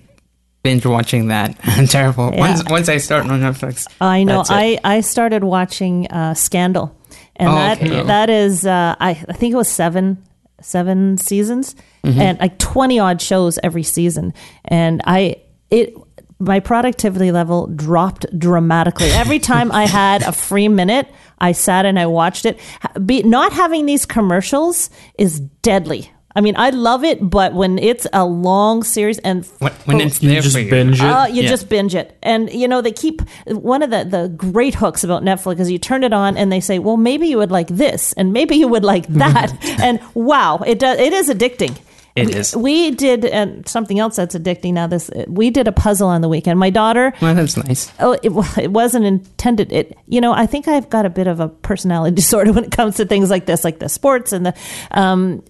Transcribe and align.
binge 0.62 0.84
watching 0.84 1.28
that. 1.28 1.58
Terrible. 1.88 2.30
Yeah. 2.32 2.40
Once 2.40 2.62
once 2.68 2.88
I 2.90 2.98
start 2.98 3.24
on 3.24 3.40
Netflix, 3.40 3.86
I 4.02 4.24
know. 4.24 4.42
I, 4.48 4.78
I 4.84 5.00
started 5.00 5.44
watching 5.44 6.08
uh, 6.08 6.34
Scandal, 6.34 6.94
and 7.36 7.48
Oh, 7.48 7.54
that 7.54 7.78
okay. 7.82 8.02
that 8.02 8.28
is 8.28 8.66
uh, 8.66 8.94
I 9.00 9.10
I 9.10 9.32
think 9.32 9.54
it 9.54 9.56
was 9.56 9.68
seven 9.68 10.22
seven 10.64 11.18
seasons 11.18 11.74
Mm-hmm. 12.04 12.20
and 12.20 12.38
like 12.38 12.58
twenty 12.58 12.98
odd 12.98 13.22
shows 13.22 13.58
every 13.62 13.82
season, 13.82 14.34
and 14.66 15.00
I 15.06 15.36
it 15.70 15.94
my 16.38 16.60
productivity 16.60 17.32
level 17.32 17.66
dropped 17.68 18.26
dramatically 18.38 19.08
every 19.12 19.38
time 19.52 19.72
I 19.72 19.86
had 19.86 20.22
a 20.22 20.32
free 20.32 20.68
minute. 20.68 21.08
I 21.38 21.52
sat 21.52 21.86
and 21.86 21.98
I 21.98 22.04
watched 22.04 22.44
it. 22.44 22.60
Be, 23.06 23.22
not 23.22 23.52
having 23.54 23.86
these 23.86 24.04
commercials 24.04 24.90
is 25.18 25.40
deadly. 25.40 26.10
I 26.36 26.40
mean, 26.40 26.54
I 26.56 26.70
love 26.70 27.04
it, 27.04 27.18
but 27.30 27.54
when 27.54 27.78
it's 27.78 28.06
a 28.12 28.24
long 28.24 28.82
series 28.82 29.18
and 29.20 29.46
when, 29.60 29.72
when 29.84 30.00
it's 30.00 30.20
You 30.22 30.30
there 30.30 30.40
just 30.40 30.54
for 30.56 30.60
you, 30.62 30.70
binge 30.70 31.00
it. 31.00 31.04
uh, 31.04 31.26
you 31.26 31.42
Yeah. 31.42 31.48
just 31.48 31.68
binge 31.68 31.94
it. 31.94 32.16
And, 32.22 32.52
you 32.52 32.66
know, 32.66 32.80
they 32.80 32.90
keep 32.92 33.22
one 33.46 33.82
of 33.82 33.90
the, 33.90 34.04
the 34.04 34.28
great 34.28 34.74
hooks 34.74 35.04
about 35.04 35.22
Netflix 35.22 35.60
is 35.60 35.70
you 35.70 35.78
turn 35.78 36.02
it 36.02 36.12
on 36.12 36.36
and 36.36 36.50
they 36.50 36.60
say, 36.60 36.78
well, 36.80 36.96
maybe 36.96 37.28
you 37.28 37.38
would 37.38 37.52
like 37.52 37.68
this 37.68 38.12
and 38.14 38.32
maybe 38.32 38.56
you 38.56 38.66
would 38.66 38.84
like 38.84 39.06
that. 39.08 39.52
and 39.80 40.00
wow, 40.14 40.58
it 40.66 40.80
does, 40.80 40.98
it 40.98 41.12
is 41.12 41.28
addicting. 41.28 41.78
It 42.16 42.26
we, 42.28 42.32
is. 42.34 42.54
We 42.56 42.90
did 42.92 43.24
and 43.24 43.66
something 43.68 43.98
else 43.98 44.14
that's 44.16 44.36
addicting 44.36 44.74
now. 44.74 44.86
This 44.86 45.10
we 45.26 45.50
did 45.50 45.66
a 45.66 45.72
puzzle 45.72 46.06
on 46.08 46.20
the 46.20 46.28
weekend. 46.28 46.60
My 46.60 46.70
daughter, 46.70 47.12
well, 47.20 47.34
that's 47.34 47.56
nice. 47.56 47.90
oh, 47.98 48.12
it, 48.12 48.30
it 48.56 48.70
wasn't 48.70 49.04
intended. 49.04 49.72
It, 49.72 49.98
you 50.06 50.20
know, 50.20 50.32
I 50.32 50.46
think 50.46 50.68
I've 50.68 50.88
got 50.88 51.06
a 51.06 51.10
bit 51.10 51.26
of 51.26 51.40
a 51.40 51.48
personality 51.48 52.14
disorder 52.22 52.52
when 52.52 52.62
it 52.62 52.70
comes 52.70 52.98
to 52.98 53.04
things 53.04 53.30
like 53.30 53.46
this, 53.46 53.64
like 53.64 53.80
the 53.80 53.88
sports 53.88 54.32
and 54.32 54.46
the. 54.46 54.54
Um, 54.92 55.42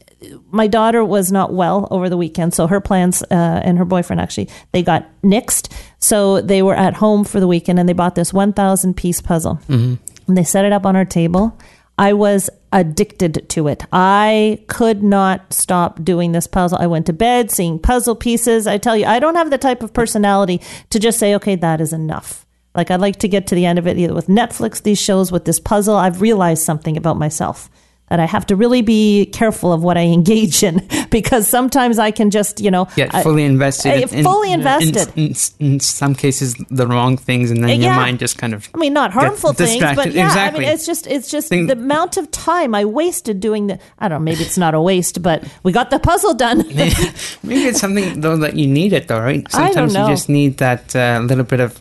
my 0.51 0.67
daughter 0.67 1.05
was 1.05 1.33
not 1.33 1.53
well 1.53 1.89
over 1.91 2.09
the 2.09 2.17
weekend, 2.17 2.55
so 2.55 2.67
her 2.67 2.81
plans 2.81 3.23
uh, 3.23 3.61
and 3.65 3.79
her 3.79 3.85
boyfriend 3.85 4.21
actually 4.21 4.49
they 4.73 4.83
got 4.83 5.07
nixed. 5.23 5.73
So 5.99 6.41
they 6.41 6.63
were 6.63 6.75
at 6.75 6.95
home 6.95 7.25
for 7.25 7.41
the 7.41 7.47
weekend, 7.47 7.79
and 7.79 7.89
they 7.89 7.93
bought 7.93 8.15
this 8.15 8.33
one 8.33 8.53
thousand 8.53 8.95
piece 8.95 9.21
puzzle, 9.21 9.61
and 10.27 10.37
they 10.37 10.45
set 10.45 10.65
it 10.65 10.73
up 10.73 10.87
on 10.87 10.97
our 10.97 11.05
table. 11.05 11.59
I 11.97 12.13
was 12.13 12.51
addicted 12.73 13.49
to 13.51 13.69
it. 13.69 13.85
I 13.93 14.59
could 14.67 15.03
not 15.05 15.53
stop 15.53 16.03
doing 16.03 16.33
this 16.33 16.49
puzzle. 16.49 16.79
I 16.81 16.89
went 16.89 17.07
to 17.07 17.13
bed 17.13 17.53
seeing 17.53 17.79
puzzle 17.79 18.17
pieces. 18.17 18.67
I 18.67 18.79
tell 18.79 18.97
you, 18.97 19.07
I 19.07 19.21
don't 19.21 19.37
have 19.37 19.51
the 19.51 19.59
type 19.59 19.83
of 19.83 19.93
personality 19.93 20.61
to 20.91 20.99
just 20.99 21.21
say, 21.21 21.37
okay, 21.37 21.55
that 21.55 21.81
is 21.81 21.93
enough. 21.93 22.47
Like 22.75 22.91
I'd 22.91 23.01
like 23.01 23.21
to 23.21 23.29
get 23.29 23.47
to 23.47 23.55
the 23.55 23.65
end 23.67 23.79
of 23.79 23.87
it 23.87 23.97
either 23.97 24.13
with 24.13 24.27
Netflix, 24.27 24.83
these 24.83 25.01
shows, 25.01 25.31
with 25.31 25.45
this 25.45 25.61
puzzle. 25.61 25.95
I've 25.95 26.21
realized 26.21 26.65
something 26.65 26.97
about 26.97 27.17
myself 27.17 27.71
that 28.11 28.21
I 28.21 28.27
have 28.27 28.45
to 28.47 28.57
really 28.57 28.83
be 28.83 29.27
careful 29.27 29.73
of 29.73 29.83
what 29.83 29.97
I 29.97 30.03
engage 30.03 30.63
in 30.63 30.87
because 31.11 31.49
sometimes 31.49 31.99
I 31.99 32.11
can 32.11 32.31
just, 32.31 32.61
you 32.61 32.71
know, 32.71 32.87
Get 32.97 33.11
fully 33.23 33.45
invested. 33.45 33.93
I- 33.93 34.17
in- 34.17 34.25
fully 34.25 34.53
invested. 34.53 35.09
In, 35.17 35.35
in, 35.59 35.73
in 35.75 35.81
some 35.81 36.15
cases, 36.15 36.55
the 36.71 36.87
wrong 36.87 37.17
things, 37.17 37.51
and 37.51 37.63
then 37.65 37.81
your 37.81 37.93
Yeah. 37.93 37.97
mind 37.97 38.19
just 38.19 38.37
kind 38.37 38.53
of. 38.53 38.69
I 38.75 38.79
mean, 38.79 38.93
not 38.93 39.13
harmful 39.13 39.55
things, 39.55 39.83
but 39.83 40.13
yeah, 40.13 40.27
Exactly. 40.27 40.65
I 40.65 40.69
mean, 40.69 40.75
it's 40.75 40.85
just, 40.87 41.07
it's 41.07 41.31
just 41.31 41.49
Think- 41.49 41.69
the 41.69 41.73
amount 41.73 42.19
of 42.19 42.31
time 42.31 42.75
I 42.75 42.85
wasted 42.85 43.41
doing 43.41 43.69
the. 43.69 43.79
I 43.99 44.09
don't 44.09 44.21
know, 44.21 44.25
maybe 44.25 44.43
it's 44.43 44.59
not 44.59 44.75
a 44.75 44.81
waste, 44.81 45.23
but 45.23 45.43
we 45.63 45.73
got 45.73 45.89
the 45.91 45.99
puzzle 45.99 46.35
done. 46.35 46.59
Maybe 46.69 47.65
it's 47.65 47.81
something 47.81 48.21
though 48.21 48.37
that 48.39 48.55
you 48.57 48.67
need 48.67 48.93
it 48.93 49.09
though, 49.09 49.21
right? 49.21 49.51
Sometimes 49.51 49.95
you 49.95 50.07
just 50.07 50.29
need 50.29 50.59
that 50.59 50.95
uh, 50.95 51.21
little 51.25 51.45
bit 51.45 51.61
of 51.61 51.81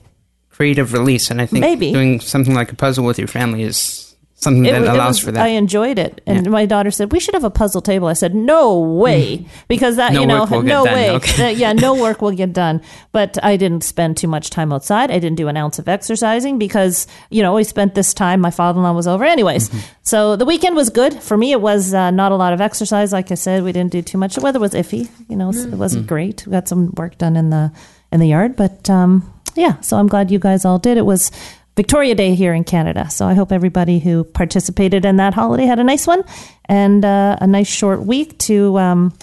creative 0.49 0.93
release, 0.93 1.29
and 1.31 1.41
I 1.41 1.45
think 1.47 1.61
Maybe. 1.61 1.91
doing 1.91 2.19
something 2.21 2.53
like 2.53 2.71
a 2.71 2.75
puzzle 2.75 3.03
with 3.05 3.17
your 3.17 3.27
family 3.27 3.63
is 3.63 4.12
something 4.43 4.63
that 4.63 4.81
allows 4.83 5.15
was- 5.15 5.19
for 5.19 5.31
that. 5.31 5.43
I 5.43 5.49
enjoyed 5.49 5.97
it, 5.97 6.21
and 6.27 6.45
Yeah. 6.45 6.51
my 6.51 6.65
daughter 6.65 6.91
said 6.91 7.11
we 7.11 7.19
should 7.19 7.33
have 7.33 7.43
a 7.43 7.49
puzzle 7.49 7.81
table. 7.81 8.07
I 8.07 8.13
said 8.13 8.35
no 8.35 8.79
way 8.79 9.45
because 9.67 9.95
that 9.95 10.13
No 10.13 10.21
you 10.21 10.27
know 10.27 10.41
work 10.41 10.49
will 10.51 10.61
get 10.61 10.67
no 10.69 10.83
way 10.83 11.09
okay. 11.11 11.53
Yeah 11.53 11.73
no 11.73 11.95
work 12.05 12.21
will 12.21 12.31
get 12.31 12.53
done. 12.53 12.81
But 13.11 13.37
I 13.43 13.57
didn't 13.57 13.83
spend 13.83 14.17
too 14.17 14.27
much 14.27 14.49
time 14.49 14.71
outside. 14.73 15.09
I 15.11 15.19
didn't 15.19 15.37
do 15.37 15.47
an 15.47 15.57
ounce 15.57 15.79
of 15.79 15.87
exercising 15.87 16.57
because 16.59 17.07
you 17.29 17.41
know 17.41 17.53
we 17.55 17.63
spent 17.63 17.95
this 17.95 18.13
time. 18.13 18.41
My 18.41 18.51
father-in-law 18.51 18.93
was 18.93 19.07
over, 19.07 19.23
anyways. 19.23 19.69
Mm-hmm. 19.69 19.79
So 20.03 20.35
the 20.35 20.45
weekend 20.45 20.75
was 20.75 20.89
good 20.89 21.13
for 21.23 21.37
me. 21.37 21.51
It 21.51 21.61
was 21.61 21.93
uh, 21.93 22.11
not 22.11 22.31
a 22.31 22.35
lot 22.35 22.53
of 22.53 22.61
exercise. 22.61 23.13
Like 23.13 23.31
I 23.31 23.35
said, 23.35 23.63
we 23.63 23.71
didn't 23.71 23.91
do 23.91 24.01
too 24.01 24.17
much. 24.17 24.35
The 24.35 24.41
weather 24.41 24.59
was 24.59 24.73
iffy. 24.73 25.09
You 25.29 25.35
know, 25.37 25.51
so 25.51 25.67
it 25.67 25.75
wasn't 25.75 26.07
great. 26.07 26.45
We 26.45 26.51
got 26.51 26.67
some 26.67 26.91
work 26.97 27.17
done 27.17 27.35
in 27.35 27.49
the 27.49 27.71
in 28.11 28.19
the 28.19 28.27
yard, 28.27 28.55
but 28.55 28.89
um, 28.89 29.23
yeah. 29.55 29.79
So 29.81 29.97
I'm 29.97 30.07
glad 30.07 30.29
you 30.31 30.39
guys 30.39 30.65
all 30.65 30.79
did. 30.79 30.97
It 30.97 31.05
was. 31.05 31.31
Victoria 31.75 32.13
Day 32.15 32.35
here 32.35 32.53
in 32.53 32.63
Canada. 32.63 33.09
So 33.09 33.25
I 33.25 33.33
hope 33.33 33.51
everybody 33.51 33.99
who 33.99 34.23
participated 34.23 35.05
in 35.05 35.17
that 35.17 35.33
holiday 35.33 35.65
had 35.65 35.79
a 35.79 35.83
nice 35.83 36.05
one 36.05 36.23
and 36.65 37.03
uh, 37.03 37.37
a 37.41 37.47
nice 37.47 37.67
short 37.67 38.03
week 38.05 38.37
to 38.39 38.77
um, 38.77 39.13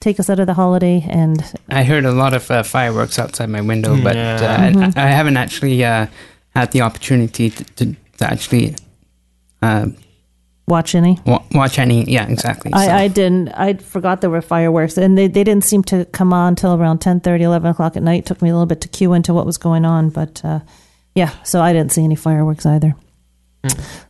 take 0.00 0.18
us 0.18 0.28
out 0.28 0.40
of 0.40 0.46
the 0.48 0.54
holiday 0.54 1.06
and 1.08 1.40
I 1.70 1.84
heard 1.84 2.04
a 2.04 2.10
lot 2.12 2.34
of 2.34 2.50
uh, 2.50 2.64
fireworks 2.64 3.18
outside 3.20 3.50
my 3.50 3.60
window, 3.60 3.96
but 4.02 4.16
Yeah. 4.16 4.34
uh, 4.34 4.70
Mm-hmm. 4.72 4.98
I, 4.98 5.04
I 5.04 5.10
haven't 5.10 5.36
actually 5.36 5.84
uh, 5.84 6.06
had 6.56 6.72
the 6.72 6.80
opportunity 6.80 7.50
to, 7.50 7.64
to, 7.76 7.96
to 8.18 8.24
actually 8.30 8.74
uh, 9.62 9.86
watch 10.66 10.96
any. 10.96 11.20
wa- 11.24 11.42
watch 11.52 11.78
any. 11.78 12.02
Yeah, 12.10 12.26
exactly. 12.28 12.72
So- 12.72 12.78
I, 12.78 13.02
I 13.02 13.08
didn't. 13.08 13.50
I 13.50 13.74
forgot 13.74 14.20
there 14.22 14.30
were 14.30 14.42
fireworks, 14.42 14.98
and 14.98 15.16
they, 15.16 15.28
they 15.28 15.44
didn't 15.44 15.64
seem 15.64 15.84
to 15.84 16.04
come 16.06 16.32
on 16.32 16.56
till 16.56 16.74
around 16.74 16.98
10, 16.98 17.20
30, 17.20 17.44
11 17.44 17.70
o'clock 17.70 17.96
at 17.96 18.02
night. 18.02 18.26
took 18.26 18.42
me 18.42 18.48
a 18.48 18.52
little 18.52 18.66
bit 18.66 18.80
to 18.80 18.88
cue 18.88 19.12
into 19.12 19.32
what 19.34 19.46
was 19.46 19.56
going 19.58 19.84
on, 19.84 20.10
but 20.10 20.44
uh, 20.44 20.60
yeah, 21.14 21.30
so 21.42 21.60
I 21.60 21.72
didn't 21.72 21.92
see 21.92 22.04
any 22.04 22.16
fireworks 22.16 22.66
either. 22.66 22.94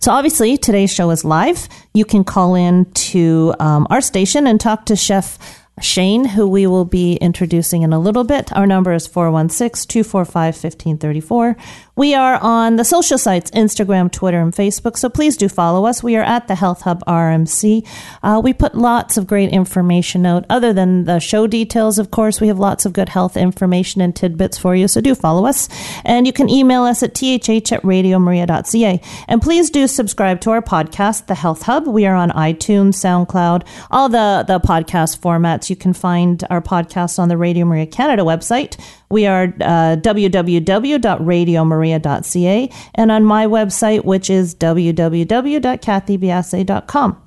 So 0.01 0.13
obviously 0.13 0.57
today's 0.57 0.93
show 0.93 1.11
is 1.11 1.25
live. 1.25 1.69
You 1.93 2.05
can 2.05 2.25
call 2.25 2.55
in 2.55 2.91
to 2.93 3.55
um, 3.61 3.87
our 3.91 4.01
station 4.01 4.47
and 4.47 4.59
talk 4.59 4.87
to 4.87 4.97
Chef 4.97 5.39
Shane, 5.81 6.25
who 6.25 6.47
we 6.47 6.67
will 6.67 6.85
be 6.85 7.15
introducing 7.17 7.83
in 7.83 7.93
a 7.93 7.99
little 7.99 8.25
bit. 8.25 8.53
Our 8.53 8.67
number 8.67 8.93
is 8.93 9.07
416 9.07 9.89
245 9.89 10.55
1534. 10.55 11.57
We 11.95 12.15
are 12.15 12.39
on 12.41 12.77
the 12.77 12.85
social 12.85 13.19
sites 13.19 13.51
Instagram, 13.51 14.11
Twitter, 14.11 14.41
and 14.41 14.53
Facebook, 14.53 14.97
so 14.97 15.09
please 15.09 15.37
do 15.37 15.49
follow 15.49 15.85
us. 15.85 16.03
We 16.03 16.17
are 16.17 16.23
at 16.23 16.49
the 16.49 16.55
Health 16.55 16.83
Hub 16.83 17.05
RMC. 17.07 17.87
Uh, 18.23 18.41
we 18.43 18.53
put 18.53 18.75
lots 18.75 19.17
of 19.17 19.27
great 19.27 19.51
information 19.51 20.25
out. 20.25 20.47
Other 20.49 20.73
than 20.73 21.05
the 21.05 21.19
show 21.19 21.47
details, 21.47 21.99
of 21.99 22.11
course, 22.11 22.41
we 22.41 22.49
have 22.49 22.59
lots 22.59 22.87
of 22.87 22.93
good 22.93 23.11
health 23.11 23.37
information 23.37 24.01
and 24.01 24.17
tidbits 24.17 24.57
for 24.57 24.75
you, 24.75 24.89
so 24.89 25.01
do 25.01 25.15
follow 25.15 25.45
us. 25.47 25.69
And 26.05 26.27
you 26.27 26.33
can 26.33 26.49
email 26.49 26.85
us 26.85 27.03
at 27.03 27.15
thh 27.15 27.73
at 27.73 27.83
radiomaria.ca. 27.83 29.01
And 29.29 29.43
please 29.43 29.69
do 29.69 29.87
subscribe 29.87 30.41
to 30.43 30.51
our 30.51 30.63
podcast, 30.63 31.27
The 31.27 31.35
Health 31.35 31.63
Hub. 31.63 31.87
We 31.87 32.07
are 32.07 32.15
on 32.15 32.31
iTunes, 32.31 32.95
SoundCloud, 32.95 33.67
all 33.91 34.09
the, 34.09 34.45
the 34.47 34.61
podcast 34.61 35.19
formats. 35.19 35.62
You 35.71 35.77
can 35.77 35.93
find 35.93 36.43
our 36.51 36.61
podcast 36.61 37.19
on 37.19 37.29
the 37.29 37.37
Radio 37.37 37.65
Maria 37.65 37.87
Canada 37.87 38.23
website. 38.23 38.79
We 39.11 39.27
are 39.27 39.45
uh, 39.45 39.97
www.radiomaria.ca 39.97 42.71
and 42.95 43.13
on 43.13 43.25
my 43.25 43.47
website, 43.47 44.05
which 44.05 44.31
is 44.31 44.55
www.kathybiasi.com. 44.55 47.23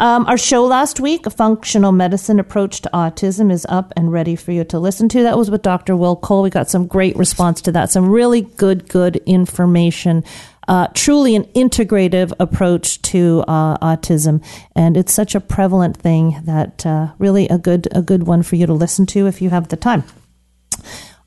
Um, 0.00 0.26
our 0.26 0.36
show 0.36 0.64
last 0.64 0.98
week, 0.98 1.26
A 1.26 1.30
Functional 1.30 1.92
Medicine 1.92 2.40
Approach 2.40 2.80
to 2.82 2.90
Autism, 2.92 3.52
is 3.52 3.64
up 3.68 3.92
and 3.96 4.12
ready 4.12 4.34
for 4.34 4.50
you 4.50 4.64
to 4.64 4.78
listen 4.78 5.08
to. 5.10 5.22
That 5.22 5.38
was 5.38 5.50
with 5.50 5.62
Dr. 5.62 5.96
Will 5.96 6.16
Cole. 6.16 6.42
We 6.42 6.50
got 6.50 6.68
some 6.68 6.86
great 6.86 7.16
response 7.16 7.60
to 7.62 7.72
that, 7.72 7.90
some 7.90 8.10
really 8.10 8.42
good, 8.42 8.88
good 8.88 9.16
information. 9.24 10.24
Uh, 10.66 10.86
truly 10.94 11.36
an 11.36 11.44
integrative 11.54 12.32
approach 12.40 13.02
to 13.02 13.44
uh, 13.46 13.76
autism, 13.78 14.42
and 14.74 14.96
it's 14.96 15.12
such 15.12 15.34
a 15.34 15.40
prevalent 15.40 15.96
thing 15.96 16.40
that 16.44 16.86
uh, 16.86 17.08
really 17.18 17.48
a 17.48 17.58
good 17.58 17.86
a 17.92 18.00
good 18.00 18.26
one 18.26 18.42
for 18.42 18.56
you 18.56 18.66
to 18.66 18.72
listen 18.72 19.04
to 19.04 19.26
if 19.26 19.42
you 19.42 19.50
have 19.50 19.68
the 19.68 19.76
time. 19.76 20.04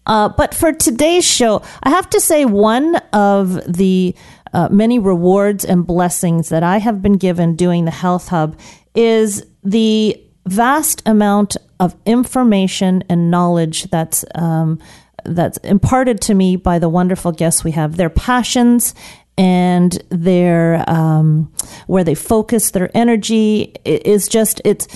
Uh, 0.07 0.29
but 0.29 0.53
for 0.53 0.71
today's 0.71 1.25
show, 1.25 1.61
I 1.83 1.89
have 1.89 2.09
to 2.11 2.19
say 2.21 2.45
one 2.45 2.95
of 3.13 3.61
the 3.71 4.15
uh, 4.53 4.69
many 4.71 4.99
rewards 4.99 5.65
and 5.65 5.85
blessings 5.85 6.49
that 6.49 6.63
I 6.63 6.77
have 6.77 7.01
been 7.01 7.17
given 7.17 7.55
doing 7.55 7.85
the 7.85 7.91
Health 7.91 8.29
Hub 8.29 8.57
is 8.95 9.45
the 9.63 10.19
vast 10.45 11.03
amount 11.05 11.57
of 11.79 11.95
information 12.05 13.03
and 13.09 13.29
knowledge 13.29 13.83
that's 13.91 14.23
um, 14.33 14.79
that's 15.25 15.57
imparted 15.57 16.21
to 16.21 16.33
me 16.33 16.55
by 16.55 16.79
the 16.79 16.89
wonderful 16.89 17.33
guests 17.33 17.63
we 17.63 17.71
have. 17.71 17.97
Their 17.97 18.09
passions 18.09 18.95
and 19.37 20.03
their 20.09 20.83
um, 20.87 21.51
where 21.85 22.03
they 22.03 22.15
focus 22.15 22.71
their 22.71 22.89
energy 22.95 23.75
is 23.85 24.27
just 24.27 24.61
it's 24.65 24.87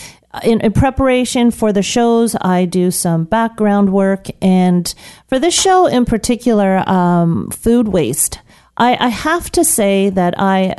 in, 0.43 0.61
in 0.61 0.71
preparation 0.71 1.51
for 1.51 1.73
the 1.73 1.81
shows, 1.81 2.35
I 2.39 2.65
do 2.65 2.89
some 2.89 3.25
background 3.25 3.91
work, 3.91 4.27
and 4.41 4.93
for 5.27 5.39
this 5.39 5.59
show 5.59 5.88
in 5.88 6.05
particular, 6.05 6.88
um, 6.89 7.49
food 7.51 7.89
waste. 7.89 8.39
I, 8.77 8.95
I 8.99 9.09
have 9.09 9.51
to 9.51 9.65
say 9.65 10.09
that 10.09 10.33
I 10.39 10.75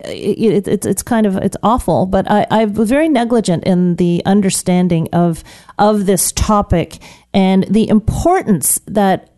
it, 0.00 0.66
it's 0.66 0.86
it's 0.86 1.02
kind 1.02 1.26
of 1.26 1.36
it's 1.36 1.56
awful, 1.62 2.06
but 2.06 2.30
I, 2.30 2.46
I 2.50 2.64
was 2.64 2.88
very 2.88 3.08
negligent 3.08 3.64
in 3.64 3.96
the 3.96 4.22
understanding 4.26 5.08
of 5.12 5.44
of 5.78 6.06
this 6.06 6.32
topic 6.32 6.98
and 7.32 7.64
the 7.64 7.88
importance 7.88 8.80
that 8.86 9.31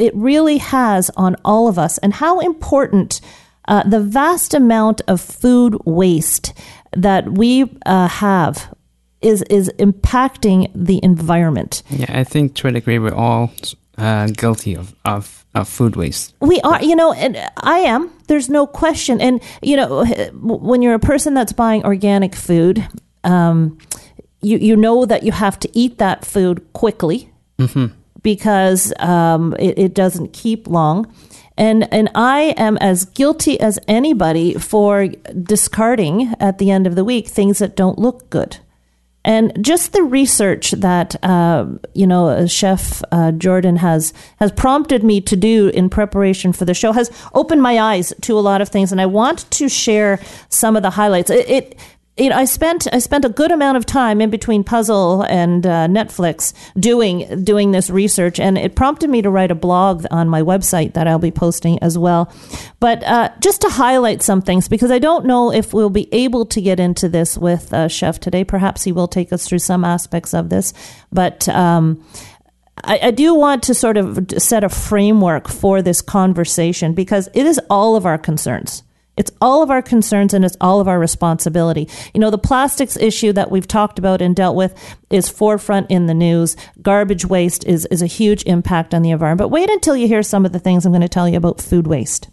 it 0.00 0.14
really 0.14 0.58
has 0.58 1.10
on 1.16 1.36
all 1.44 1.68
of 1.68 1.78
us, 1.78 1.98
and 1.98 2.14
how 2.14 2.40
important 2.40 3.20
uh, 3.68 3.82
the 3.84 4.00
vast 4.00 4.54
amount 4.54 5.00
of 5.06 5.20
food 5.20 5.76
waste 5.84 6.52
that 6.92 7.32
we 7.32 7.78
uh, 7.86 8.08
have 8.08 8.74
is 9.20 9.42
is 9.50 9.70
impacting 9.78 10.70
the 10.74 10.98
environment. 11.02 11.82
yeah, 11.90 12.06
I 12.08 12.24
think 12.24 12.54
to 12.54 12.68
a 12.68 12.72
degree 12.72 12.98
we're 12.98 13.14
all 13.14 13.52
uh, 13.98 14.28
guilty 14.28 14.74
of, 14.74 14.94
of, 15.04 15.44
of 15.54 15.68
food 15.68 15.94
waste. 15.94 16.34
We 16.40 16.60
are, 16.62 16.82
you 16.82 16.96
know, 16.96 17.12
and 17.12 17.36
I 17.58 17.80
am. 17.80 18.10
There's 18.28 18.48
no 18.48 18.66
question. 18.66 19.20
And 19.20 19.42
you 19.62 19.76
know, 19.76 20.04
when 20.32 20.82
you're 20.82 20.94
a 20.94 20.98
person 20.98 21.34
that's 21.34 21.52
buying 21.52 21.84
organic 21.84 22.34
food, 22.34 22.86
um, 23.24 23.78
you 24.40 24.56
you 24.58 24.76
know 24.76 25.04
that 25.04 25.22
you 25.22 25.32
have 25.32 25.58
to 25.60 25.68
eat 25.78 25.98
that 25.98 26.24
food 26.24 26.72
quickly 26.72 27.30
because 28.22 28.92
um, 28.98 29.54
it, 29.58 29.78
it 29.78 29.94
doesn't 29.94 30.32
keep 30.32 30.66
long. 30.66 31.12
And 31.56 31.92
and 31.92 32.08
I 32.14 32.54
am 32.56 32.78
as 32.78 33.04
guilty 33.04 33.60
as 33.60 33.78
anybody 33.86 34.54
for 34.54 35.08
discarding 35.42 36.34
at 36.40 36.58
the 36.58 36.70
end 36.70 36.86
of 36.86 36.94
the 36.94 37.04
week 37.04 37.28
things 37.28 37.58
that 37.58 37.76
don't 37.76 37.98
look 37.98 38.30
good. 38.30 38.58
And 39.22 39.52
just 39.62 39.92
the 39.92 40.02
research 40.02 40.70
that 40.70 41.22
uh, 41.22 41.66
you 41.92 42.06
know 42.06 42.46
Chef 42.46 43.02
uh, 43.12 43.32
Jordan 43.32 43.76
has 43.76 44.14
has 44.38 44.50
prompted 44.52 45.04
me 45.04 45.20
to 45.20 45.36
do 45.36 45.68
in 45.68 45.90
preparation 45.90 46.54
for 46.54 46.64
the 46.64 46.72
show 46.72 46.92
has 46.92 47.10
opened 47.34 47.60
my 47.60 47.78
eyes 47.78 48.14
to 48.22 48.38
a 48.38 48.40
lot 48.40 48.62
of 48.62 48.70
things, 48.70 48.92
and 48.92 49.00
I 49.00 49.06
want 49.06 49.50
to 49.50 49.68
share 49.68 50.18
some 50.48 50.74
of 50.76 50.82
the 50.82 50.90
highlights. 50.90 51.28
It, 51.28 51.50
it 51.50 51.78
you 52.20 52.28
know, 52.28 52.36
I 52.36 52.44
spent 52.44 52.86
I 52.92 52.98
spent 52.98 53.24
a 53.24 53.30
good 53.30 53.50
amount 53.50 53.78
of 53.78 53.86
time 53.86 54.20
in 54.20 54.28
between 54.28 54.62
Puzzle 54.62 55.22
and 55.22 55.66
uh, 55.66 55.88
Netflix 55.88 56.52
doing 56.78 57.44
doing 57.44 57.70
this 57.70 57.88
research, 57.88 58.38
and 58.38 58.58
it 58.58 58.76
prompted 58.76 59.08
me 59.08 59.22
to 59.22 59.30
write 59.30 59.50
a 59.50 59.54
blog 59.54 60.04
on 60.10 60.28
my 60.28 60.42
website 60.42 60.92
that 60.92 61.08
I'll 61.08 61.18
be 61.18 61.30
posting 61.30 61.82
as 61.82 61.96
well. 61.96 62.30
But 62.78 63.02
uh, 63.04 63.30
just 63.40 63.62
to 63.62 63.70
highlight 63.70 64.22
some 64.22 64.42
things, 64.42 64.68
because 64.68 64.90
I 64.90 64.98
don't 64.98 65.24
know 65.24 65.50
if 65.50 65.72
we'll 65.72 65.88
be 65.88 66.12
able 66.12 66.44
to 66.46 66.60
get 66.60 66.78
into 66.78 67.08
this 67.08 67.38
with 67.38 67.72
uh, 67.72 67.88
Chef 67.88 68.20
today. 68.20 68.44
Perhaps 68.44 68.84
he 68.84 68.92
will 68.92 69.08
take 69.08 69.32
us 69.32 69.48
through 69.48 69.60
some 69.60 69.84
aspects 69.84 70.34
of 70.34 70.50
this, 70.50 70.72
but. 71.10 71.48
Um, 71.48 72.04
I, 72.82 72.98
I 73.02 73.10
do 73.10 73.34
want 73.34 73.64
to 73.64 73.74
sort 73.74 73.98
of 73.98 74.26
set 74.38 74.64
a 74.64 74.70
framework 74.70 75.48
for 75.48 75.82
this 75.82 76.00
conversation 76.00 76.94
because 76.94 77.28
it 77.34 77.44
is 77.44 77.60
all 77.68 77.94
of 77.94 78.06
our 78.06 78.16
concerns. 78.16 78.82
It's 79.20 79.30
all 79.42 79.62
of 79.62 79.70
our 79.70 79.82
concerns 79.82 80.32
and 80.32 80.46
it's 80.46 80.56
all 80.62 80.80
of 80.80 80.88
our 80.88 80.98
responsibility. 80.98 81.90
You 82.14 82.20
know, 82.20 82.30
the 82.30 82.38
plastics 82.38 82.96
issue 82.96 83.34
that 83.34 83.50
we've 83.50 83.68
talked 83.68 83.98
about 83.98 84.22
and 84.22 84.34
dealt 84.34 84.56
with 84.56 84.74
is 85.10 85.28
forefront 85.28 85.90
in 85.90 86.06
the 86.06 86.14
news. 86.14 86.56
Garbage 86.80 87.26
waste 87.26 87.66
is, 87.66 87.84
is 87.90 88.00
a 88.00 88.06
huge 88.06 88.42
impact 88.44 88.94
on 88.94 89.02
the 89.02 89.10
environment. 89.10 89.44
But 89.44 89.50
wait 89.50 89.68
until 89.68 89.94
you 89.94 90.08
hear 90.08 90.22
some 90.22 90.46
of 90.46 90.52
the 90.52 90.58
things 90.58 90.86
I'm 90.86 90.92
going 90.92 91.02
to 91.02 91.08
tell 91.08 91.28
you 91.28 91.36
about 91.36 91.60
food 91.60 91.86
waste. 91.86 92.30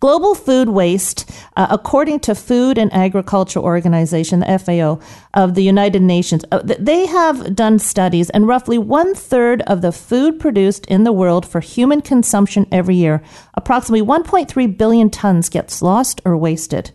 Global 0.00 0.34
food 0.34 0.68
waste, 0.68 1.30
uh, 1.56 1.68
according 1.70 2.20
to 2.20 2.34
Food 2.34 2.76
and 2.76 2.92
Agriculture 2.92 3.60
Organization, 3.60 4.40
the 4.40 4.58
FAO 4.58 5.00
of 5.32 5.54
the 5.54 5.62
United 5.62 6.02
Nations, 6.02 6.44
uh, 6.52 6.60
they 6.62 7.06
have 7.06 7.56
done 7.56 7.78
studies, 7.78 8.28
and 8.30 8.46
roughly 8.46 8.76
one 8.76 9.14
third 9.14 9.62
of 9.62 9.80
the 9.80 9.92
food 9.92 10.38
produced 10.38 10.84
in 10.86 11.04
the 11.04 11.12
world 11.12 11.46
for 11.46 11.60
human 11.60 12.02
consumption 12.02 12.66
every 12.70 12.94
year, 12.94 13.22
approximately 13.54 14.06
1.3 14.06 14.76
billion 14.76 15.08
tons, 15.08 15.48
gets 15.48 15.80
lost 15.80 16.20
or 16.26 16.36
wasted. 16.36 16.90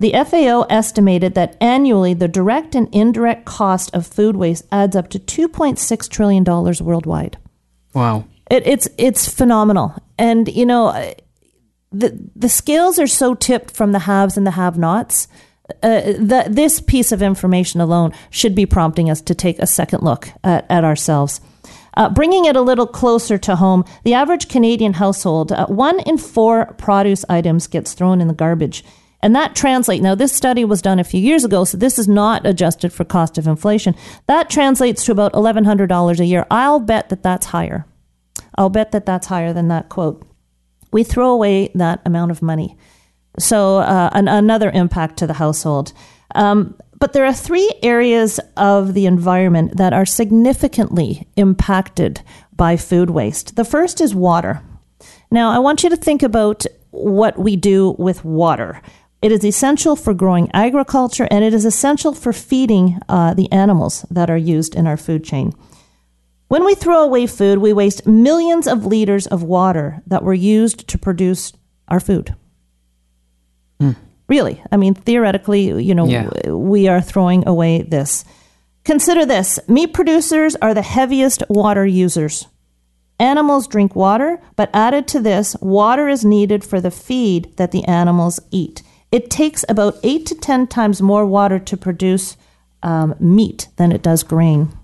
The 0.00 0.12
FAO 0.12 0.62
estimated 0.70 1.34
that 1.34 1.58
annually 1.60 2.14
the 2.14 2.28
direct 2.28 2.74
and 2.74 2.88
indirect 2.90 3.44
cost 3.44 3.94
of 3.94 4.06
food 4.06 4.34
waste 4.34 4.64
adds 4.72 4.96
up 4.96 5.10
to 5.10 5.18
$2.6 5.18 6.08
trillion 6.08 6.44
worldwide. 6.44 7.36
Wow. 7.92 8.24
It, 8.50 8.66
it's 8.66 8.88
it's 8.98 9.32
phenomenal, 9.32 9.94
and 10.18 10.48
you 10.48 10.66
know 10.66 11.14
the 11.92 12.18
the 12.36 12.48
scales 12.48 12.98
are 12.98 13.06
so 13.06 13.34
tipped 13.34 13.70
from 13.70 13.92
the 13.92 14.00
haves 14.00 14.36
and 14.36 14.46
the 14.46 14.52
have-nots. 14.52 15.28
Uh, 15.84 16.14
that 16.18 16.56
this 16.56 16.80
piece 16.80 17.12
of 17.12 17.22
information 17.22 17.80
alone 17.80 18.12
should 18.30 18.56
be 18.56 18.66
prompting 18.66 19.08
us 19.08 19.20
to 19.20 19.36
take 19.36 19.56
a 19.60 19.68
second 19.68 20.02
look 20.02 20.28
at, 20.42 20.66
at 20.68 20.82
ourselves. 20.82 21.40
Uh, 21.96 22.08
bringing 22.08 22.44
it 22.44 22.56
a 22.56 22.60
little 22.60 22.88
closer 22.88 23.38
to 23.38 23.54
home, 23.54 23.84
the 24.02 24.14
average 24.14 24.48
Canadian 24.48 24.94
household, 24.94 25.52
uh, 25.52 25.66
one 25.66 26.00
in 26.00 26.18
four 26.18 26.66
produce 26.78 27.24
items 27.28 27.68
gets 27.68 27.94
thrown 27.94 28.20
in 28.20 28.26
the 28.26 28.34
garbage. 28.34 28.84
And 29.22 29.36
that 29.36 29.54
translates, 29.54 30.02
now 30.02 30.14
this 30.14 30.32
study 30.32 30.64
was 30.64 30.80
done 30.80 30.98
a 30.98 31.04
few 31.04 31.20
years 31.20 31.44
ago, 31.44 31.64
so 31.64 31.76
this 31.76 31.98
is 31.98 32.08
not 32.08 32.46
adjusted 32.46 32.92
for 32.92 33.04
cost 33.04 33.36
of 33.38 33.46
inflation. 33.46 33.94
That 34.26 34.48
translates 34.48 35.04
to 35.04 35.12
about 35.12 35.34
$1,100 35.34 36.20
a 36.20 36.24
year. 36.24 36.46
I'll 36.50 36.80
bet 36.80 37.10
that 37.10 37.22
that's 37.22 37.46
higher. 37.46 37.86
I'll 38.56 38.70
bet 38.70 38.92
that 38.92 39.06
that's 39.06 39.26
higher 39.26 39.52
than 39.52 39.68
that 39.68 39.88
quote. 39.88 40.26
We 40.92 41.04
throw 41.04 41.30
away 41.30 41.70
that 41.74 42.00
amount 42.04 42.30
of 42.30 42.42
money. 42.42 42.76
So, 43.38 43.78
uh, 43.78 44.10
an, 44.12 44.28
another 44.28 44.70
impact 44.70 45.18
to 45.18 45.26
the 45.26 45.34
household. 45.34 45.92
Um, 46.34 46.74
But 47.00 47.12
there 47.12 47.24
are 47.24 47.32
three 47.32 47.72
areas 47.82 48.40
of 48.56 48.92
the 48.92 49.06
environment 49.06 49.78
that 49.78 49.92
are 49.94 50.04
significantly 50.06 51.26
impacted 51.34 52.20
by 52.56 52.76
food 52.76 53.08
waste. 53.10 53.56
The 53.56 53.64
first 53.64 54.00
is 54.00 54.14
water. 54.14 54.60
Now, 55.30 55.50
I 55.50 55.60
want 55.60 55.82
you 55.82 55.90
to 55.90 55.96
think 55.96 56.22
about 56.22 56.66
what 56.90 57.38
we 57.38 57.56
do 57.56 57.96
with 57.98 58.22
water. 58.22 58.82
It 59.22 59.32
is 59.32 59.44
essential 59.44 59.96
for 59.96 60.14
growing 60.14 60.50
agriculture 60.52 61.26
and 61.30 61.42
it 61.44 61.54
is 61.54 61.64
essential 61.64 62.12
for 62.12 62.32
feeding 62.34 62.98
uh, 63.08 63.32
the 63.34 63.50
animals 63.52 64.04
that 64.10 64.28
are 64.28 64.56
used 64.56 64.74
in 64.74 64.86
our 64.86 64.98
food 64.98 65.24
chain. 65.24 65.52
When 66.50 66.64
we 66.64 66.74
throw 66.74 67.04
away 67.04 67.28
food, 67.28 67.58
we 67.58 67.72
waste 67.72 68.08
millions 68.08 68.66
of 68.66 68.84
liters 68.84 69.28
of 69.28 69.44
water 69.44 70.02
that 70.08 70.24
were 70.24 70.34
used 70.34 70.88
to 70.88 70.98
produce 70.98 71.52
our 71.86 72.00
food. 72.00 72.34
Mm. 73.80 73.94
Really. 74.26 74.60
I 74.72 74.76
mean, 74.76 74.94
theoretically, 74.94 75.80
you 75.80 75.94
know, 75.94 76.08
yeah. 76.08 76.50
we 76.50 76.88
are 76.88 77.00
throwing 77.00 77.46
away 77.46 77.82
this. 77.82 78.24
Consider 78.82 79.24
this 79.24 79.60
meat 79.68 79.94
producers 79.94 80.56
are 80.56 80.74
the 80.74 80.82
heaviest 80.82 81.44
water 81.48 81.86
users. 81.86 82.48
Animals 83.20 83.68
drink 83.68 83.94
water, 83.94 84.42
but 84.56 84.70
added 84.74 85.06
to 85.06 85.20
this, 85.20 85.54
water 85.60 86.08
is 86.08 86.24
needed 86.24 86.64
for 86.64 86.80
the 86.80 86.90
feed 86.90 87.56
that 87.58 87.70
the 87.70 87.84
animals 87.84 88.40
eat. 88.50 88.82
It 89.12 89.30
takes 89.30 89.64
about 89.68 89.98
8 90.02 90.26
to 90.26 90.34
10 90.34 90.66
times 90.66 91.00
more 91.00 91.24
water 91.24 91.60
to 91.60 91.76
produce 91.76 92.36
um, 92.82 93.14
meat 93.20 93.68
than 93.76 93.92
it 93.92 94.02
does 94.02 94.24
grain. 94.24 94.76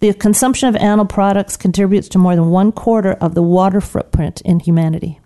The 0.00 0.14
consumption 0.14 0.68
of 0.68 0.76
animal 0.76 1.06
products 1.06 1.56
contributes 1.56 2.08
to 2.10 2.18
more 2.18 2.36
than 2.36 2.50
one 2.50 2.72
quarter 2.72 3.12
of 3.12 3.34
the 3.34 3.42
water 3.42 3.80
footprint 3.80 4.40
in 4.42 4.60
humanity. 4.60 5.20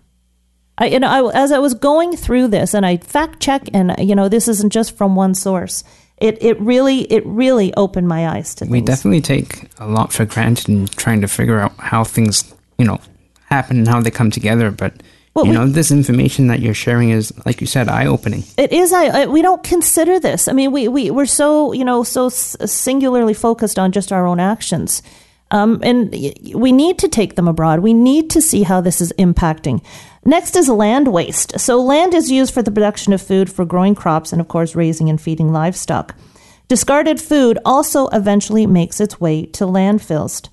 I, 0.77 0.87
you 0.87 0.99
know, 0.99 1.29
I, 1.29 1.31
as 1.35 1.51
I 1.51 1.59
was 1.59 1.75
going 1.75 2.15
through 2.17 2.47
this, 2.47 2.73
and 2.73 2.85
I 2.85 2.97
fact 2.97 3.39
check, 3.39 3.69
and 3.73 3.93
you 3.99 4.15
know, 4.15 4.27
this 4.27 4.47
isn't 4.47 4.73
just 4.73 4.97
from 4.97 5.15
one 5.15 5.35
source. 5.35 5.83
It 6.17 6.41
it 6.41 6.59
really 6.59 7.01
it 7.11 7.23
really 7.25 7.73
opened 7.75 8.07
my 8.07 8.27
eyes 8.27 8.55
to. 8.55 8.65
We 8.65 8.79
things. 8.79 8.87
definitely 8.87 9.21
take 9.21 9.69
a 9.77 9.87
lot 9.87 10.11
for 10.11 10.25
granted 10.25 10.69
in 10.69 10.87
trying 10.87 11.21
to 11.21 11.27
figure 11.27 11.59
out 11.59 11.73
how 11.77 12.03
things 12.03 12.53
you 12.79 12.85
know 12.85 12.99
happen 13.45 13.77
and 13.77 13.87
how 13.87 14.01
they 14.01 14.09
come 14.09 14.31
together, 14.31 14.71
but 14.71 15.03
well, 15.33 15.45
you 15.45 15.51
we, 15.51 15.57
know, 15.57 15.67
this 15.67 15.91
information 15.91 16.47
that 16.47 16.59
you're 16.59 16.75
sharing 16.75 17.09
is, 17.09 17.33
like 17.45 17.59
you 17.59 17.67
said, 17.67 17.89
eye 17.89 18.05
opening. 18.05 18.43
It 18.57 18.71
is. 18.71 18.93
I, 18.93 19.23
I, 19.23 19.25
we 19.25 19.41
don't 19.41 19.63
consider 19.63 20.19
this. 20.19 20.47
I 20.47 20.53
mean, 20.53 20.71
we, 20.71 20.87
we, 20.87 21.09
we're 21.09 21.25
so, 21.25 21.73
you 21.73 21.83
know, 21.83 22.03
so 22.03 22.29
singularly 22.29 23.33
focused 23.33 23.79
on 23.79 23.91
just 23.91 24.11
our 24.11 24.27
own 24.27 24.39
actions. 24.39 25.01
Um, 25.49 25.79
and 25.83 26.11
we 26.55 26.71
need 26.71 26.99
to 26.99 27.07
take 27.07 27.35
them 27.35 27.47
abroad. 27.47 27.79
We 27.79 27.93
need 27.93 28.29
to 28.31 28.41
see 28.41 28.63
how 28.63 28.81
this 28.81 29.01
is 29.01 29.13
impacting. 29.19 29.83
Next 30.25 30.55
is 30.55 30.69
land 30.69 31.11
waste. 31.11 31.59
So, 31.59 31.81
land 31.81 32.13
is 32.13 32.31
used 32.31 32.53
for 32.53 32.61
the 32.61 32.71
production 32.71 33.11
of 33.13 33.21
food 33.21 33.51
for 33.51 33.65
growing 33.65 33.93
crops 33.93 34.31
and, 34.31 34.39
of 34.39 34.47
course, 34.47 34.75
raising 34.75 35.09
and 35.09 35.19
feeding 35.19 35.51
livestock. 35.51 36.15
Discarded 36.67 37.19
food 37.19 37.59
also 37.65 38.07
eventually 38.09 38.65
makes 38.65 38.99
its 38.99 39.19
way 39.19 39.45
to 39.47 39.65
landfills 39.65 40.47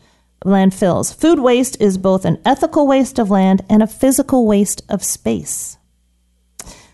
landfills. 0.45 1.15
Food 1.15 1.41
waste 1.41 1.81
is 1.81 1.99
both 1.99 2.25
an 2.25 2.41
ethical 2.45 2.87
waste 2.87 3.19
of 3.19 3.31
land 3.31 3.65
and 3.69 3.83
a 3.83 3.87
physical 3.87 4.47
waste 4.47 4.83
of 4.89 5.05
space. 5.05 5.77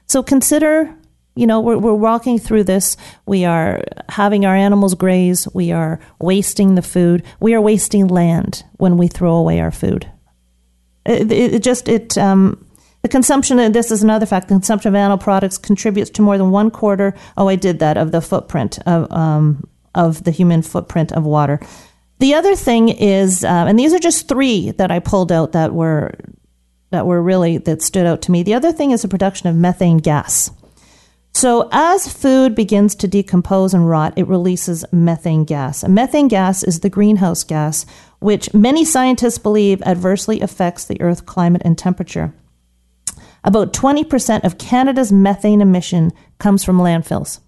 So 0.06 0.22
consider, 0.22 0.94
you 1.34 1.46
know, 1.46 1.60
we're, 1.60 1.78
we're 1.78 1.94
walking 1.94 2.38
through 2.38 2.64
this. 2.64 2.96
We 3.26 3.44
are 3.44 3.82
having 4.08 4.46
our 4.46 4.54
animals 4.54 4.94
graze. 4.94 5.46
We 5.52 5.72
are 5.72 6.00
wasting 6.20 6.74
the 6.74 6.82
food. 6.82 7.22
We 7.40 7.54
are 7.54 7.60
wasting 7.60 8.08
land 8.08 8.64
when 8.78 8.96
we 8.96 9.08
throw 9.08 9.34
away 9.34 9.60
our 9.60 9.70
food. 9.70 10.10
It, 11.04 11.30
it, 11.30 11.54
it 11.54 11.62
just, 11.62 11.88
it, 11.88 12.16
um, 12.18 12.64
the 13.02 13.08
consumption, 13.08 13.60
and 13.60 13.74
this 13.74 13.92
is 13.92 14.02
another 14.02 14.26
fact, 14.26 14.48
the 14.48 14.54
consumption 14.54 14.88
of 14.88 14.96
animal 14.96 15.18
products 15.18 15.58
contributes 15.58 16.10
to 16.10 16.22
more 16.22 16.38
than 16.38 16.50
one 16.50 16.70
quarter, 16.70 17.14
oh, 17.36 17.48
I 17.48 17.54
did 17.54 17.78
that, 17.78 17.96
of 17.96 18.10
the 18.10 18.20
footprint 18.20 18.80
of, 18.86 19.10
um, 19.12 19.68
of 19.94 20.24
the 20.24 20.32
human 20.32 20.62
footprint 20.62 21.12
of 21.12 21.24
water. 21.24 21.60
The 22.18 22.34
other 22.34 22.56
thing 22.56 22.88
is, 22.88 23.44
um, 23.44 23.68
and 23.68 23.78
these 23.78 23.92
are 23.92 23.98
just 23.98 24.28
three 24.28 24.70
that 24.72 24.90
I 24.90 25.00
pulled 25.00 25.30
out 25.30 25.52
that 25.52 25.74
were 25.74 26.14
that 26.90 27.06
were 27.06 27.22
really 27.22 27.58
that 27.58 27.82
stood 27.82 28.06
out 28.06 28.22
to 28.22 28.30
me. 28.30 28.42
The 28.42 28.54
other 28.54 28.72
thing 28.72 28.90
is 28.92 29.02
the 29.02 29.08
production 29.08 29.48
of 29.48 29.56
methane 29.56 29.98
gas. 29.98 30.50
So 31.34 31.68
as 31.70 32.10
food 32.10 32.54
begins 32.54 32.94
to 32.94 33.08
decompose 33.08 33.74
and 33.74 33.86
rot, 33.86 34.14
it 34.16 34.26
releases 34.26 34.86
methane 34.90 35.44
gas. 35.44 35.86
Methane 35.86 36.28
gas 36.28 36.62
is 36.62 36.80
the 36.80 36.88
greenhouse 36.88 37.44
gas, 37.44 37.84
which 38.20 38.54
many 38.54 38.86
scientists 38.86 39.36
believe 39.36 39.82
adversely 39.82 40.40
affects 40.40 40.86
the 40.86 40.98
Earth's 40.98 41.20
climate 41.20 41.60
and 41.62 41.76
temperature. 41.76 42.32
About 43.44 43.74
20% 43.74 44.44
of 44.44 44.56
Canada's 44.56 45.12
methane 45.12 45.60
emission 45.60 46.10
comes 46.38 46.64
from 46.64 46.78
landfills. 46.78 47.40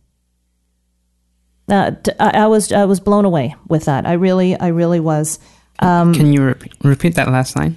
Uh, 1.68 1.92
I, 2.18 2.46
was 2.46 2.72
I 2.72 2.84
was 2.84 3.00
blown 3.00 3.24
away 3.24 3.54
with 3.68 3.84
that. 3.84 4.06
I 4.06 4.14
really 4.14 4.58
I 4.58 4.68
really 4.68 5.00
was. 5.00 5.38
Um, 5.80 6.14
Can 6.14 6.32
you 6.32 6.42
repeat, 6.42 6.72
repeat 6.82 7.14
that 7.16 7.28
last 7.28 7.56
line? 7.56 7.76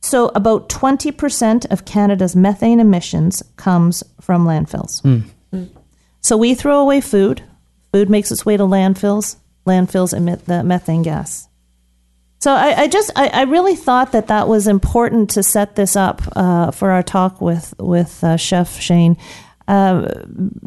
So 0.00 0.30
about 0.34 0.68
twenty 0.68 1.12
percent 1.12 1.66
of 1.66 1.84
Canada's 1.84 2.34
methane 2.34 2.80
emissions 2.80 3.42
comes 3.56 4.02
from 4.20 4.46
landfills. 4.46 5.02
Mm. 5.02 5.68
So 6.20 6.36
we 6.36 6.54
throw 6.54 6.80
away 6.80 7.00
food. 7.00 7.42
Food 7.92 8.10
makes 8.10 8.32
its 8.32 8.44
way 8.44 8.56
to 8.56 8.64
landfills. 8.64 9.36
Landfills 9.66 10.12
emit 10.12 10.46
the 10.46 10.64
methane 10.64 11.02
gas. 11.02 11.48
So 12.38 12.52
I, 12.52 12.82
I 12.82 12.88
just 12.88 13.10
I, 13.16 13.28
I, 13.28 13.42
really 13.42 13.74
thought 13.74 14.12
that 14.12 14.28
that 14.28 14.46
was 14.46 14.66
important 14.66 15.30
to 15.30 15.42
set 15.42 15.74
this 15.74 15.96
up 15.96 16.22
uh, 16.36 16.70
for 16.70 16.90
our 16.90 17.02
talk 17.02 17.40
with 17.40 17.74
with 17.78 18.22
uh, 18.22 18.36
Chef 18.36 18.78
Shane 18.80 19.16
uh, 19.68 20.08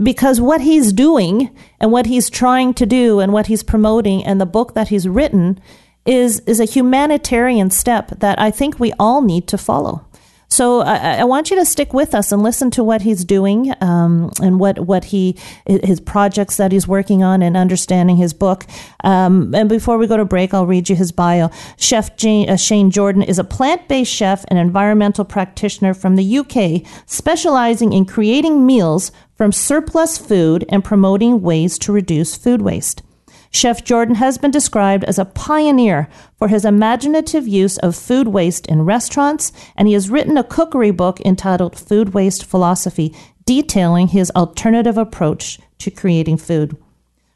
because 0.01 0.41
what 0.41 0.61
he's 0.61 0.91
doing 0.91 1.49
and 1.79 1.91
what 1.91 2.05
he's 2.05 2.29
trying 2.29 2.73
to 2.73 2.85
do 2.85 3.19
and 3.19 3.31
what 3.31 3.47
he's 3.47 3.63
promoting 3.63 4.23
and 4.25 4.41
the 4.41 4.45
book 4.45 4.73
that 4.73 4.89
he's 4.89 5.07
written 5.07 5.59
is 6.05 6.39
is 6.41 6.59
a 6.59 6.65
humanitarian 6.65 7.69
step 7.69 8.09
that 8.19 8.39
I 8.39 8.51
think 8.51 8.79
we 8.79 8.93
all 8.99 9.21
need 9.21 9.47
to 9.47 9.57
follow. 9.57 10.05
So 10.49 10.81
I, 10.81 11.17
I, 11.19 11.23
want 11.25 11.51
you 11.51 11.57
to 11.57 11.65
stick 11.65 11.93
with 11.93 12.15
us 12.15 12.31
and 12.31 12.41
listen 12.41 12.71
to 12.71 12.83
what 12.83 13.03
he's 13.03 13.23
doing 13.23 13.71
um, 13.81 14.31
and 14.41 14.59
what 14.59 14.79
what 14.79 15.05
he 15.05 15.37
his 15.65 15.99
projects 15.99 16.57
that 16.57 16.71
he's 16.71 16.87
working 16.87 17.21
on 17.21 17.43
and 17.43 17.55
understanding 17.55 18.17
his 18.17 18.33
book. 18.33 18.65
Um, 19.03 19.53
and 19.53 19.69
before 19.69 19.99
we 19.99 20.07
go 20.07 20.17
to 20.17 20.25
break, 20.25 20.53
I'll 20.53 20.65
read 20.65 20.89
you 20.89 20.95
his 20.95 21.11
bio. 21.11 21.51
Chef 21.77 22.17
Jane, 22.17 22.49
uh, 22.49 22.57
Shane 22.57 22.89
Jordan 22.89 23.21
is 23.21 23.37
a 23.37 23.43
plant 23.43 23.87
based 23.87 24.11
chef 24.11 24.43
and 24.47 24.57
environmental 24.57 25.23
practitioner 25.23 25.93
from 25.93 26.15
the 26.15 26.39
UK, 26.39 26.81
specializing 27.05 27.93
in 27.93 28.05
creating 28.05 28.65
meals 28.65 29.11
from 29.35 29.51
surplus 29.51 30.17
food 30.17 30.65
and 30.69 30.83
promoting 30.83 31.41
ways 31.41 31.77
to 31.79 31.91
reduce 31.91 32.35
food 32.35 32.61
waste. 32.63 33.03
Chef 33.51 33.83
Jordan 33.83 34.15
has 34.15 34.37
been 34.37 34.51
described 34.51 35.03
as 35.05 35.17
a 35.17 35.25
pioneer 35.25 36.07
for 36.37 36.47
his 36.47 36.65
imaginative 36.65 37.47
use 37.47 37.77
of 37.79 37.95
food 37.95 38.27
waste 38.27 38.67
in 38.67 38.83
restaurants, 38.83 39.51
and 39.75 39.87
he 39.87 39.93
has 39.95 40.09
written 40.09 40.37
a 40.37 40.43
cookery 40.43 40.91
book 40.91 41.19
entitled 41.21 41.77
Food 41.77 42.13
Waste 42.13 42.45
Philosophy, 42.45 43.13
detailing 43.45 44.09
his 44.09 44.31
alternative 44.31 44.97
approach 44.97 45.59
to 45.79 45.89
creating 45.89 46.37
food. 46.37 46.77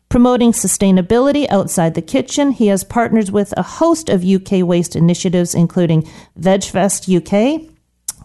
Promoting 0.07 0.51
sustainability 0.51 1.47
outside 1.49 1.95
the 1.95 2.01
kitchen, 2.01 2.51
he 2.51 2.67
has 2.67 2.83
partnered 2.83 3.31
with 3.31 3.51
a 3.57 3.63
host 3.63 4.09
of 4.09 4.23
UK 4.23 4.63
waste 4.63 4.95
initiatives, 4.95 5.55
including 5.55 6.07
VegFest 6.39 7.09
UK, 7.09 7.67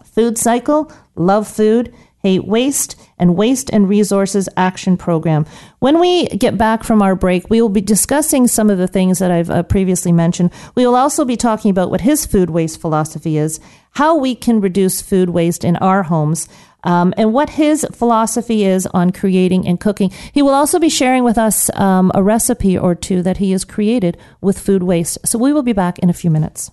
Food 0.05 0.37
Cycle, 0.37 0.91
Love 1.15 1.47
Food, 1.47 1.91
Hate 2.21 2.45
Waste, 2.45 2.95
and 3.17 3.35
Waste 3.35 3.69
and 3.71 3.87
Resources 3.87 4.49
Action 4.57 4.97
Program. 4.97 5.45
When 5.79 5.99
we 5.99 6.27
get 6.27 6.57
back 6.57 6.83
from 6.83 7.01
our 7.01 7.15
break, 7.15 7.49
we 7.49 7.61
will 7.61 7.69
be 7.69 7.81
discussing 7.81 8.47
some 8.47 8.69
of 8.69 8.77
the 8.77 8.87
things 8.87 9.19
that 9.19 9.31
I've 9.31 9.49
uh, 9.49 9.63
previously 9.63 10.11
mentioned. 10.11 10.51
We 10.75 10.85
will 10.85 10.95
also 10.95 11.25
be 11.25 11.37
talking 11.37 11.71
about 11.71 11.89
what 11.89 12.01
his 12.01 12.25
food 12.25 12.49
waste 12.49 12.81
philosophy 12.81 13.37
is, 13.37 13.59
how 13.91 14.17
we 14.17 14.35
can 14.35 14.61
reduce 14.61 15.01
food 15.01 15.29
waste 15.29 15.63
in 15.63 15.75
our 15.77 16.03
homes. 16.03 16.47
Um, 16.85 17.13
and 17.17 17.33
what 17.33 17.49
his 17.49 17.85
philosophy 17.91 18.63
is 18.63 18.87
on 18.87 19.11
creating 19.11 19.67
and 19.67 19.77
cooking. 19.77 20.11
He 20.31 20.41
will 20.41 20.53
also 20.53 20.79
be 20.79 20.87
sharing 20.87 21.25
with 21.25 21.37
us 21.37 21.69
um, 21.75 22.09
a 22.15 22.23
recipe 22.23 22.77
or 22.77 22.95
two 22.95 23.21
that 23.21 23.35
he 23.35 23.51
has 23.51 23.65
created 23.65 24.17
with 24.39 24.57
food 24.57 24.81
waste. 24.81 25.17
So 25.27 25.37
we 25.37 25.51
will 25.51 25.61
be 25.61 25.73
back 25.73 25.99
in 25.99 26.09
a 26.09 26.13
few 26.13 26.29
minutes. 26.29 26.71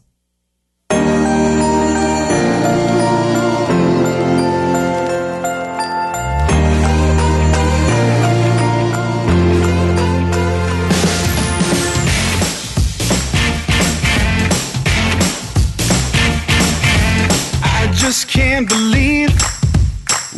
just 18.06 18.28
can't 18.28 18.68
believe 18.68 19.34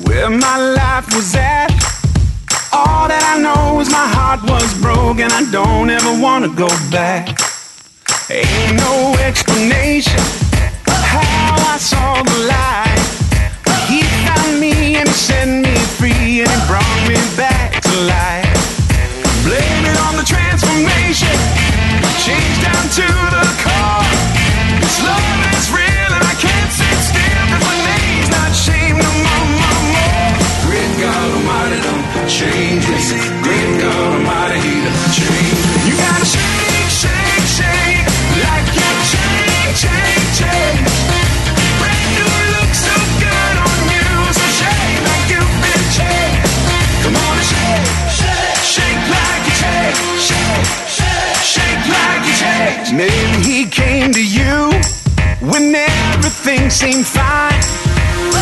where 0.04 0.30
my 0.30 0.56
life 0.72 1.04
was 1.14 1.34
at. 1.34 1.68
All 2.72 3.04
that 3.12 3.20
I 3.28 3.36
know 3.44 3.78
is 3.80 3.90
my 3.92 4.08
heart 4.08 4.40
was 4.48 4.72
broken. 4.80 5.28
I 5.30 5.44
don't 5.52 5.90
ever 5.90 6.16
want 6.16 6.48
to 6.48 6.50
go 6.56 6.68
back. 6.88 7.28
Ain't 8.32 8.72
no 8.72 9.12
explanation 9.20 10.24
how 11.12 11.52
I 11.68 11.76
saw 11.76 12.24
the 12.24 12.38
light. 12.48 13.04
He 13.84 14.00
found 14.24 14.60
me 14.64 14.96
and 14.96 15.06
he 15.06 15.12
set 15.28 15.44
me 15.44 15.76
free 16.00 16.40
and 16.40 16.48
he 16.48 16.60
brought 16.64 17.00
me 17.04 17.20
back 17.36 17.84
to 17.84 17.92
life. 18.08 18.64
Blame 19.44 19.84
it 19.84 19.98
on 20.08 20.16
the 20.16 20.24
transformation. 20.24 21.36
Change 22.24 22.56
down 22.64 22.84
to 22.96 23.06
the 23.36 23.44
core. 23.60 23.97
Change. 32.38 32.86
Great 33.42 33.80
God 33.82 34.14
Almighty, 34.14 34.60
He 34.62 34.74
done. 34.86 34.94
You 35.90 35.94
gotta 35.98 36.22
shake, 36.22 36.86
shake, 36.86 37.46
shake 37.58 38.06
like 38.46 38.68
you 38.78 38.90
change, 39.10 39.74
change, 39.82 40.28
change. 40.38 40.86
Brand 41.82 42.10
new 42.14 42.30
look 42.54 42.70
so 42.78 42.94
good 43.18 43.54
on 43.58 43.78
you, 43.90 44.06
so 44.38 44.46
shake 44.54 45.02
like 45.02 45.26
you've 45.34 45.54
been 45.66 45.82
changed. 45.98 46.46
Come 47.02 47.18
on 47.18 47.34
and 47.42 47.48
shake, 47.50 47.90
shake, 48.22 48.62
shake 48.70 49.02
like 49.18 49.42
you 49.42 49.54
change, 49.58 49.98
shake, 50.30 50.66
shake, 50.94 51.42
shake 51.42 51.82
like 51.90 52.22
you 52.22 52.34
change. 52.38 52.86
Maybe 52.94 53.36
He 53.42 53.58
came 53.66 54.12
to 54.14 54.22
you 54.22 54.70
when 55.42 55.74
everything 55.74 56.70
seemed 56.70 57.02
fine, 57.02 57.58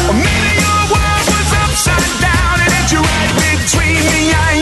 or 0.04 0.12
maybe 0.12 0.52
your 0.60 0.82
world 0.92 1.24
was 1.32 1.48
upside 1.64 2.12
down 2.20 2.60
and 2.60 2.72
at 2.76 2.92
me, 4.06 4.55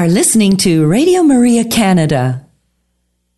are 0.00 0.08
listening 0.08 0.56
to 0.56 0.86
Radio 0.86 1.22
Maria 1.22 1.62
Canada. 1.62 2.46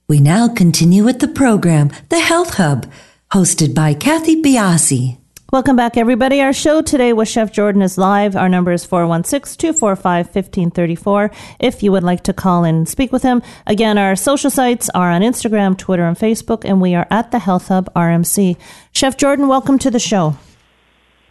We 0.06 0.20
now 0.20 0.46
continue 0.46 1.02
with 1.02 1.18
the 1.18 1.26
program, 1.26 1.90
The 2.08 2.20
Health 2.20 2.54
Hub, 2.54 2.86
hosted 3.32 3.74
by 3.74 3.94
Kathy 3.94 4.40
Biasi. 4.40 5.18
Welcome 5.50 5.74
back, 5.74 5.96
everybody. 5.96 6.40
Our 6.40 6.52
show 6.52 6.80
today 6.80 7.12
with 7.14 7.26
Chef 7.26 7.50
Jordan 7.50 7.82
is 7.82 7.98
live. 7.98 8.36
Our 8.36 8.48
number 8.48 8.70
is 8.70 8.84
416 8.84 9.58
245 9.58 10.26
1534. 10.26 11.32
If 11.58 11.82
you 11.82 11.90
would 11.90 12.04
like 12.04 12.22
to 12.22 12.32
call 12.32 12.62
in 12.62 12.76
and 12.76 12.88
speak 12.88 13.10
with 13.10 13.24
him, 13.24 13.42
again, 13.66 13.98
our 13.98 14.14
social 14.14 14.48
sites 14.48 14.88
are 14.90 15.10
on 15.10 15.22
Instagram, 15.22 15.76
Twitter, 15.76 16.06
and 16.06 16.16
Facebook, 16.16 16.64
and 16.64 16.80
we 16.80 16.94
are 16.94 17.08
at 17.10 17.32
the 17.32 17.40
Health 17.40 17.66
Hub 17.66 17.92
RMC. 17.94 18.56
Chef 18.92 19.16
Jordan, 19.16 19.48
welcome 19.48 19.80
to 19.80 19.90
the 19.90 19.98
show. 19.98 20.36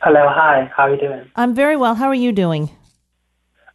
Hello, 0.02 0.28
hi. 0.28 0.70
How 0.76 0.88
are 0.88 0.94
you 0.94 1.00
doing? 1.00 1.32
I'm 1.38 1.56
very 1.56 1.78
well. 1.78 1.96
How 1.96 2.08
are 2.08 2.13
you 2.13 2.34
doing? 2.34 2.70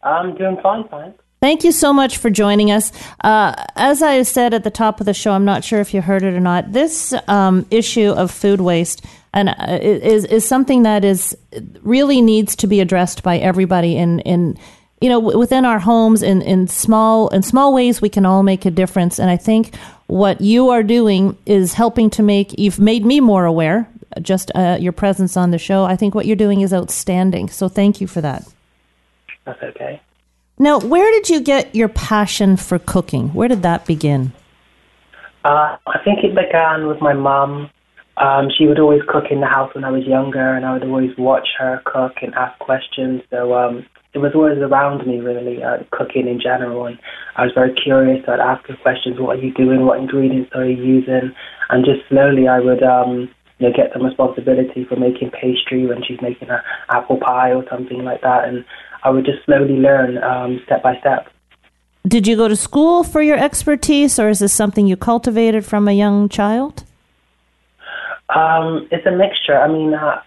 I'm 0.03 0.35
doing 0.35 0.57
fine, 0.61 0.87
fine. 0.87 1.15
Thank 1.39 1.63
you 1.63 1.71
so 1.71 1.93
much 1.93 2.17
for 2.17 2.31
joining 2.31 2.71
us. 2.71 2.91
Uh, 3.21 3.53
as 3.75 4.01
I 4.01 4.23
said 4.23 4.55
at 4.55 4.63
the 4.63 4.71
top 4.71 4.99
of 4.99 5.05
the 5.05 5.13
show, 5.13 5.33
I'm 5.33 5.45
not 5.45 5.63
sure 5.63 5.79
if 5.79 5.93
you 5.93 6.01
heard 6.01 6.23
it 6.23 6.33
or 6.33 6.39
not. 6.39 6.73
This 6.73 7.13
um, 7.27 7.65
issue 7.69 8.09
of 8.09 8.31
food 8.31 8.59
waste 8.59 9.05
and 9.33 9.49
uh, 9.49 9.77
is 9.81 10.25
is 10.25 10.47
something 10.47 10.83
that 10.83 11.05
is 11.05 11.37
really 11.83 12.21
needs 12.21 12.55
to 12.55 12.67
be 12.67 12.79
addressed 12.79 13.21
by 13.21 13.37
everybody 13.37 13.95
in 13.95 14.19
in 14.21 14.57
you 14.99 15.09
know 15.09 15.19
within 15.19 15.63
our 15.63 15.77
homes 15.77 16.23
in 16.23 16.41
in 16.41 16.67
small 16.67 17.27
in 17.29 17.43
small 17.43 17.71
ways 17.71 18.01
we 18.01 18.09
can 18.09 18.25
all 18.25 18.41
make 18.41 18.65
a 18.65 18.71
difference. 18.71 19.19
And 19.19 19.29
I 19.29 19.37
think 19.37 19.75
what 20.07 20.41
you 20.41 20.69
are 20.69 20.81
doing 20.81 21.37
is 21.45 21.73
helping 21.73 22.09
to 22.11 22.23
make 22.23 22.57
you've 22.57 22.79
made 22.79 23.05
me 23.05 23.19
more 23.19 23.45
aware. 23.45 23.87
Just 24.21 24.49
uh, 24.55 24.77
your 24.79 24.93
presence 24.93 25.37
on 25.37 25.51
the 25.51 25.59
show, 25.59 25.83
I 25.83 25.95
think 25.95 26.15
what 26.15 26.25
you're 26.25 26.35
doing 26.35 26.61
is 26.61 26.73
outstanding. 26.73 27.49
So 27.49 27.69
thank 27.69 28.01
you 28.01 28.07
for 28.07 28.21
that. 28.21 28.43
That's 29.45 29.61
okay. 29.61 30.01
Now, 30.59 30.79
where 30.79 31.11
did 31.11 31.29
you 31.29 31.39
get 31.39 31.75
your 31.75 31.87
passion 31.87 32.57
for 32.57 32.79
cooking? 32.79 33.29
Where 33.29 33.47
did 33.47 33.61
that 33.61 33.85
begin? 33.85 34.33
Uh, 35.45 35.77
I 35.85 35.99
think 36.03 36.23
it 36.23 36.33
began 36.33 36.87
with 36.87 36.99
my 36.99 37.13
mum. 37.13 37.69
Um, 38.17 38.47
she 38.57 38.65
would 38.65 38.79
always 38.79 39.01
cook 39.07 39.25
in 39.29 39.39
the 39.39 39.45
house 39.45 39.73
when 39.75 39.83
I 39.83 39.91
was 39.91 40.03
younger, 40.05 40.55
and 40.55 40.65
I 40.65 40.73
would 40.73 40.83
always 40.83 41.15
watch 41.15 41.47
her 41.59 41.79
cook 41.85 42.13
and 42.23 42.33
ask 42.33 42.57
questions. 42.57 43.21
So 43.29 43.53
um, 43.53 43.85
it 44.13 44.17
was 44.17 44.31
always 44.33 44.57
around 44.57 45.05
me, 45.05 45.19
really, 45.19 45.61
uh, 45.61 45.83
cooking 45.91 46.27
in 46.27 46.41
general. 46.41 46.87
And 46.87 46.97
I 47.35 47.43
was 47.43 47.51
very 47.53 47.75
curious. 47.75 48.25
So 48.25 48.33
I'd 48.33 48.39
ask 48.39 48.65
her 48.67 48.75
questions: 48.77 49.19
What 49.19 49.37
are 49.37 49.41
you 49.41 49.53
doing? 49.53 49.85
What 49.85 49.99
ingredients 49.99 50.49
are 50.55 50.65
you 50.65 50.83
using? 50.83 51.31
And 51.69 51.85
just 51.85 52.01
slowly, 52.09 52.47
I 52.47 52.59
would, 52.59 52.81
um, 52.81 53.29
you 53.59 53.69
know, 53.69 53.75
get 53.75 53.93
some 53.93 54.03
responsibility 54.03 54.85
for 54.85 54.95
making 54.95 55.29
pastry 55.29 55.85
when 55.85 56.01
she's 56.03 56.21
making 56.21 56.49
an 56.49 56.61
apple 56.89 57.17
pie 57.17 57.53
or 57.53 57.63
something 57.69 58.03
like 58.03 58.21
that. 58.21 58.45
And 58.45 58.65
I 59.03 59.09
would 59.09 59.25
just 59.25 59.43
slowly 59.45 59.75
learn 59.75 60.17
um, 60.23 60.61
step 60.65 60.83
by 60.83 60.99
step. 60.99 61.27
Did 62.07 62.25
you 62.25 62.37
go 62.37 62.47
to 62.47 62.55
school 62.55 63.03
for 63.03 63.21
your 63.21 63.37
expertise, 63.37 64.17
or 64.17 64.29
is 64.29 64.39
this 64.39 64.53
something 64.53 64.87
you 64.87 64.95
cultivated 64.95 65.65
from 65.65 65.87
a 65.87 65.91
young 65.91 66.29
child? 66.29 66.85
Um, 68.29 68.87
it's 68.91 69.05
a 69.05 69.11
mixture. 69.11 69.57
I 69.57 69.67
mean, 69.67 69.93
uh, 69.93 70.21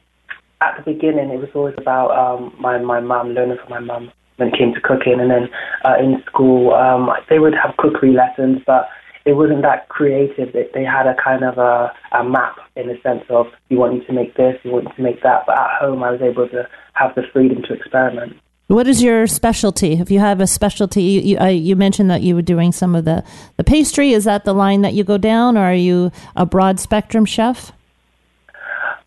at 0.60 0.76
the 0.76 0.92
beginning, 0.92 1.30
it 1.30 1.38
was 1.38 1.48
always 1.54 1.74
about 1.78 2.10
um, 2.10 2.54
my 2.60 2.78
my 2.78 3.00
mum 3.00 3.30
learning 3.30 3.58
from 3.58 3.70
my 3.70 3.80
mum 3.80 4.12
when 4.36 4.48
it 4.48 4.58
came 4.58 4.74
to 4.74 4.80
cooking, 4.80 5.20
and 5.20 5.30
then 5.30 5.48
uh, 5.84 5.96
in 5.98 6.22
school, 6.26 6.74
um, 6.74 7.10
they 7.28 7.38
would 7.38 7.54
have 7.54 7.76
cookery 7.76 8.12
lessons, 8.12 8.60
but 8.66 8.88
it 9.24 9.34
wasn't 9.34 9.62
that 9.62 9.88
creative. 9.88 10.52
They, 10.52 10.66
they 10.72 10.84
had 10.84 11.06
a 11.06 11.14
kind 11.22 11.44
of 11.44 11.58
a, 11.58 11.92
a 12.12 12.24
map 12.24 12.56
in 12.76 12.88
the 12.88 12.98
sense 13.02 13.24
of 13.28 13.46
you 13.68 13.78
want 13.78 13.94
you 13.94 14.04
to 14.04 14.12
make 14.12 14.36
this, 14.36 14.58
you 14.64 14.72
want 14.72 14.88
you 14.88 14.94
to 14.94 15.02
make 15.02 15.22
that. 15.22 15.44
But 15.46 15.58
at 15.58 15.80
home, 15.80 16.02
I 16.02 16.10
was 16.10 16.22
able 16.22 16.48
to 16.48 16.68
have 16.94 17.14
the 17.14 17.22
freedom 17.32 17.62
to 17.62 17.74
experiment. 17.74 18.36
What 18.70 18.86
is 18.86 19.02
your 19.02 19.26
specialty? 19.26 19.94
If 19.94 20.12
you 20.12 20.20
have 20.20 20.40
a 20.40 20.46
specialty, 20.46 21.02
you, 21.02 21.20
you, 21.22 21.36
I, 21.38 21.48
you 21.48 21.74
mentioned 21.74 22.08
that 22.08 22.22
you 22.22 22.36
were 22.36 22.42
doing 22.42 22.70
some 22.70 22.94
of 22.94 23.04
the, 23.04 23.24
the 23.56 23.64
pastry. 23.64 24.12
Is 24.12 24.22
that 24.24 24.44
the 24.44 24.54
line 24.54 24.82
that 24.82 24.94
you 24.94 25.02
go 25.02 25.18
down, 25.18 25.58
or 25.58 25.62
are 25.62 25.74
you 25.74 26.12
a 26.36 26.46
broad 26.46 26.78
spectrum 26.78 27.24
chef? 27.24 27.72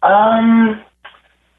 Um, 0.02 0.84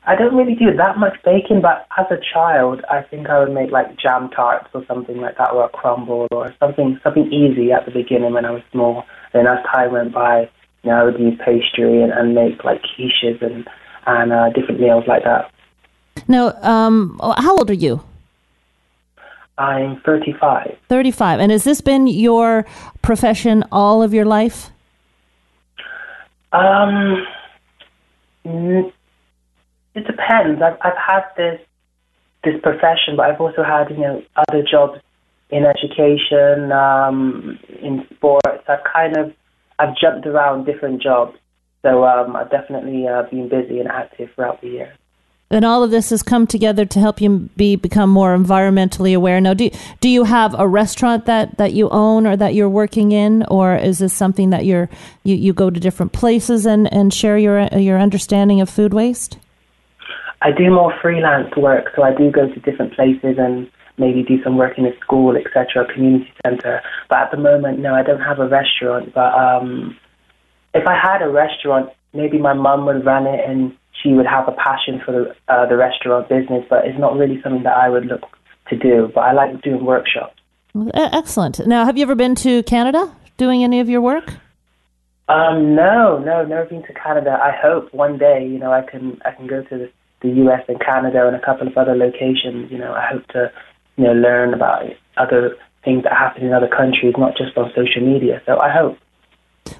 I 0.06 0.16
don't 0.16 0.36
really 0.36 0.54
do 0.54 0.66
that 0.76 0.98
much 0.98 1.16
baking, 1.24 1.62
but 1.62 1.86
as 1.96 2.04
a 2.10 2.20
child, 2.30 2.84
I 2.90 3.00
think 3.00 3.30
I 3.30 3.38
would 3.38 3.54
make 3.54 3.70
like 3.70 3.98
jam 3.98 4.28
tarts 4.28 4.68
or 4.74 4.84
something 4.84 5.16
like 5.16 5.38
that, 5.38 5.52
or 5.52 5.64
a 5.64 5.70
crumble, 5.70 6.28
or 6.30 6.54
something 6.60 7.00
something 7.02 7.32
easy 7.32 7.72
at 7.72 7.86
the 7.86 7.90
beginning 7.90 8.34
when 8.34 8.44
I 8.44 8.50
was 8.50 8.62
small. 8.70 9.04
Then 9.32 9.46
as 9.46 9.64
time 9.64 9.92
went 9.92 10.12
by, 10.12 10.50
you 10.82 10.90
know, 10.90 11.00
I 11.00 11.04
would 11.04 11.18
use 11.18 11.40
pastry 11.42 12.02
and, 12.02 12.12
and 12.12 12.34
make 12.34 12.64
like 12.64 12.82
quiches 12.82 13.40
and 13.40 13.66
and 14.06 14.30
uh, 14.30 14.50
different 14.50 14.78
meals 14.78 15.04
like 15.08 15.24
that. 15.24 15.50
Now, 16.28 16.52
um, 16.62 17.20
how 17.36 17.56
old 17.56 17.70
are 17.70 17.74
you? 17.74 18.02
I'm 19.56 20.00
35. 20.00 20.76
35. 20.88 21.40
And 21.40 21.52
has 21.52 21.64
this 21.64 21.80
been 21.80 22.06
your 22.06 22.66
profession 23.02 23.64
all 23.70 24.02
of 24.02 24.12
your 24.12 24.24
life? 24.24 24.70
Um, 26.52 27.26
it 28.44 30.06
depends. 30.06 30.60
I've 30.62 30.76
I've 30.82 30.96
had 30.96 31.22
this 31.36 31.60
this 32.44 32.60
profession, 32.62 33.16
but 33.16 33.26
I've 33.30 33.40
also 33.40 33.62
had 33.62 33.90
you 33.90 33.98
know 33.98 34.22
other 34.36 34.62
jobs 34.62 35.00
in 35.50 35.64
education, 35.64 36.72
um, 36.72 37.58
in 37.80 38.06
sports. 38.14 38.64
I've 38.68 38.84
kind 38.92 39.16
of 39.16 39.32
I've 39.78 39.96
jumped 39.96 40.26
around 40.26 40.64
different 40.64 41.02
jobs, 41.02 41.36
so 41.82 42.04
um, 42.04 42.36
I've 42.36 42.50
definitely 42.50 43.06
uh, 43.06 43.22
been 43.30 43.48
busy 43.48 43.80
and 43.80 43.88
active 43.88 44.30
throughout 44.34 44.60
the 44.60 44.68
year. 44.68 44.92
And 45.54 45.64
all 45.64 45.82
of 45.82 45.90
this 45.90 46.10
has 46.10 46.22
come 46.22 46.46
together 46.46 46.84
to 46.84 46.98
help 46.98 47.20
you 47.20 47.48
be 47.56 47.76
become 47.76 48.10
more 48.10 48.36
environmentally 48.36 49.16
aware. 49.16 49.40
Now, 49.40 49.54
do 49.54 49.70
do 50.00 50.08
you 50.08 50.24
have 50.24 50.58
a 50.58 50.66
restaurant 50.66 51.26
that, 51.26 51.56
that 51.58 51.72
you 51.72 51.88
own 51.90 52.26
or 52.26 52.36
that 52.36 52.54
you're 52.54 52.68
working 52.68 53.12
in, 53.12 53.44
or 53.44 53.76
is 53.76 53.98
this 53.98 54.12
something 54.12 54.50
that 54.50 54.64
you're 54.64 54.88
you, 55.22 55.36
you 55.36 55.52
go 55.52 55.70
to 55.70 55.80
different 55.80 56.12
places 56.12 56.66
and, 56.66 56.92
and 56.92 57.14
share 57.14 57.38
your 57.38 57.66
your 57.78 57.98
understanding 57.98 58.60
of 58.60 58.68
food 58.68 58.92
waste? 58.92 59.38
I 60.42 60.52
do 60.52 60.70
more 60.70 60.92
freelance 61.00 61.56
work, 61.56 61.92
so 61.96 62.02
I 62.02 62.14
do 62.14 62.30
go 62.30 62.48
to 62.48 62.60
different 62.60 62.92
places 62.94 63.36
and 63.38 63.70
maybe 63.96 64.22
do 64.22 64.42
some 64.42 64.56
work 64.56 64.76
in 64.76 64.84
a 64.84 64.94
school, 64.98 65.36
etc., 65.36 65.86
community 65.92 66.32
center. 66.44 66.82
But 67.08 67.18
at 67.18 67.30
the 67.30 67.36
moment, 67.36 67.78
no, 67.78 67.94
I 67.94 68.02
don't 68.02 68.20
have 68.20 68.40
a 68.40 68.48
restaurant. 68.48 69.14
But 69.14 69.32
um, 69.32 69.96
if 70.74 70.86
I 70.86 70.98
had 70.98 71.22
a 71.22 71.28
restaurant, 71.28 71.90
maybe 72.12 72.38
my 72.38 72.52
mum 72.52 72.84
would 72.86 73.06
run 73.06 73.26
it 73.26 73.40
and 73.48 73.74
she 74.02 74.12
would 74.12 74.26
have 74.26 74.48
a 74.48 74.52
passion 74.52 75.00
for 75.04 75.12
the, 75.12 75.52
uh, 75.52 75.66
the 75.66 75.76
restaurant 75.76 76.28
business, 76.28 76.64
but 76.68 76.86
it's 76.86 76.98
not 76.98 77.16
really 77.16 77.40
something 77.42 77.62
that 77.62 77.76
I 77.76 77.88
would 77.88 78.06
look 78.06 78.22
to 78.68 78.76
do. 78.76 79.10
But 79.14 79.22
I 79.22 79.32
like 79.32 79.62
doing 79.62 79.84
workshops. 79.84 80.38
Excellent. 80.94 81.66
Now, 81.66 81.84
have 81.84 81.96
you 81.96 82.02
ever 82.02 82.14
been 82.14 82.34
to 82.36 82.62
Canada 82.64 83.14
doing 83.36 83.62
any 83.62 83.80
of 83.80 83.88
your 83.88 84.00
work? 84.00 84.28
Um, 85.28 85.74
no, 85.74 86.18
no, 86.18 86.44
never 86.44 86.66
been 86.66 86.82
to 86.82 86.92
Canada. 86.92 87.38
I 87.42 87.52
hope 87.52 87.94
one 87.94 88.18
day, 88.18 88.46
you 88.46 88.58
know, 88.58 88.72
I 88.72 88.82
can 88.82 89.18
I 89.24 89.30
can 89.30 89.46
go 89.46 89.62
to 89.62 89.78
the, 89.78 89.90
the 90.20 90.28
U.S. 90.28 90.62
and 90.68 90.78
Canada 90.80 91.26
and 91.26 91.36
a 91.36 91.40
couple 91.40 91.66
of 91.66 91.76
other 91.78 91.94
locations. 91.94 92.70
You 92.70 92.78
know, 92.78 92.92
I 92.92 93.06
hope 93.10 93.26
to, 93.28 93.50
you 93.96 94.04
know, 94.04 94.12
learn 94.12 94.52
about 94.52 94.84
other 95.16 95.56
things 95.84 96.02
that 96.02 96.12
happen 96.12 96.44
in 96.44 96.52
other 96.52 96.68
countries, 96.68 97.14
not 97.16 97.36
just 97.36 97.56
on 97.56 97.72
social 97.74 98.02
media. 98.02 98.42
So 98.44 98.58
I 98.60 98.70
hope. 98.70 98.98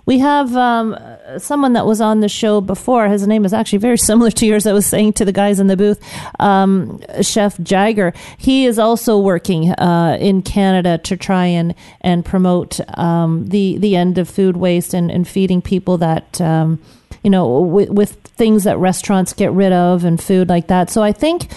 We 0.06 0.18
have 0.18 0.54
um, 0.56 0.96
someone 1.38 1.74
that 1.74 1.86
was 1.86 2.00
on 2.00 2.20
the 2.20 2.28
show 2.28 2.60
before. 2.60 3.08
His 3.08 3.26
name 3.26 3.44
is 3.44 3.52
actually 3.52 3.78
very 3.78 3.98
similar 3.98 4.30
to 4.30 4.46
yours. 4.46 4.66
I 4.66 4.72
was 4.72 4.86
saying 4.86 5.14
to 5.14 5.24
the 5.24 5.32
guys 5.32 5.60
in 5.60 5.66
the 5.66 5.76
booth, 5.76 6.00
um, 6.40 7.00
Chef 7.20 7.58
Jagger. 7.60 8.12
He 8.38 8.66
is 8.66 8.78
also 8.78 9.18
working 9.18 9.70
uh, 9.72 10.16
in 10.20 10.42
Canada 10.42 10.98
to 10.98 11.16
try 11.16 11.46
and 11.46 11.74
and 12.00 12.24
promote 12.24 12.80
um, 12.98 13.46
the 13.48 13.78
the 13.78 13.96
end 13.96 14.18
of 14.18 14.28
food 14.28 14.56
waste 14.56 14.94
and, 14.94 15.10
and 15.10 15.26
feeding 15.26 15.60
people 15.62 15.98
that 15.98 16.40
um, 16.40 16.80
you 17.24 17.30
know 17.30 17.60
with, 17.60 17.90
with 17.90 18.12
things 18.12 18.64
that 18.64 18.78
restaurants 18.78 19.32
get 19.32 19.50
rid 19.52 19.72
of 19.72 20.04
and 20.04 20.22
food 20.22 20.48
like 20.48 20.68
that. 20.68 20.90
So 20.90 21.02
I 21.02 21.12
think 21.12 21.48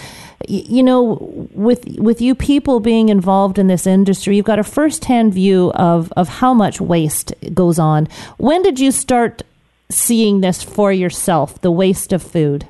you 0.46 0.82
know, 0.82 1.48
with 1.52 1.84
with 1.98 2.20
you 2.20 2.34
people 2.34 2.80
being 2.80 3.08
involved 3.08 3.58
in 3.58 3.66
this 3.66 3.86
industry, 3.86 4.36
you've 4.36 4.44
got 4.44 4.58
a 4.58 4.64
firsthand 4.64 5.34
view 5.34 5.72
of 5.74 6.12
of 6.16 6.28
how 6.28 6.54
much 6.54 6.80
waste 6.80 7.32
goes 7.54 7.78
on. 7.78 8.08
When 8.36 8.62
did 8.62 8.78
you 8.78 8.92
start 8.92 9.42
seeing 9.90 10.40
this 10.40 10.62
for 10.62 10.92
yourself, 10.92 11.60
the 11.60 11.70
waste 11.70 12.12
of 12.12 12.22
food? 12.22 12.66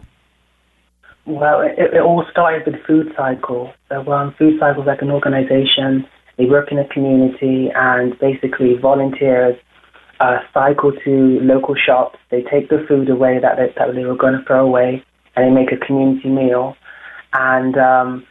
Well, 1.27 1.61
it, 1.61 1.79
it 1.79 2.01
all 2.01 2.25
started 2.31 2.65
with 2.65 2.83
Food 2.87 3.13
Cycle. 3.15 3.73
So, 3.91 4.11
um, 4.11 4.35
Food 4.39 4.59
Cycle 4.59 4.83
is 4.83 4.87
like 4.87 5.03
an 5.03 5.11
organization. 5.11 6.07
They 6.39 6.47
work 6.47 6.73
in 6.73 6.79
a 6.79 6.89
community, 6.89 7.71
and 7.75 8.19
basically 8.19 8.77
volunteers 8.81 9.57
uh, 10.21 10.39
cycle 10.53 10.93
to 11.05 11.39
local 11.43 11.75
shops. 11.75 12.19
They 12.31 12.43
take 12.43 12.69
the 12.69 12.85
food 12.89 13.09
away 13.09 13.39
that 13.41 13.57
they, 13.57 13.73
that 13.77 13.95
they 13.95 14.05
were 14.05 14.17
going 14.17 14.35
to 14.35 14.45
throw 14.45 14.67
away, 14.67 15.03
and 15.37 15.47
they 15.47 15.51
make 15.51 15.73
a 15.73 15.85
community 15.85 16.29
meal 16.29 16.77
and 17.33 17.77
um, 17.77 18.27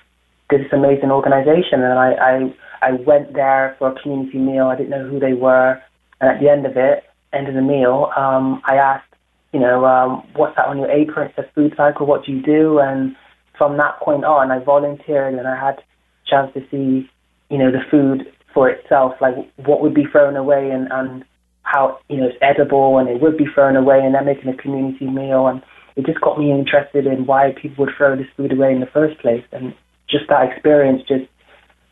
this 0.50 0.66
amazing 0.72 1.12
organization. 1.12 1.82
And 1.82 2.00
I, 2.00 2.14
I, 2.14 2.56
I 2.82 2.92
went 3.06 3.34
there 3.34 3.76
for 3.80 3.92
a 3.92 4.02
community 4.02 4.38
meal. 4.38 4.68
I 4.68 4.76
didn't 4.76 4.90
know 4.90 5.08
who 5.08 5.20
they 5.20 5.34
were. 5.34 5.82
And 6.20 6.30
at 6.30 6.42
the 6.42 6.50
end 6.50 6.66
of 6.66 6.78
it, 6.78 7.04
end 7.34 7.48
of 7.48 7.54
the 7.54 7.62
meal, 7.62 8.12
um, 8.18 8.62
I 8.66 8.76
asked, 8.76 9.14
you 9.54 9.60
know, 9.60 9.86
um, 9.86 10.24
what's 10.36 10.56
that 10.56 10.68
on 10.68 10.78
your 10.78 10.90
apron? 10.90 11.30
It 11.30 11.34
says 11.36 11.46
food 11.54 11.74
cycle. 11.78 12.06
What 12.06 12.26
do 12.26 12.32
you 12.32 12.42
do? 12.42 12.80
And 12.80 13.16
from 13.58 13.78
that 13.78 14.00
point 14.00 14.26
on, 14.26 14.52
I 14.52 14.60
volunteered 14.60 15.34
and 15.34 15.48
I 15.48 15.56
had 15.56 15.80
a 15.80 15.84
chance 16.30 16.54
to 16.54 16.62
see, 16.72 17.10
you 17.50 17.58
know, 17.58 17.72
the 17.72 17.82
food 17.90 18.32
for 18.54 18.70
itself, 18.70 19.14
like 19.22 19.36
what 19.58 19.82
would 19.82 19.94
be 19.94 20.06
thrown 20.12 20.36
away 20.36 20.72
and, 20.72 20.88
and 20.92 21.24
how, 21.68 22.00
you 22.10 22.18
know, 22.18 22.28
it's 22.28 22.38
edible 22.42 22.98
and 22.98 23.10
it 23.10 23.22
would 23.22 23.38
be 23.38 23.46
thrown 23.54 23.76
away 23.76 24.00
and 24.04 24.16
then 24.16 24.26
making 24.26 24.50
a 24.50 24.56
community 24.56 25.06
meal. 25.06 25.48
And 25.48 25.62
it 25.96 26.06
just 26.06 26.22
got 26.22 26.40
me 26.40 26.52
interested 26.52 27.06
in 27.06 27.26
why 27.26 27.54
people 27.62 27.86
would 27.86 27.94
throw 27.96 28.16
this 28.16 28.28
food 28.38 28.54
away 28.54 28.72
in 28.72 28.80
the 28.80 28.88
first 28.88 29.20
place. 29.20 29.44
And 29.52 29.74
just 30.10 30.30
that 30.30 30.50
experience 30.50 31.04
just 31.08 31.26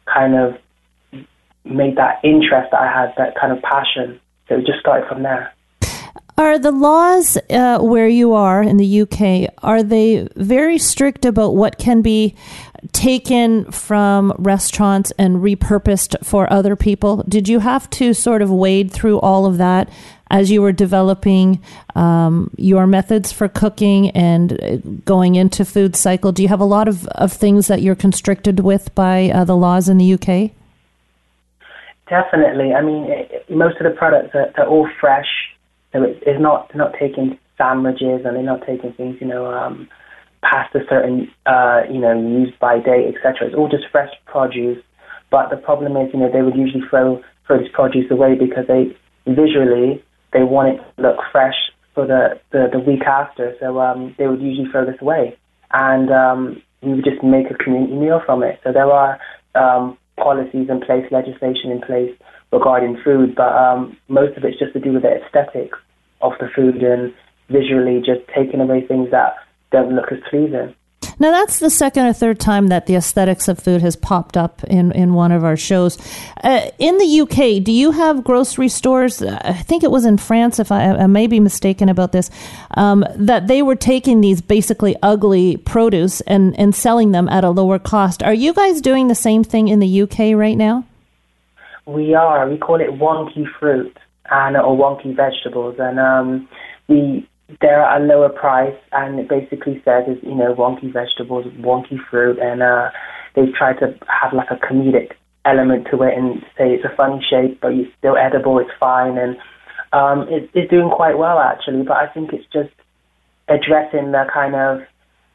kind 0.06 0.36
of 0.36 0.56
made 1.66 1.98
that 1.98 2.24
interest 2.24 2.72
that 2.72 2.80
I 2.80 2.92
had, 2.92 3.14
that 3.18 3.36
kind 3.40 3.52
of 3.52 3.62
passion. 3.64 4.20
So 4.48 4.56
it 4.56 4.66
just 4.66 4.80
started 4.80 5.10
from 5.10 5.24
there. 5.24 5.54
Are 6.38 6.60
the 6.60 6.72
laws 6.72 7.38
uh, 7.50 7.80
where 7.80 8.10
you 8.10 8.34
are 8.34 8.62
in 8.62 8.76
the 8.76 9.02
UK 9.02 9.54
are 9.64 9.82
they 9.82 10.28
very 10.36 10.78
strict 10.78 11.24
about 11.24 11.56
what 11.56 11.78
can 11.78 12.02
be 12.02 12.36
taken 12.92 13.72
from 13.72 14.34
restaurants 14.38 15.12
and 15.18 15.38
repurposed 15.38 16.24
for 16.26 16.52
other 16.52 16.76
people? 16.76 17.24
Did 17.28 17.48
you 17.48 17.60
have 17.60 17.90
to 17.92 18.14
sort 18.14 18.42
of 18.42 18.52
wade 18.52 18.92
through 18.92 19.20
all 19.22 19.46
of 19.46 19.58
that 19.60 19.90
as 20.30 20.52
you 20.52 20.62
were 20.62 20.74
developing 20.74 21.62
um, 21.96 22.52
your 22.58 22.86
methods 22.86 23.32
for 23.32 23.48
cooking 23.48 24.10
and 24.10 24.62
uh, 24.62 24.78
going 25.06 25.36
into 25.36 25.64
food 25.64 25.96
cycle? 25.96 26.34
Do 26.34 26.44
you 26.44 26.50
have 26.50 26.60
a 26.60 26.66
lot 26.66 26.90
of, 26.90 27.08
of 27.08 27.32
things 27.32 27.68
that 27.68 27.82
you're 27.82 27.96
constricted 27.96 28.60
with 28.60 28.94
by 28.94 29.30
uh, 29.30 29.46
the 29.46 29.56
laws 29.56 29.88
in 29.88 29.98
the 29.98 30.14
UK? 30.14 30.52
Definitely. 32.10 32.74
I 32.74 32.82
mean, 32.82 33.06
it, 33.06 33.50
most 33.50 33.78
of 33.80 33.90
the 33.90 33.98
products 33.98 34.36
are 34.36 34.52
they're 34.56 34.68
all 34.68 34.90
fresh, 35.00 35.28
so 35.96 36.04
it, 36.04 36.22
it's 36.28 36.42
not 36.42 36.70
they're 36.70 36.84
not 36.84 36.94
taking 37.00 37.40
sandwiches 37.58 38.26
and 38.26 38.36
they're 38.36 38.44
not 38.44 38.68
taking 38.68 38.92
things, 38.94 39.16
you 39.22 39.28
know, 39.28 39.46
um, 39.46 39.88
past 40.44 40.76
a 40.76 40.80
certain, 40.90 41.32
uh, 41.46 41.82
you 41.90 42.00
know, 42.00 42.14
use 42.14 42.54
by 42.60 42.80
date, 42.80 43.16
etc. 43.16 43.48
It's 43.48 43.56
all 43.56 43.70
just 43.70 43.86
fresh 43.92 44.12
produce. 44.26 44.84
But 45.32 45.50
the 45.50 45.58
problem 45.58 45.96
is, 45.96 46.14
you 46.14 46.20
know, 46.20 46.30
they 46.32 46.42
would 46.42 46.56
usually 46.56 46.84
throw 46.90 47.22
throw 47.48 47.60
this 47.60 47.70
produce 47.74 48.12
away 48.12 48.36
because 48.36 48.68
they 48.68 48.96
visually 49.26 50.04
they 50.34 50.44
want 50.44 50.76
it 50.76 50.78
to 50.78 51.02
look 51.02 51.18
fresh 51.32 51.56
for 51.94 52.06
the, 52.06 52.38
the, 52.52 52.68
the 52.74 52.80
week 52.80 53.04
after. 53.04 53.56
So 53.62 53.80
um, 53.80 54.14
they 54.18 54.28
would 54.28 54.42
usually 54.42 54.70
throw 54.70 54.86
this 54.86 55.00
away. 55.00 55.38
And 55.72 56.12
um, 56.12 56.62
we 56.82 56.94
would 56.94 57.06
just 57.06 57.24
make 57.24 57.50
a 57.50 57.54
community 57.64 57.94
meal 57.94 58.22
from 58.26 58.44
it. 58.44 58.60
So 58.64 58.74
there 58.74 58.92
are 58.92 59.18
um, 59.56 59.98
policies 60.18 60.68
in 60.70 60.82
place, 60.82 61.06
legislation 61.10 61.72
in 61.72 61.80
place 61.80 62.12
regarding 62.52 63.00
food, 63.04 63.36
but 63.36 63.56
um, 63.56 63.96
most 64.10 64.38
of 64.38 64.44
it's 64.44 64.60
just 64.60 64.74
to 64.74 64.80
do 64.80 64.92
with 64.92 65.04
the 65.04 65.24
aesthetics 65.24 65.78
of 66.22 66.34
the 66.40 66.50
food 66.56 66.82
and 66.84 67.14
visually 67.50 68.00
just 68.00 68.22
taking 68.34 68.60
away 68.60 68.86
things 68.86 69.12
that 69.12 69.36
don't 69.72 69.96
look 69.96 70.12
as 70.12 70.20
pleasing. 70.30 70.74
Now, 71.18 71.32
that's 71.32 71.60
the 71.60 71.70
second 71.70 72.08
or 72.08 72.14
third 72.14 72.40
time 72.40 72.68
that 72.68 72.88
the 72.88 72.96
aesthetics 72.96 73.48
of 73.48 73.60
food 73.60 73.82
has 73.82 73.96
popped 73.96 74.36
up 74.36 74.64
in, 74.66 74.92
in 74.92 75.14
one 75.14 75.32
of 75.32 75.44
our 75.46 75.56
shows. 75.56 75.98
Uh, 76.44 76.70
in 76.78 76.98
the 76.98 77.22
UK, 77.22 77.64
do 77.64 77.72
you 77.72 77.92
have 77.92 78.24
grocery 78.24 78.68
stores? 78.68 79.22
I 79.22 79.54
think 79.54 79.84
it 79.84 79.92
was 79.92 80.04
in 80.04 80.18
France, 80.18 80.60
if 80.60 80.72
I, 80.72 80.92
I 80.92 81.08
may 81.08 81.28
be 81.28 81.40
mistaken 81.40 81.88
about 81.88 82.12
this, 82.12 82.30
um, 82.72 83.06
that 83.16 83.48
they 83.48 83.62
were 83.62 83.76
taking 83.76 84.20
these 84.20 84.42
basically 84.42 84.96
ugly 85.02 85.58
produce 85.58 86.20
and, 86.22 86.58
and 86.60 86.76
selling 86.76 87.12
them 87.12 87.30
at 87.30 87.46
a 87.46 87.50
lower 87.50 87.80
cost. 87.80 88.22
Are 88.22 88.34
you 88.34 88.54
guys 88.54 88.82
doing 88.82 89.08
the 89.08 89.16
same 89.16 89.44
thing 89.44 89.70
in 89.70 89.80
the 89.80 90.02
UK 90.02 90.36
right 90.36 90.58
now? 90.58 90.86
We 91.86 92.14
are. 92.14 92.50
We 92.50 92.58
call 92.58 92.82
it 92.82 92.90
wonky 92.90 93.46
fruit 93.60 93.96
and 94.32 94.58
or 94.58 94.78
wonky 94.78 95.16
vegetables, 95.16 95.76
and 95.80 96.00
um, 96.00 96.48
we 96.88 97.28
they're 97.62 97.82
at 97.82 98.02
a 98.02 98.04
lower 98.04 98.30
price, 98.30 98.76
and 98.92 99.20
it 99.20 99.30
basically 99.30 99.82
says 99.86 100.04
is 100.08 100.18
you 100.24 100.36
know 100.36 100.54
wonky 100.56 100.92
vegetables, 100.92 101.46
wonky 101.60 101.98
fruit, 102.10 102.40
and 102.40 102.62
uh, 102.62 102.90
they've 103.36 103.54
tried 103.54 103.80
to 103.80 103.98
have 104.08 104.34
like 104.34 104.50
a 104.52 104.56
comedic 104.56 105.14
element 105.46 105.88
to 105.92 106.02
it 106.02 106.18
and 106.18 106.42
say 106.58 106.74
it's 106.74 106.86
a 106.86 106.96
funny 106.96 107.24
shape, 107.30 107.60
but 107.62 107.72
it's 107.72 107.92
still 107.98 108.18
edible, 108.18 108.60
it's 108.60 108.72
fine, 108.80 109.18
and 109.18 109.38
um, 109.94 110.28
it, 110.30 110.50
it's 110.54 110.70
doing 110.70 110.90
quite 110.90 111.18
well 111.18 111.40
actually. 111.40 111.84
But 111.84 111.98
I 111.98 112.08
think 112.08 112.34
it's 112.34 112.48
just 112.52 112.74
addressing 113.48 114.12
the 114.12 114.26
kind 114.34 114.56
of 114.56 114.82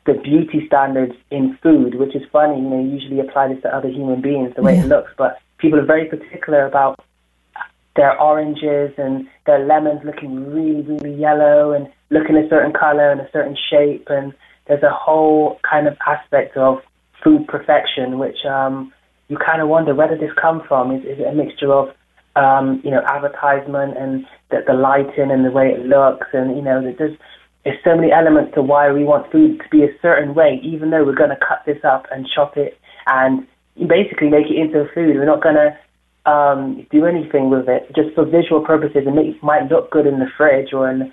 the 0.06 0.14
beauty 0.14 0.66
standards 0.66 1.14
in 1.30 1.56
food, 1.62 1.94
which 1.94 2.16
is 2.16 2.22
funny. 2.32 2.60
You 2.60 2.68
know, 2.68 2.82
usually 2.82 3.20
apply 3.20 3.48
this 3.48 3.62
to 3.62 3.74
other 3.74 3.88
human 3.88 4.20
beings 4.20 4.52
the 4.56 4.62
way 4.62 4.74
yeah. 4.74 4.84
it 4.84 4.88
looks, 4.88 5.12
but 5.16 5.38
people 5.58 5.78
are 5.78 5.86
very 5.86 6.06
particular 6.06 6.66
about 6.66 6.98
their 7.96 8.20
oranges 8.20 8.92
and 8.98 9.26
their 9.46 9.64
lemons 9.66 10.00
looking 10.04 10.52
really, 10.52 10.82
really 10.82 11.14
yellow 11.14 11.72
and 11.72 11.88
looking 12.10 12.36
a 12.36 12.48
certain 12.48 12.72
color 12.72 13.10
and 13.10 13.20
a 13.20 13.30
certain 13.32 13.56
shape. 13.70 14.06
And 14.08 14.32
there's 14.66 14.82
a 14.82 14.92
whole 14.92 15.58
kind 15.68 15.86
of 15.88 15.96
aspect 16.06 16.56
of 16.56 16.80
food 17.22 17.46
perfection, 17.48 18.18
which 18.18 18.44
um, 18.48 18.92
you 19.28 19.36
kind 19.36 19.60
of 19.60 19.68
wonder 19.68 19.94
where 19.94 20.08
did 20.08 20.20
this 20.20 20.34
come 20.40 20.62
from? 20.66 20.94
Is, 20.94 21.02
is 21.04 21.18
it 21.18 21.26
a 21.26 21.34
mixture 21.34 21.72
of 21.72 21.94
um, 22.36 22.80
you 22.84 22.90
know 22.90 23.02
advertisement 23.06 23.96
and 23.98 24.24
the, 24.50 24.58
the 24.66 24.72
lighting 24.72 25.30
and 25.30 25.44
the 25.44 25.50
way 25.50 25.70
it 25.70 25.86
looks, 25.86 26.28
and 26.32 26.56
you 26.56 26.62
know 26.62 26.80
there's 26.82 27.16
there's 27.64 27.78
so 27.84 27.94
many 27.94 28.12
elements 28.12 28.54
to 28.54 28.62
why 28.62 28.90
we 28.90 29.04
want 29.04 29.30
food 29.30 29.60
to 29.60 29.68
be 29.70 29.82
a 29.84 30.00
certain 30.00 30.34
way, 30.34 30.60
even 30.62 30.90
though 30.90 31.04
we're 31.04 31.14
going 31.14 31.30
to 31.30 31.36
cut 31.36 31.62
this 31.66 31.82
up 31.84 32.06
and 32.10 32.26
chop 32.34 32.56
it 32.56 32.78
and 33.06 33.46
basically 33.86 34.28
make 34.28 34.46
it 34.46 34.56
into 34.56 34.88
food. 34.94 35.16
We're 35.16 35.26
not 35.26 35.42
going 35.42 35.56
to 35.56 35.76
um, 36.26 36.86
do 36.90 37.06
anything 37.06 37.50
with 37.50 37.68
it 37.68 37.90
just 37.94 38.14
for 38.14 38.24
visual 38.24 38.64
purposes. 38.64 39.04
It 39.06 39.14
may, 39.14 39.36
might 39.42 39.70
look 39.70 39.90
good 39.90 40.06
in 40.06 40.18
the 40.18 40.26
fridge 40.36 40.72
or 40.72 40.90
in 40.90 41.12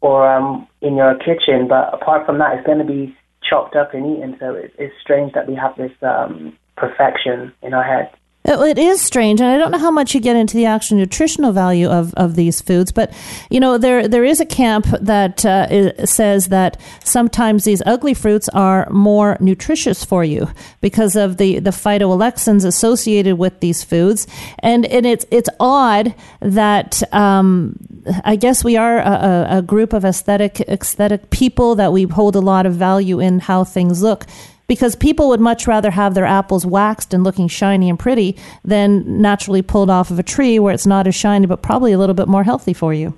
or 0.00 0.28
um, 0.28 0.66
in 0.80 0.96
your 0.96 1.16
kitchen, 1.16 1.68
but 1.68 1.94
apart 1.94 2.26
from 2.26 2.38
that, 2.38 2.58
it's 2.58 2.66
going 2.66 2.78
to 2.78 2.84
be 2.84 3.16
chopped 3.48 3.76
up 3.76 3.94
and 3.94 4.16
eaten. 4.16 4.36
So 4.40 4.54
it, 4.54 4.74
it's 4.76 4.94
strange 5.00 5.32
that 5.34 5.48
we 5.48 5.54
have 5.54 5.76
this 5.76 5.92
um, 6.02 6.58
perfection 6.76 7.52
in 7.62 7.72
our 7.72 7.84
head. 7.84 8.10
It 8.44 8.76
is 8.76 9.00
strange, 9.00 9.40
and 9.40 9.48
I 9.48 9.56
don't 9.56 9.70
know 9.70 9.78
how 9.78 9.92
much 9.92 10.14
you 10.14 10.20
get 10.20 10.34
into 10.34 10.56
the 10.56 10.66
actual 10.66 10.96
nutritional 10.96 11.52
value 11.52 11.88
of, 11.88 12.12
of 12.14 12.34
these 12.34 12.60
foods, 12.60 12.90
but 12.90 13.12
you 13.50 13.60
know 13.60 13.78
there 13.78 14.08
there 14.08 14.24
is 14.24 14.40
a 14.40 14.46
camp 14.46 14.86
that 15.00 15.44
uh, 15.44 16.04
says 16.06 16.48
that 16.48 16.80
sometimes 17.04 17.62
these 17.62 17.82
ugly 17.86 18.14
fruits 18.14 18.48
are 18.48 18.90
more 18.90 19.36
nutritious 19.38 20.04
for 20.04 20.24
you 20.24 20.48
because 20.80 21.14
of 21.14 21.36
the, 21.36 21.60
the 21.60 21.70
phytoalexins 21.70 22.64
associated 22.64 23.38
with 23.38 23.60
these 23.60 23.84
foods, 23.84 24.26
and 24.58 24.86
and 24.86 25.06
it's 25.06 25.24
it's 25.30 25.48
odd 25.60 26.12
that 26.40 27.00
um, 27.14 27.76
I 28.24 28.34
guess 28.34 28.64
we 28.64 28.76
are 28.76 28.98
a, 28.98 29.58
a 29.58 29.62
group 29.62 29.92
of 29.92 30.04
aesthetic 30.04 30.58
aesthetic 30.62 31.30
people 31.30 31.76
that 31.76 31.92
we 31.92 32.04
hold 32.04 32.34
a 32.34 32.40
lot 32.40 32.66
of 32.66 32.74
value 32.74 33.20
in 33.20 33.38
how 33.38 33.62
things 33.62 34.02
look 34.02 34.26
because 34.72 34.96
people 34.96 35.28
would 35.28 35.40
much 35.40 35.66
rather 35.66 35.90
have 35.90 36.14
their 36.14 36.24
apples 36.24 36.64
waxed 36.64 37.12
and 37.12 37.22
looking 37.22 37.46
shiny 37.46 37.90
and 37.90 37.98
pretty 37.98 38.34
than 38.64 39.20
naturally 39.20 39.60
pulled 39.60 39.90
off 39.90 40.10
of 40.10 40.18
a 40.18 40.22
tree 40.22 40.58
where 40.58 40.72
it's 40.72 40.86
not 40.86 41.06
as 41.06 41.14
shiny 41.14 41.46
but 41.46 41.60
probably 41.60 41.92
a 41.92 41.98
little 41.98 42.14
bit 42.14 42.26
more 42.26 42.42
healthy 42.42 42.72
for 42.72 42.94
you. 42.94 43.12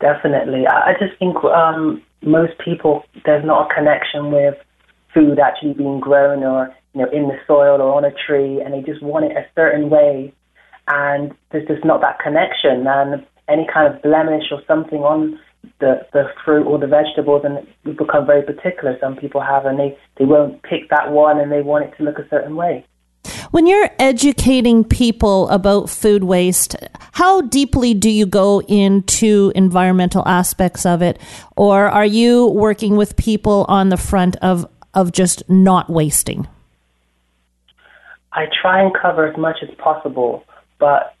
Definitely. 0.00 0.66
I 0.66 0.94
just 0.98 1.18
think 1.18 1.36
um, 1.44 2.02
most 2.22 2.58
people, 2.58 3.04
there's 3.26 3.44
not 3.44 3.70
a 3.70 3.74
connection 3.74 4.32
with 4.32 4.56
food 5.12 5.38
actually 5.38 5.74
being 5.74 6.00
grown 6.00 6.42
or 6.42 6.74
you 6.94 7.02
know 7.02 7.10
in 7.10 7.28
the 7.28 7.38
soil 7.46 7.82
or 7.82 7.94
on 7.94 8.04
a 8.04 8.12
tree 8.26 8.60
and 8.60 8.72
they 8.72 8.80
just 8.80 9.02
want 9.02 9.26
it 9.26 9.36
a 9.36 9.46
certain 9.54 9.90
way 9.90 10.32
and 10.88 11.34
there's 11.50 11.68
just 11.68 11.84
not 11.84 12.00
that 12.00 12.18
connection 12.18 12.86
and 12.86 13.26
any 13.48 13.66
kind 13.72 13.92
of 13.92 14.00
blemish 14.02 14.44
or 14.50 14.62
something 14.66 15.00
on 15.00 15.38
the, 15.78 16.06
the 16.12 16.24
fruit 16.44 16.64
or 16.66 16.78
the 16.78 16.86
vegetables 16.86 17.42
and 17.44 17.66
we 17.84 17.92
become 17.92 18.26
very 18.26 18.42
particular. 18.42 18.96
Some 19.00 19.16
people 19.16 19.40
have 19.40 19.66
and 19.66 19.78
they, 19.78 19.98
they 20.16 20.24
won't 20.24 20.62
pick 20.62 20.88
that 20.90 21.10
one 21.10 21.38
and 21.38 21.50
they 21.50 21.62
want 21.62 21.84
it 21.84 21.96
to 21.96 22.04
look 22.04 22.18
a 22.18 22.28
certain 22.28 22.56
way. 22.56 22.84
When 23.50 23.66
you're 23.66 23.90
educating 23.98 24.82
people 24.82 25.48
about 25.48 25.90
food 25.90 26.24
waste, 26.24 26.74
how 27.12 27.42
deeply 27.42 27.92
do 27.92 28.08
you 28.08 28.24
go 28.24 28.62
into 28.62 29.52
environmental 29.54 30.26
aspects 30.26 30.86
of 30.86 31.02
it? 31.02 31.20
Or 31.56 31.86
are 31.88 32.06
you 32.06 32.46
working 32.46 32.96
with 32.96 33.16
people 33.16 33.66
on 33.68 33.90
the 33.90 33.98
front 33.98 34.36
of, 34.36 34.66
of 34.94 35.12
just 35.12 35.48
not 35.50 35.90
wasting? 35.90 36.48
I 38.32 38.46
try 38.62 38.80
and 38.80 38.92
cover 38.94 39.26
as 39.26 39.36
much 39.36 39.56
as 39.62 39.68
possible, 39.76 40.44
but 40.78 41.14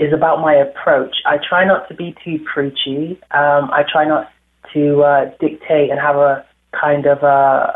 is 0.00 0.12
about 0.12 0.40
my 0.40 0.54
approach. 0.54 1.16
I 1.26 1.36
try 1.46 1.64
not 1.66 1.86
to 1.88 1.94
be 1.94 2.16
too 2.24 2.38
preachy. 2.52 3.20
Um, 3.32 3.70
I 3.70 3.84
try 3.90 4.06
not 4.06 4.32
to 4.72 5.02
uh, 5.02 5.24
dictate 5.38 5.90
and 5.90 6.00
have 6.00 6.16
a 6.16 6.44
kind 6.72 7.04
of 7.06 7.22
uh, 7.22 7.66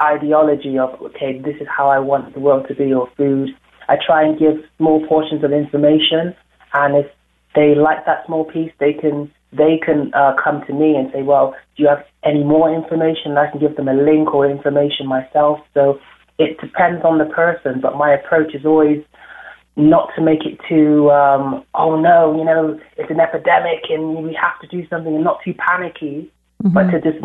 ideology 0.00 0.78
of, 0.78 0.90
okay, 1.02 1.38
this 1.44 1.56
is 1.60 1.66
how 1.68 1.88
I 1.88 1.98
want 1.98 2.32
the 2.34 2.40
world 2.40 2.66
to 2.68 2.74
be 2.74 2.94
or 2.94 3.10
food. 3.16 3.50
I 3.88 3.96
try 4.04 4.22
and 4.24 4.38
give 4.38 4.64
small 4.78 5.04
portions 5.06 5.42
of 5.44 5.52
information, 5.52 6.34
and 6.74 6.96
if 6.96 7.06
they 7.54 7.74
like 7.74 8.04
that 8.06 8.26
small 8.26 8.44
piece, 8.44 8.72
they 8.78 8.92
can 8.92 9.30
they 9.52 9.78
can 9.84 10.12
uh, 10.12 10.34
come 10.42 10.62
to 10.66 10.72
me 10.74 10.96
and 10.96 11.10
say, 11.12 11.22
well, 11.22 11.54
do 11.76 11.82
you 11.84 11.88
have 11.88 12.04
any 12.24 12.44
more 12.44 12.72
information? 12.72 13.30
And 13.30 13.38
I 13.38 13.50
can 13.50 13.60
give 13.60 13.76
them 13.76 13.88
a 13.88 13.94
link 13.94 14.34
or 14.34 14.44
information 14.50 15.06
myself. 15.06 15.60
So 15.72 15.98
it 16.38 16.60
depends 16.60 17.04
on 17.04 17.18
the 17.18 17.24
person, 17.24 17.80
but 17.80 17.96
my 17.96 18.12
approach 18.12 18.54
is 18.54 18.66
always 18.66 19.02
not 19.76 20.10
to 20.16 20.22
make 20.22 20.44
it 20.46 20.58
too, 20.68 21.10
um, 21.10 21.64
oh 21.74 22.00
no, 22.00 22.36
you 22.36 22.44
know, 22.44 22.80
it's 22.96 23.10
an 23.10 23.20
epidemic 23.20 23.84
and 23.90 24.24
we 24.24 24.34
have 24.40 24.58
to 24.60 24.66
do 24.68 24.86
something 24.88 25.14
and 25.14 25.24
not 25.24 25.38
too 25.44 25.54
panicky, 25.54 26.32
mm-hmm. 26.62 26.72
but 26.72 26.90
to 26.90 27.00
just 27.00 27.22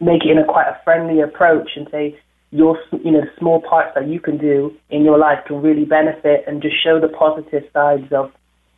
make 0.00 0.24
it 0.24 0.30
in 0.30 0.38
a 0.38 0.44
quite 0.44 0.66
a 0.66 0.80
friendly 0.82 1.20
approach 1.20 1.70
and 1.76 1.86
say, 1.90 2.18
your, 2.50 2.78
you 3.04 3.10
know, 3.10 3.22
small 3.38 3.60
parts 3.60 3.92
that 3.94 4.08
you 4.08 4.18
can 4.18 4.38
do 4.38 4.74
in 4.88 5.04
your 5.04 5.18
life 5.18 5.38
can 5.46 5.60
really 5.60 5.84
benefit 5.84 6.44
and 6.46 6.62
just 6.62 6.82
show 6.82 6.98
the 6.98 7.08
positive 7.08 7.64
sides 7.74 8.10
of, 8.12 8.32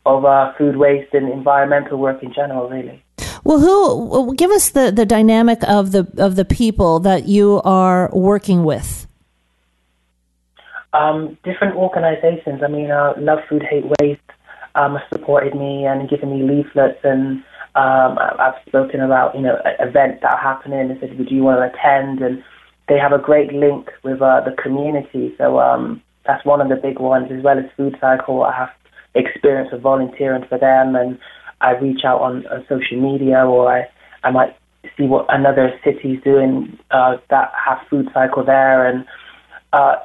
of 0.05 0.25
uh, 0.25 0.53
food 0.59 0.77
waste 0.77 1.15
and 1.15 1.31
environmental 1.31 1.97
work 1.97 2.21
in 2.23 2.33
general, 2.33 2.69
really. 2.69 3.01
Well, 3.45 3.61
who 3.61 4.35
give 4.35 4.51
us 4.51 4.71
the, 4.71 4.91
the 4.91 5.07
dynamic 5.07 5.63
of 5.63 5.93
the 5.93 6.07
of 6.19 6.37
the 6.37 6.45
people 6.45 7.01
that 7.01 7.27
you 7.27 7.63
are 7.65 8.11
working 8.13 8.65
with? 8.65 9.07
Um, 10.93 11.39
different 11.45 11.77
organizations. 11.77 12.63
I 12.65 12.69
mean, 12.69 12.91
uh, 12.91 13.15
Love 13.19 13.39
Food 13.49 13.63
Hate 13.63 13.85
Waste 14.01 14.21
um, 14.75 14.99
supported 15.13 15.55
me 15.55 15.85
and 15.85 16.09
given 16.09 16.31
me 16.31 16.43
leaflets, 16.43 16.99
and 17.05 17.43
um, 17.75 18.19
I've 18.19 18.61
spoken 18.67 19.01
about 19.01 19.35
you 19.35 19.43
know 19.43 19.57
events 19.79 20.23
that 20.23 20.33
are 20.33 20.39
happening. 20.39 20.89
They 20.89 20.99
said, 20.99 21.17
"Do 21.17 21.35
you 21.35 21.43
want 21.43 21.61
to 21.61 21.79
attend?" 21.79 22.21
And 22.21 22.43
they 22.89 22.99
have 22.99 23.13
a 23.13 23.19
great 23.19 23.53
link 23.53 23.91
with 24.03 24.21
uh, 24.21 24.41
the 24.41 24.61
community. 24.61 25.33
So 25.39 25.61
um, 25.61 26.03
that's 26.27 26.45
one 26.45 26.61
of 26.61 26.69
the 26.69 26.77
big 26.77 26.99
ones, 26.99 27.31
as 27.31 27.43
well 27.43 27.59
as 27.59 27.65
Food 27.77 27.97
Cycle. 28.01 28.43
I 28.43 28.57
have 28.57 28.71
experience 29.15 29.71
of 29.73 29.81
volunteering 29.81 30.45
for 30.49 30.59
them, 30.59 30.97
and 30.97 31.19
I 31.61 31.73
reach 31.73 32.01
out 32.05 32.21
on, 32.21 32.47
on 32.49 32.65
social 32.69 33.01
media, 33.01 33.45
or 33.47 33.73
I 33.73 33.89
I 34.25 34.31
might 34.31 34.57
see 34.97 35.05
what 35.05 35.27
another 35.29 35.73
city's 35.85 36.23
doing 36.23 36.79
uh, 36.91 37.19
that 37.31 37.53
have 37.55 37.79
Food 37.89 38.09
Cycle 38.13 38.45
there, 38.45 38.87
and 38.87 39.07
uh, 39.73 39.97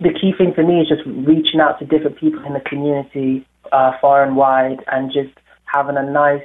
the 0.00 0.12
key 0.12 0.32
thing 0.36 0.52
for 0.54 0.62
me 0.62 0.80
is 0.80 0.88
just 0.88 1.02
reaching 1.06 1.60
out 1.60 1.78
to 1.80 1.84
different 1.84 2.18
people 2.18 2.44
in 2.44 2.52
the 2.52 2.60
community, 2.60 3.46
uh, 3.72 3.92
far 4.00 4.22
and 4.24 4.36
wide, 4.36 4.84
and 4.86 5.12
just 5.12 5.36
having 5.64 5.96
a 5.96 6.02
nice, 6.02 6.42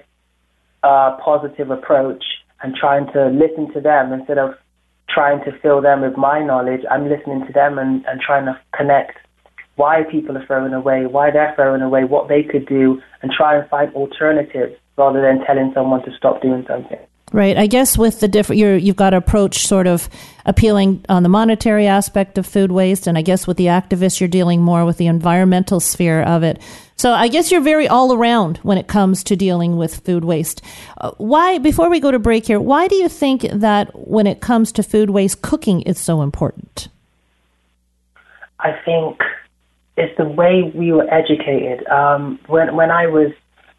uh, 0.83 1.17
positive 1.23 1.69
approach 1.69 2.23
and 2.61 2.75
trying 2.75 3.05
to 3.13 3.27
listen 3.27 3.71
to 3.73 3.81
them 3.81 4.11
instead 4.11 4.37
of 4.37 4.55
trying 5.09 5.43
to 5.45 5.51
fill 5.59 5.81
them 5.81 6.01
with 6.01 6.17
my 6.17 6.43
knowledge. 6.43 6.81
I'm 6.89 7.07
listening 7.07 7.45
to 7.45 7.53
them 7.53 7.77
and, 7.77 8.03
and 8.05 8.19
trying 8.19 8.45
to 8.45 8.59
connect 8.75 9.17
why 9.75 10.03
people 10.09 10.37
are 10.37 10.45
throwing 10.45 10.73
away, 10.73 11.05
why 11.05 11.31
they're 11.31 11.53
throwing 11.55 11.81
away, 11.81 12.03
what 12.03 12.27
they 12.27 12.43
could 12.43 12.65
do, 12.67 13.01
and 13.21 13.31
try 13.31 13.57
and 13.57 13.69
find 13.69 13.93
alternatives 13.95 14.75
rather 14.97 15.21
than 15.21 15.45
telling 15.45 15.71
someone 15.73 16.03
to 16.03 16.15
stop 16.15 16.41
doing 16.41 16.65
something. 16.67 16.99
Right. 17.33 17.57
I 17.57 17.65
guess 17.65 17.97
with 17.97 18.19
the 18.19 18.27
different, 18.27 18.59
you 18.59 18.69
you've 18.73 18.95
got 18.95 19.09
to 19.09 19.17
approach 19.17 19.65
sort 19.65 19.87
of 19.87 20.07
appealing 20.45 21.03
on 21.09 21.23
the 21.23 21.29
monetary 21.29 21.87
aspect 21.87 22.37
of 22.37 22.45
food 22.45 22.71
waste, 22.71 23.07
and 23.07 23.17
I 23.17 23.23
guess 23.23 23.47
with 23.47 23.57
the 23.57 23.65
activists, 23.65 24.19
you're 24.19 24.29
dealing 24.29 24.61
more 24.61 24.85
with 24.85 24.97
the 24.97 25.07
environmental 25.07 25.79
sphere 25.79 26.21
of 26.21 26.43
it. 26.43 26.61
So 26.95 27.11
I 27.11 27.29
guess 27.29 27.51
you're 27.51 27.59
very 27.59 27.87
all 27.87 28.13
around 28.13 28.57
when 28.57 28.77
it 28.77 28.87
comes 28.87 29.23
to 29.23 29.35
dealing 29.35 29.77
with 29.77 30.05
food 30.05 30.23
waste. 30.23 30.61
Uh, 31.01 31.09
why, 31.17 31.57
before 31.57 31.89
we 31.89 31.99
go 31.99 32.11
to 32.11 32.19
break 32.19 32.45
here, 32.45 32.59
why 32.59 32.87
do 32.87 32.93
you 32.95 33.09
think 33.09 33.41
that 33.51 33.89
when 34.07 34.27
it 34.27 34.39
comes 34.39 34.71
to 34.73 34.83
food 34.83 35.09
waste, 35.09 35.41
cooking 35.41 35.81
is 35.81 35.99
so 35.99 36.21
important? 36.21 36.87
I 38.59 38.79
think 38.85 39.19
it's 39.97 40.15
the 40.17 40.25
way 40.25 40.71
we 40.75 40.91
were 40.91 41.11
educated. 41.11 41.87
Um, 41.87 42.37
when 42.45 42.75
when 42.75 42.91
I 42.91 43.07
was 43.07 43.31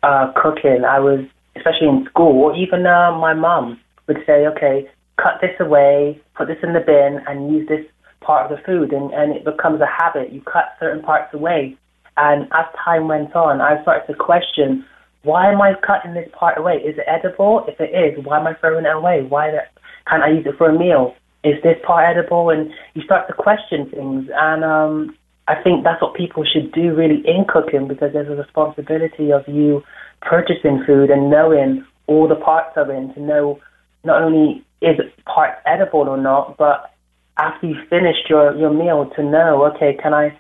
uh, 0.03 0.33
cooking, 0.35 0.85
I 0.85 0.99
was 0.99 1.25
especially 1.57 1.89
in 1.89 2.07
school, 2.11 2.43
or 2.43 2.57
even 2.57 2.87
uh, 2.87 3.13
my 3.13 3.35
mum 3.35 3.81
would 4.07 4.19
say, 4.27 4.47
okay, 4.47 4.89
cut 5.17 5.41
this 5.41 5.55
away, 5.61 6.21
put 6.35 6.49
this 6.49 6.59
in 6.63 6.73
the 6.73 6.81
bin, 6.81 7.21
and 7.27 7.53
use 7.53 7.69
this 7.69 7.85
part 8.21 8.51
of 8.51 8.57
the 8.57 8.63
food, 8.65 8.93
and, 8.93 9.13
and 9.13 9.37
it 9.37 9.45
becomes 9.45 9.81
a 9.81 9.87
habit. 9.87 10.33
You 10.33 10.41
cut 10.41 10.75
certain 10.81 11.03
parts 11.03 11.33
away. 11.35 11.77
And 12.17 12.45
as 12.53 12.67
time 12.85 13.09
went 13.09 13.35
on, 13.35 13.61
I 13.61 13.81
started 13.83 14.07
to 14.07 14.15
question, 14.15 14.85
why 15.23 15.51
am 15.51 15.61
I 15.61 15.75
cutting 15.85 16.15
this 16.15 16.29
part 16.33 16.59
away? 16.59 16.77
Is 16.77 16.97
it 16.99 17.05
edible? 17.07 17.65
If 17.67 17.81
it 17.81 17.91
is, 17.95 18.25
why 18.25 18.39
am 18.39 18.47
I 18.47 18.55
throwing 18.55 18.85
it 18.85 18.93
away? 18.95 19.23
Why 19.23 19.51
that, 19.51 19.73
can't 20.09 20.23
I 20.23 20.31
use 20.31 20.47
it 20.47 20.57
for 20.57 20.69
a 20.69 20.79
meal? 20.79 21.15
Is 21.43 21.61
this 21.63 21.77
part 21.85 22.05
edible? 22.05 22.51
And 22.51 22.71
you 22.95 23.03
start 23.03 23.27
to 23.29 23.35
question 23.35 23.91
things. 23.91 24.29
And 24.35 24.65
um, 24.65 25.17
I 25.49 25.61
think 25.61 25.83
that's 25.83 26.01
what 26.01 26.15
people 26.15 26.45
should 26.45 26.73
do 26.73 26.95
really 26.95 27.23
in 27.27 27.45
cooking 27.49 27.89
because 27.89 28.13
there's 28.13 28.29
a 28.29 28.41
responsibility 28.41 29.33
of 29.33 29.43
you 29.49 29.83
purchasing 30.21 30.85
food 30.87 31.11
and 31.11 31.31
knowing 31.31 31.85
all 32.07 32.29
the 32.29 32.37
parts 32.37 32.77
of 32.77 32.91
it 32.91 32.97
and 32.97 33.15
to 33.15 33.21
know 33.21 33.61
not 34.05 34.23
only 34.23 34.65
is 34.83 35.01
part 35.25 35.59
edible 35.67 36.01
or 36.01 36.17
not, 36.17 36.57
but 36.57 36.93
after 37.39 37.67
you've 37.67 37.89
finished 37.89 38.29
your, 38.29 38.55
your 38.57 38.73
meal 38.73 39.11
to 39.17 39.23
know, 39.23 39.65
okay, 39.75 39.97
can 40.01 40.15
I, 40.15 40.37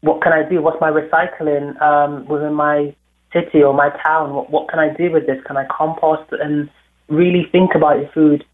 what 0.00 0.22
can 0.22 0.32
I 0.32 0.48
do? 0.48 0.60
What's 0.60 0.80
my 0.80 0.90
recycling 0.90 1.80
um, 1.80 2.26
within 2.26 2.54
my 2.54 2.94
city 3.32 3.62
or 3.62 3.72
my 3.72 3.90
town? 4.04 4.34
What, 4.34 4.50
what 4.50 4.68
can 4.68 4.78
I 4.78 4.92
do 4.94 5.10
with 5.10 5.26
this? 5.26 5.42
Can 5.46 5.56
I 5.56 5.66
compost 5.66 6.32
and 6.32 6.68
really 7.08 7.46
think 7.50 7.74
about 7.74 7.98
your 7.98 8.10
food 8.12 8.44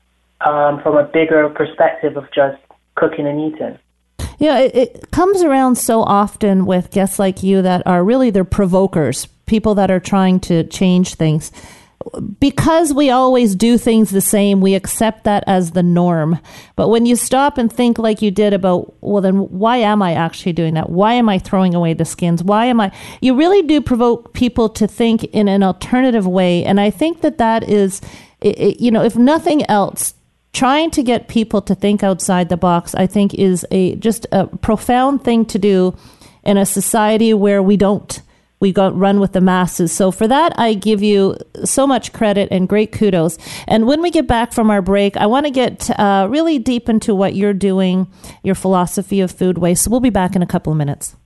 um, 0.42 0.80
from 0.82 0.96
a 0.96 1.04
bigger 1.04 1.48
perspective 1.48 2.16
of 2.16 2.24
just 2.34 2.60
cooking 2.94 3.26
and 3.26 3.40
eating? 3.40 3.78
Yeah, 4.40 4.58
it, 4.58 4.74
it 4.74 5.10
comes 5.10 5.42
around 5.42 5.76
so 5.76 6.02
often 6.02 6.64
with 6.64 6.90
guests 6.90 7.18
like 7.18 7.42
you 7.42 7.60
that 7.60 7.86
are 7.86 8.02
really 8.02 8.30
they're 8.30 8.42
provokers 8.42 9.26
people 9.44 9.74
that 9.74 9.90
are 9.90 10.00
trying 10.00 10.40
to 10.40 10.64
change 10.64 11.14
things. 11.14 11.52
Because 12.38 12.94
we 12.94 13.10
always 13.10 13.54
do 13.54 13.76
things 13.76 14.08
the 14.08 14.22
same, 14.22 14.62
we 14.62 14.74
accept 14.74 15.24
that 15.24 15.44
as 15.46 15.72
the 15.72 15.82
norm. 15.82 16.38
But 16.74 16.88
when 16.88 17.04
you 17.04 17.16
stop 17.16 17.58
and 17.58 17.70
think 17.70 17.98
like 17.98 18.22
you 18.22 18.30
did 18.30 18.54
about, 18.54 18.94
well, 19.02 19.20
then 19.20 19.50
why 19.50 19.76
am 19.78 20.00
I 20.00 20.14
actually 20.14 20.54
doing 20.54 20.72
that? 20.74 20.88
Why 20.88 21.14
am 21.14 21.28
I 21.28 21.38
throwing 21.38 21.74
away 21.74 21.92
the 21.92 22.06
skins? 22.06 22.42
Why 22.42 22.64
am 22.66 22.80
I? 22.80 22.92
You 23.20 23.34
really 23.34 23.60
do 23.60 23.82
provoke 23.82 24.32
people 24.32 24.70
to 24.70 24.86
think 24.86 25.24
in 25.24 25.48
an 25.48 25.62
alternative 25.62 26.26
way. 26.26 26.64
And 26.64 26.80
I 26.80 26.88
think 26.88 27.20
that 27.20 27.36
that 27.36 27.68
is, 27.68 28.00
it, 28.40 28.58
it, 28.58 28.80
you 28.80 28.90
know, 28.90 29.02
if 29.02 29.16
nothing 29.16 29.68
else, 29.68 30.14
trying 30.52 30.90
to 30.90 31.02
get 31.02 31.28
people 31.28 31.62
to 31.62 31.74
think 31.74 32.02
outside 32.02 32.48
the 32.48 32.56
box, 32.56 32.94
I 32.94 33.06
think, 33.06 33.34
is 33.34 33.66
a 33.70 33.96
just 33.96 34.26
a 34.32 34.46
profound 34.46 35.24
thing 35.24 35.44
to 35.46 35.58
do 35.58 35.96
in 36.42 36.56
a 36.56 36.66
society 36.66 37.34
where 37.34 37.62
we 37.62 37.76
don't 37.76 38.20
we 38.60 38.72
go 38.72 38.90
run 38.90 39.20
with 39.20 39.32
the 39.32 39.40
masses. 39.40 39.90
So 39.90 40.10
for 40.10 40.28
that, 40.28 40.52
I 40.58 40.74
give 40.74 41.02
you 41.02 41.36
so 41.64 41.86
much 41.86 42.12
credit 42.12 42.48
and 42.50 42.68
great 42.68 42.92
kudos. 42.92 43.38
And 43.66 43.86
when 43.86 44.02
we 44.02 44.10
get 44.10 44.26
back 44.26 44.52
from 44.52 44.70
our 44.70 44.82
break, 44.82 45.16
I 45.16 45.26
want 45.26 45.46
to 45.46 45.50
get 45.50 45.90
uh, 45.98 46.28
really 46.30 46.58
deep 46.58 46.88
into 46.88 47.14
what 47.14 47.34
you're 47.34 47.54
doing, 47.54 48.06
your 48.42 48.54
philosophy 48.54 49.22
of 49.22 49.30
food 49.30 49.56
waste. 49.56 49.84
So 49.84 49.90
we'll 49.90 50.00
be 50.00 50.10
back 50.10 50.36
in 50.36 50.42
a 50.42 50.46
couple 50.46 50.72
of 50.72 50.76
minutes. 50.76 51.16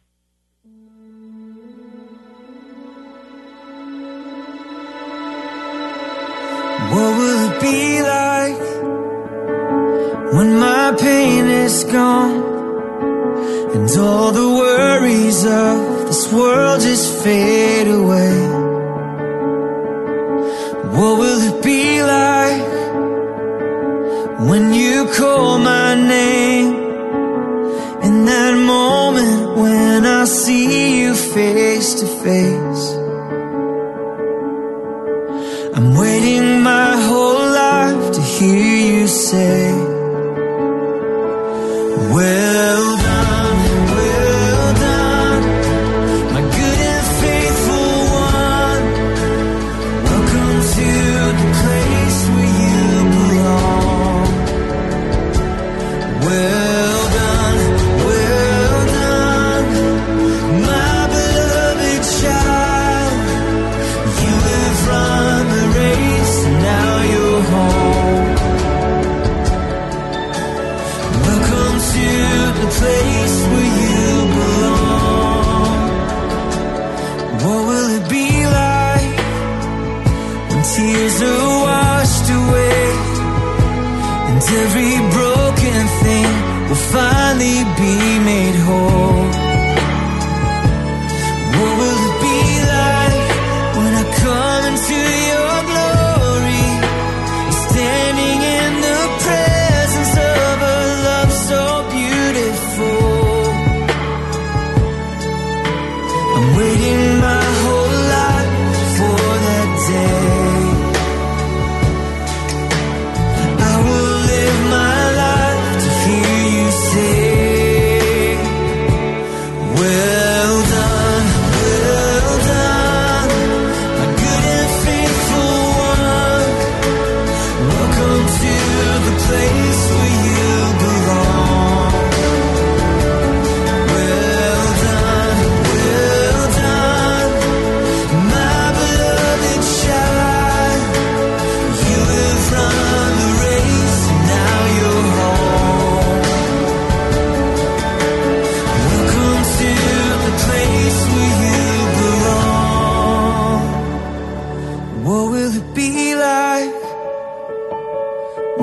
What 6.93 7.19
will 7.19 7.51
it 7.51 7.61
be 7.61 8.03
like 8.03 8.74
when 10.33 10.59
my 10.59 10.95
pain 10.99 11.45
is 11.47 11.85
gone 11.85 12.43
and 13.75 13.91
all 13.99 14.33
the 14.33 14.49
worries 14.49 15.45
of 15.45 16.07
this 16.07 16.33
world 16.33 16.81
just 16.81 17.23
fade 17.23 17.89
away. 17.89 18.39
What 20.97 21.19
will 21.19 21.41
it 21.51 21.63
be 21.63 22.03
like 22.03 22.63
when 24.49 24.73
you 24.73 25.07
call 25.17 25.59
my 25.59 25.95
name? 25.95 26.85
In 28.07 28.25
that 28.27 28.55
moment 28.57 29.57
when 29.57 30.05
I 30.05 30.25
see 30.25 31.01
you 31.01 31.15
face 31.15 31.95
to 32.01 32.07
face. 32.07 32.85
I'm 35.77 35.95
waiting 35.97 36.63
my 36.63 36.97
whole 37.09 37.47
life 37.67 38.13
to 38.13 38.21
hear 38.21 39.01
you 39.01 39.09
say, 39.09 39.74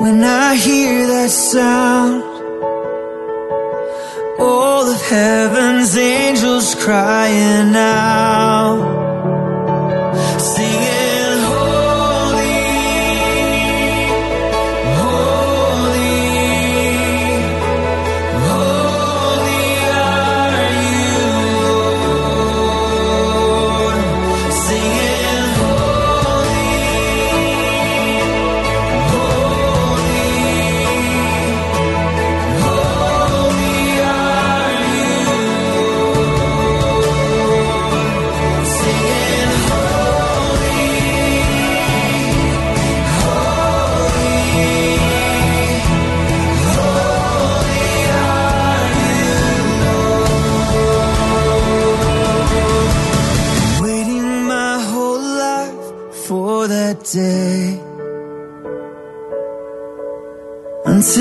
when 0.02 0.24
I 0.24 0.56
hear 0.56 1.06
that 1.06 1.30
sound? 1.30 2.24
All 4.40 4.84
of 4.94 5.00
heaven's 5.08 5.96
angels 5.96 6.74
crying 6.74 7.72
out, 7.76 8.51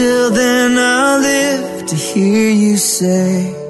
Until 0.01 0.31
then, 0.31 0.79
I'll 0.79 1.19
live 1.19 1.85
to 1.85 1.95
hear 1.95 2.49
you 2.49 2.75
say, 2.75 3.60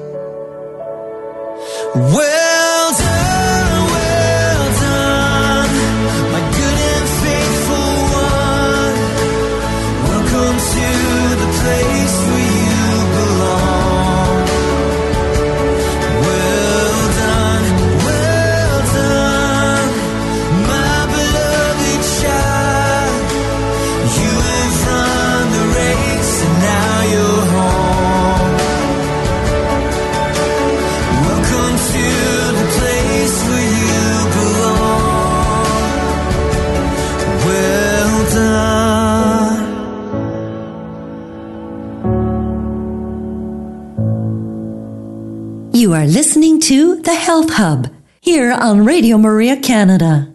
The 47.04 47.16
Health 47.16 47.54
Hub 47.54 47.92
here 48.22 48.52
on 48.52 48.86
Radio 48.86 49.18
Maria 49.18 49.60
Canada. 49.60 50.32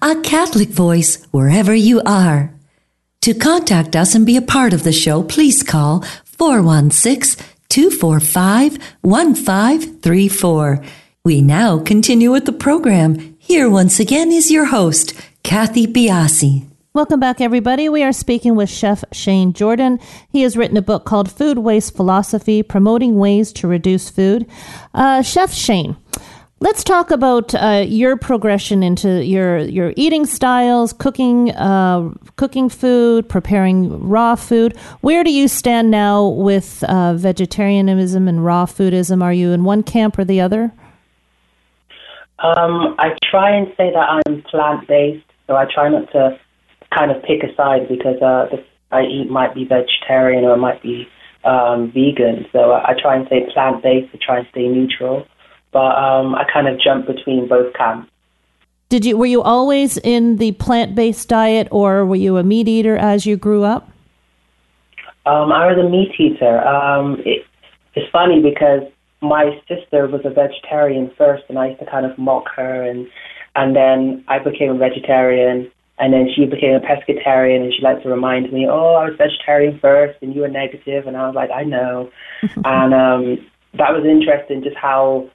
A 0.00 0.18
Catholic 0.22 0.70
voice 0.70 1.22
wherever 1.32 1.74
you 1.74 2.00
are. 2.06 2.54
To 3.20 3.34
contact 3.34 3.94
us 3.94 4.14
and 4.14 4.24
be 4.24 4.34
a 4.38 4.40
part 4.40 4.72
of 4.72 4.84
the 4.84 4.92
show, 4.92 5.22
please 5.22 5.62
call 5.62 6.00
416 6.24 7.44
245 7.68 8.78
1534. 9.02 10.84
We 11.26 11.42
now 11.42 11.78
continue 11.78 12.32
with 12.32 12.46
the 12.46 12.52
program. 12.52 13.36
Here 13.38 13.68
once 13.68 14.00
again 14.00 14.32
is 14.32 14.50
your 14.50 14.64
host, 14.64 15.12
Kathy 15.42 15.86
Biasi. 15.86 16.67
Welcome 16.98 17.20
back, 17.20 17.40
everybody. 17.40 17.88
We 17.88 18.02
are 18.02 18.12
speaking 18.12 18.56
with 18.56 18.68
Chef 18.68 19.04
Shane 19.12 19.52
Jordan. 19.52 20.00
He 20.30 20.42
has 20.42 20.56
written 20.56 20.76
a 20.76 20.82
book 20.82 21.04
called 21.04 21.30
Food 21.30 21.58
Waste 21.58 21.94
Philosophy 21.94 22.60
Promoting 22.64 23.20
Ways 23.20 23.52
to 23.52 23.68
Reduce 23.68 24.10
Food. 24.10 24.50
Uh, 24.94 25.22
Chef 25.22 25.54
Shane, 25.54 25.96
let's 26.58 26.82
talk 26.82 27.12
about 27.12 27.54
uh, 27.54 27.84
your 27.86 28.16
progression 28.16 28.82
into 28.82 29.24
your, 29.24 29.58
your 29.58 29.92
eating 29.94 30.26
styles, 30.26 30.92
cooking, 30.92 31.52
uh, 31.52 32.12
cooking 32.34 32.68
food, 32.68 33.28
preparing 33.28 34.08
raw 34.08 34.34
food. 34.34 34.76
Where 35.00 35.22
do 35.22 35.30
you 35.30 35.46
stand 35.46 35.92
now 35.92 36.26
with 36.26 36.82
uh, 36.82 37.14
vegetarianism 37.14 38.26
and 38.26 38.44
raw 38.44 38.66
foodism? 38.66 39.22
Are 39.22 39.32
you 39.32 39.52
in 39.52 39.62
one 39.62 39.84
camp 39.84 40.18
or 40.18 40.24
the 40.24 40.40
other? 40.40 40.72
Um, 42.40 42.96
I 42.98 43.16
try 43.30 43.56
and 43.56 43.68
say 43.76 43.92
that 43.92 44.20
I'm 44.26 44.42
plant 44.50 44.88
based, 44.88 45.24
so 45.46 45.54
I 45.54 45.64
try 45.72 45.90
not 45.90 46.10
to 46.10 46.40
kind 46.94 47.10
of 47.10 47.22
pick 47.22 47.42
a 47.42 47.54
side 47.54 47.88
because 47.88 48.16
uh, 48.22 48.48
the 48.50 48.64
I 48.90 49.02
eat 49.02 49.30
might 49.30 49.54
be 49.54 49.64
vegetarian 49.64 50.44
or 50.44 50.54
it 50.54 50.58
might 50.58 50.82
be 50.82 51.06
um, 51.44 51.92
vegan. 51.92 52.46
So 52.52 52.72
I, 52.72 52.90
I 52.90 52.94
try 53.00 53.16
and 53.16 53.26
stay 53.26 53.46
plant 53.52 53.82
based 53.82 54.12
to 54.12 54.18
try 54.18 54.38
and 54.38 54.48
stay 54.50 54.68
neutral. 54.68 55.26
But 55.72 55.96
um, 55.96 56.34
I 56.34 56.44
kind 56.50 56.66
of 56.66 56.80
jump 56.80 57.06
between 57.06 57.48
both 57.48 57.74
camps. 57.74 58.10
Did 58.88 59.04
you 59.04 59.18
were 59.18 59.26
you 59.26 59.42
always 59.42 59.98
in 59.98 60.36
the 60.36 60.52
plant 60.52 60.94
based 60.94 61.28
diet, 61.28 61.68
or 61.70 62.06
were 62.06 62.16
you 62.16 62.38
a 62.38 62.42
meat 62.42 62.68
eater 62.68 62.96
as 62.96 63.26
you 63.26 63.36
grew 63.36 63.62
up? 63.62 63.90
Um, 65.26 65.52
I 65.52 65.70
was 65.70 65.76
a 65.76 65.86
meat 65.86 66.12
eater. 66.18 66.66
Um, 66.66 67.20
it, 67.26 67.44
it's 67.94 68.10
funny 68.10 68.40
because 68.40 68.90
my 69.20 69.60
sister 69.68 70.06
was 70.06 70.22
a 70.24 70.30
vegetarian 70.30 71.10
first, 71.18 71.44
and 71.50 71.58
I 71.58 71.68
used 71.68 71.80
to 71.80 71.86
kind 71.86 72.06
of 72.06 72.16
mock 72.16 72.44
her, 72.56 72.82
and 72.82 73.06
and 73.54 73.76
then 73.76 74.24
I 74.26 74.38
became 74.38 74.70
a 74.70 74.78
vegetarian, 74.78 75.70
and 75.98 76.12
then 76.12 76.28
she 76.34 76.46
became 76.46 76.74
a 76.74 76.80
pescatarian, 76.80 77.62
and 77.62 77.74
she 77.74 77.82
liked 77.82 78.02
to 78.04 78.08
remind 78.08 78.52
me, 78.52 78.66
"Oh, 78.68 78.94
I 78.94 79.04
was 79.04 79.16
vegetarian 79.18 79.78
first, 79.80 80.18
and 80.22 80.34
you 80.34 80.42
were 80.42 80.48
negative," 80.48 81.06
and 81.06 81.16
I 81.16 81.26
was 81.26 81.34
like, 81.34 81.50
"I 81.50 81.64
know," 81.64 82.10
and 82.64 82.94
um, 82.94 83.46
that 83.74 83.92
was 83.92 84.04
interesting, 84.04 84.62
just 84.62 84.76
how 84.76 85.28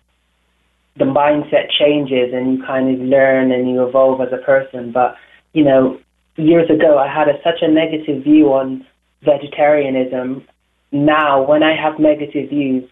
the 0.97 1.05
mindset 1.05 1.70
changes, 1.78 2.34
and 2.34 2.57
you 2.57 2.66
kind 2.66 2.93
of 2.93 3.01
learn 3.01 3.51
and 3.51 3.70
you 3.70 3.86
evolve 3.86 4.22
as 4.22 4.32
a 4.32 4.43
person. 4.43 4.91
But 4.91 5.16
you 5.53 5.64
know, 5.64 5.99
years 6.38 6.70
ago, 6.70 6.97
I 6.97 7.07
had 7.07 7.28
a, 7.28 7.41
such 7.43 7.61
a 7.61 7.68
negative 7.68 8.24
view 8.24 8.53
on 8.53 8.86
vegetarianism. 9.24 10.45
Now, 10.91 11.43
when 11.45 11.64
I 11.64 11.76
have 11.76 11.99
negative 11.99 12.49
views 12.49 12.89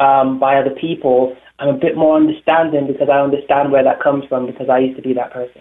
um, 0.00 0.38
by 0.38 0.56
other 0.56 0.74
people, 0.80 1.36
I'm 1.58 1.68
a 1.68 1.78
bit 1.78 1.96
more 1.96 2.16
understanding 2.16 2.86
because 2.86 3.08
I 3.08 3.20
understand 3.20 3.70
where 3.70 3.84
that 3.84 4.02
comes 4.02 4.24
from 4.28 4.46
because 4.46 4.68
I 4.68 4.78
used 4.78 4.96
to 4.96 5.02
be 5.02 5.14
that 5.14 5.32
person. 5.32 5.60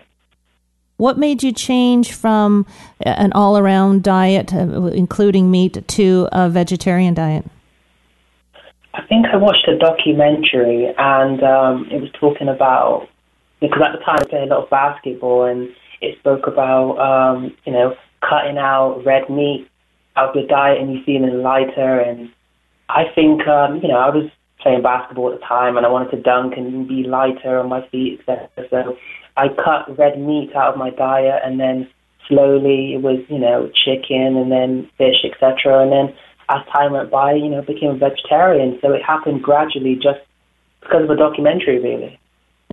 What 0.97 1.17
made 1.17 1.43
you 1.43 1.51
change 1.51 2.13
from 2.13 2.65
an 3.01 3.31
all 3.33 3.57
around 3.57 4.03
diet, 4.03 4.53
uh, 4.53 4.85
including 4.87 5.49
meat, 5.49 5.87
to 5.87 6.29
a 6.31 6.49
vegetarian 6.49 7.13
diet? 7.13 7.45
I 8.93 9.01
think 9.07 9.25
I 9.25 9.37
watched 9.37 9.67
a 9.67 9.77
documentary 9.77 10.93
and 10.97 11.41
um, 11.41 11.87
it 11.91 11.99
was 11.99 12.11
talking 12.19 12.47
about, 12.47 13.07
because 13.59 13.81
at 13.81 13.97
the 13.97 14.05
time 14.05 14.17
I 14.19 14.25
played 14.29 14.43
a 14.43 14.53
lot 14.53 14.63
of 14.65 14.69
basketball 14.69 15.45
and 15.45 15.69
it 16.01 16.17
spoke 16.19 16.45
about, 16.45 16.99
um, 16.99 17.55
you 17.65 17.73
know, 17.73 17.95
cutting 18.21 18.57
out 18.57 19.01
red 19.03 19.29
meat 19.29 19.67
out 20.15 20.29
of 20.29 20.35
your 20.35 20.47
diet 20.47 20.79
and 20.79 20.93
you 20.93 21.03
feeling 21.03 21.41
lighter. 21.41 21.99
And 21.99 22.29
I 22.87 23.05
think, 23.15 23.47
um, 23.47 23.77
you 23.81 23.87
know, 23.87 23.97
I 23.97 24.09
was 24.09 24.29
playing 24.59 24.83
basketball 24.83 25.33
at 25.33 25.39
the 25.39 25.45
time 25.45 25.75
and 25.75 25.85
I 25.85 25.89
wanted 25.89 26.11
to 26.11 26.21
dunk 26.21 26.53
and 26.55 26.87
be 26.87 27.03
lighter 27.03 27.57
on 27.57 27.69
my 27.69 27.87
feet, 27.89 28.19
etc. 28.19 28.47
So 28.69 28.97
I 29.35 29.47
cut 29.49 29.97
red 29.97 30.19
meat 30.19 30.55
out 30.55 30.73
of 30.73 30.77
my 30.77 30.91
diet, 30.91 31.41
and 31.43 31.59
then 31.59 31.89
slowly 32.27 32.93
it 32.93 33.01
was, 33.01 33.19
you 33.29 33.39
know, 33.39 33.69
chicken 33.85 34.37
and 34.37 34.51
then 34.51 34.89
fish, 34.97 35.25
etc. 35.25 35.83
And 35.83 35.91
then 35.91 36.15
as 36.49 36.65
time 36.71 36.93
went 36.93 37.09
by, 37.09 37.33
you 37.33 37.49
know, 37.49 37.61
became 37.61 37.91
a 37.91 37.97
vegetarian. 37.97 38.79
So 38.81 38.91
it 38.93 39.01
happened 39.03 39.43
gradually, 39.43 39.95
just 39.95 40.19
because 40.81 41.03
of 41.03 41.09
a 41.09 41.15
documentary, 41.15 41.79
really. 41.79 42.19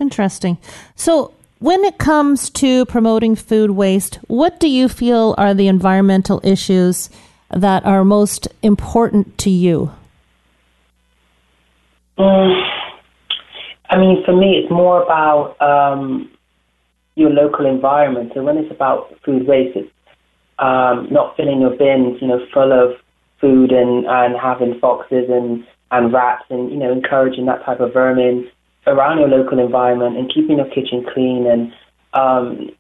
Interesting. 0.01 0.59
So 0.97 1.33
when 1.61 1.85
it 1.85 1.99
comes 1.99 2.51
to 2.51 2.85
promoting 2.87 3.37
food 3.37 3.73
waste, 3.73 4.17
what 4.27 4.59
do 4.61 4.69
you 4.69 4.89
feel 4.89 5.35
are 5.39 5.55
the 5.55 5.69
environmental 5.69 6.41
issues 6.43 7.11
that 7.51 7.85
are 7.85 8.05
most 8.05 8.49
important 8.63 9.37
to 9.39 9.51
you? 9.51 9.93
Mm, 12.19 12.63
I 13.91 13.99
mean, 13.99 14.23
for 14.25 14.35
me, 14.35 14.61
it's 14.63 14.71
more 14.71 15.03
about 15.03 15.61
um, 15.61 16.31
your 17.21 17.31
local 17.31 17.67
environment. 17.67 18.33
So 18.35 18.43
when 18.43 18.57
it's 18.57 18.71
about 18.71 19.15
food 19.25 19.47
waste, 19.47 19.77
it's 19.77 19.93
um, 20.59 21.09
not 21.11 21.37
filling 21.37 21.61
your 21.61 21.77
bins, 21.77 22.21
you 22.21 22.29
know, 22.29 22.41
full 22.53 22.73
of 22.73 22.97
food 23.41 23.73
and, 23.73 24.07
and 24.07 24.35
having 24.41 24.79
foxes 24.81 25.27
and, 25.29 25.65
and 25.91 26.13
rats 26.13 26.45
and, 26.51 26.71
you 26.71 26.77
know, 26.77 26.93
encouraging 26.93 27.47
that 27.47 27.65
type 27.65 27.81
of 27.81 27.93
vermin 27.93 28.49
around 28.87 29.19
your 29.19 29.29
local 29.29 29.59
environment 29.59 30.17
and 30.17 30.33
keeping 30.33 30.57
your 30.57 30.69
kitchen 30.69 31.07
clean 31.13 31.47
and, 31.47 31.73
um, 32.13 32.71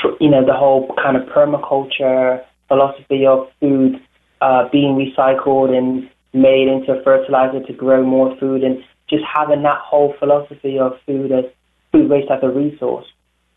tr- 0.00 0.16
you 0.20 0.30
know, 0.30 0.44
the 0.44 0.54
whole 0.54 0.94
kind 1.02 1.16
of 1.16 1.28
permaculture 1.28 2.44
philosophy 2.68 3.26
of 3.26 3.48
food 3.58 4.00
uh, 4.40 4.68
being 4.70 4.94
recycled 4.94 5.76
and 5.76 6.08
made 6.32 6.68
into 6.68 7.00
fertilizer 7.02 7.64
to 7.66 7.72
grow 7.72 8.04
more 8.04 8.36
food 8.38 8.62
and 8.62 8.82
just 9.08 9.24
having 9.24 9.62
that 9.62 9.78
whole 9.80 10.14
philosophy 10.18 10.78
of 10.78 10.92
food 11.04 11.32
as 11.32 11.44
food 11.90 12.08
waste 12.08 12.30
as 12.30 12.38
a 12.42 12.48
resource. 12.48 13.06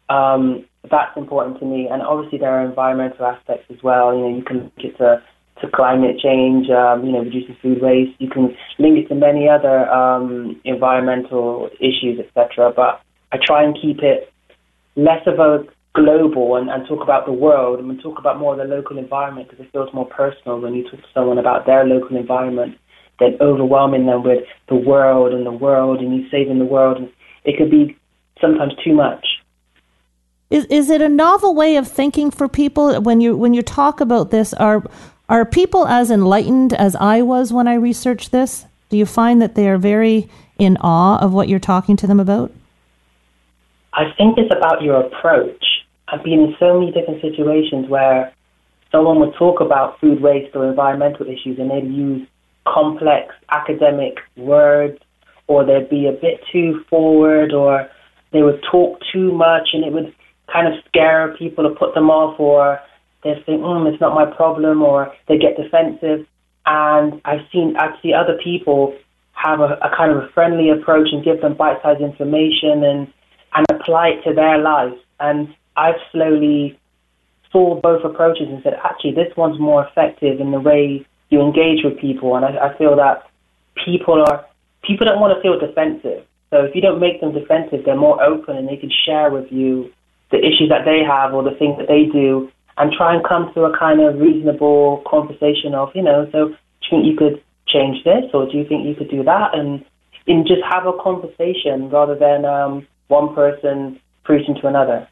Um, 0.09 0.65
that's 0.89 1.15
important 1.15 1.59
to 1.59 1.65
me. 1.65 1.87
And 1.91 2.01
obviously, 2.01 2.39
there 2.39 2.51
are 2.51 2.65
environmental 2.65 3.25
aspects 3.25 3.65
as 3.69 3.81
well. 3.83 4.13
You 4.13 4.21
know, 4.21 4.35
you 4.37 4.43
can 4.43 4.59
link 4.59 4.73
it 4.77 4.97
to, 4.97 5.21
to 5.61 5.67
climate 5.73 6.19
change, 6.21 6.69
um, 6.69 7.05
you 7.05 7.11
know, 7.11 7.19
reducing 7.19 7.57
food 7.61 7.81
waste. 7.81 8.19
You 8.19 8.29
can 8.29 8.55
link 8.79 8.97
it 8.97 9.07
to 9.09 9.15
many 9.15 9.47
other 9.47 9.89
um, 9.89 10.59
environmental 10.65 11.69
issues, 11.79 12.19
etc. 12.19 12.73
But 12.75 13.01
I 13.31 13.37
try 13.43 13.63
and 13.63 13.77
keep 13.79 13.99
it 13.99 14.31
less 14.95 15.25
of 15.25 15.39
a 15.39 15.65
global 15.93 16.55
and, 16.55 16.69
and 16.69 16.87
talk 16.87 17.03
about 17.03 17.25
the 17.25 17.31
world 17.31 17.79
and 17.79 18.01
talk 18.01 18.19
about 18.19 18.39
more 18.39 18.53
of 18.53 18.57
the 18.57 18.75
local 18.75 18.97
environment 18.97 19.49
because 19.49 19.63
it 19.65 19.71
feels 19.71 19.93
more 19.93 20.07
personal 20.07 20.59
when 20.59 20.73
you 20.73 20.83
talk 20.83 20.99
to 20.99 21.07
someone 21.13 21.37
about 21.37 21.65
their 21.65 21.85
local 21.85 22.17
environment 22.17 22.75
than 23.19 23.37
overwhelming 23.39 24.05
them 24.07 24.23
with 24.23 24.43
the 24.69 24.75
world 24.75 25.33
and 25.33 25.45
the 25.45 25.51
world 25.51 25.99
and 25.99 26.15
you 26.15 26.27
saving 26.29 26.59
the 26.59 26.65
world. 26.65 26.97
It 27.45 27.57
could 27.57 27.69
be 27.69 27.95
sometimes 28.41 28.73
too 28.83 28.93
much. 28.93 29.25
Is 30.49 30.65
is 30.65 30.89
it 30.89 31.01
a 31.01 31.09
novel 31.09 31.55
way 31.55 31.77
of 31.77 31.87
thinking 31.87 32.31
for 32.31 32.47
people 32.47 33.01
when 33.01 33.21
you 33.21 33.35
when 33.35 33.53
you 33.53 33.61
talk 33.61 34.01
about 34.01 34.31
this? 34.31 34.53
Are 34.53 34.83
are 35.29 35.45
people 35.45 35.87
as 35.87 36.11
enlightened 36.11 36.73
as 36.73 36.95
I 36.95 37.21
was 37.21 37.51
when 37.51 37.67
I 37.67 37.75
researched 37.75 38.31
this? 38.31 38.65
Do 38.89 38.97
you 38.97 39.05
find 39.05 39.41
that 39.41 39.55
they 39.55 39.67
are 39.69 39.77
very 39.77 40.29
in 40.59 40.77
awe 40.77 41.17
of 41.19 41.33
what 41.33 41.49
you're 41.49 41.59
talking 41.59 41.95
to 41.97 42.07
them 42.07 42.19
about? 42.19 42.51
I 43.93 44.11
think 44.17 44.37
it's 44.37 44.53
about 44.55 44.81
your 44.81 45.01
approach. 45.01 45.63
I've 46.07 46.23
been 46.23 46.39
in 46.39 46.55
so 46.59 46.79
many 46.79 46.91
different 46.91 47.21
situations 47.21 47.87
where 47.89 48.33
someone 48.91 49.19
would 49.19 49.33
talk 49.35 49.61
about 49.61 49.99
food 49.99 50.21
waste 50.21 50.55
or 50.55 50.67
environmental 50.67 51.25
issues 51.25 51.57
and 51.57 51.71
they'd 51.71 51.91
use 51.91 52.27
complex 52.67 53.33
academic 53.49 54.19
words 54.37 54.99
or 55.47 55.65
they'd 55.65 55.89
be 55.89 56.07
a 56.07 56.11
bit 56.11 56.39
too 56.51 56.83
forward 56.89 57.53
or 57.53 57.89
they 58.31 58.43
would 58.43 58.63
talk 58.71 58.99
too 59.11 59.31
much 59.31 59.69
and 59.73 59.83
it 59.83 59.91
would 59.91 60.13
kind 60.53 60.67
of 60.67 60.73
scare 60.87 61.35
people 61.37 61.65
or 61.65 61.75
put 61.75 61.95
them 61.95 62.09
off, 62.09 62.39
or 62.39 62.79
they 63.23 63.33
think, 63.45 63.61
mm, 63.61 63.91
it's 63.91 63.99
not 63.99 64.13
my 64.13 64.25
problem, 64.25 64.83
or 64.83 65.11
they 65.27 65.37
get 65.37 65.57
defensive. 65.57 66.27
And 66.65 67.19
I've 67.25 67.45
seen 67.51 67.75
actually 67.77 68.13
other 68.13 68.37
people 68.41 68.95
have 69.33 69.59
a, 69.59 69.73
a 69.81 69.91
kind 69.97 70.11
of 70.11 70.17
a 70.17 70.29
friendly 70.33 70.69
approach 70.69 71.09
and 71.11 71.25
give 71.25 71.41
them 71.41 71.55
bite-sized 71.55 72.01
information 72.01 72.83
and 72.83 73.07
and 73.55 73.65
apply 73.69 74.09
it 74.09 74.23
to 74.23 74.33
their 74.33 74.57
lives. 74.57 74.95
And 75.19 75.53
I've 75.75 75.99
slowly 76.11 76.79
saw 77.51 77.79
both 77.79 78.03
approaches 78.03 78.47
and 78.49 78.61
said, 78.63 78.73
actually, 78.83 79.11
this 79.11 79.35
one's 79.37 79.59
more 79.59 79.85
effective 79.87 80.39
in 80.39 80.51
the 80.51 80.59
way 80.59 81.05
you 81.29 81.41
engage 81.41 81.83
with 81.83 81.99
people. 81.99 82.35
And 82.35 82.45
I, 82.45 82.69
I 82.69 82.77
feel 82.77 82.95
that 82.95 83.29
people 83.85 84.23
are 84.23 84.45
people 84.83 85.05
don't 85.05 85.19
want 85.19 85.35
to 85.35 85.41
feel 85.41 85.59
defensive. 85.59 86.25
So 86.49 86.65
if 86.65 86.75
you 86.75 86.81
don't 86.81 86.99
make 86.99 87.21
them 87.21 87.33
defensive, 87.33 87.85
they're 87.85 87.95
more 87.95 88.21
open 88.21 88.57
and 88.57 88.67
they 88.67 88.77
can 88.77 88.91
share 89.05 89.31
with 89.31 89.51
you 89.51 89.91
the 90.33 90.39
issues 90.39 90.69
that 90.69 90.83
they 90.83 91.05
have 91.05 91.31
or 91.33 91.43
the 91.43 91.55
things 91.61 91.77
that 91.77 91.87
they 91.87 92.05
do 92.11 92.49
and 92.77 92.91
try 92.91 93.13
and 93.13 93.23
come 93.23 93.53
to 93.53 93.65
a 93.65 93.77
kind 93.77 94.01
of 94.01 94.19
reasonable 94.19 95.03
conversation 95.05 95.75
of, 95.75 95.89
you 95.93 96.01
know, 96.01 96.27
so 96.31 96.47
do 96.49 96.55
you 96.81 96.89
think 96.89 97.05
you 97.05 97.15
could 97.15 97.41
change 97.67 98.03
this 98.03 98.25
or 98.33 98.49
do 98.49 98.57
you 98.57 98.65
think 98.67 98.85
you 98.85 98.95
could 98.95 99.11
do 99.11 99.23
that? 99.23 99.53
And 99.53 99.85
in 100.25 100.45
just 100.47 100.63
have 100.63 100.87
a 100.87 100.93
conversation 100.93 101.89
rather 101.89 102.15
than 102.15 102.45
um, 102.45 102.87
one 103.09 103.35
person 103.35 103.99
preaching 104.23 104.55
to 104.55 104.67
another. 104.67 105.07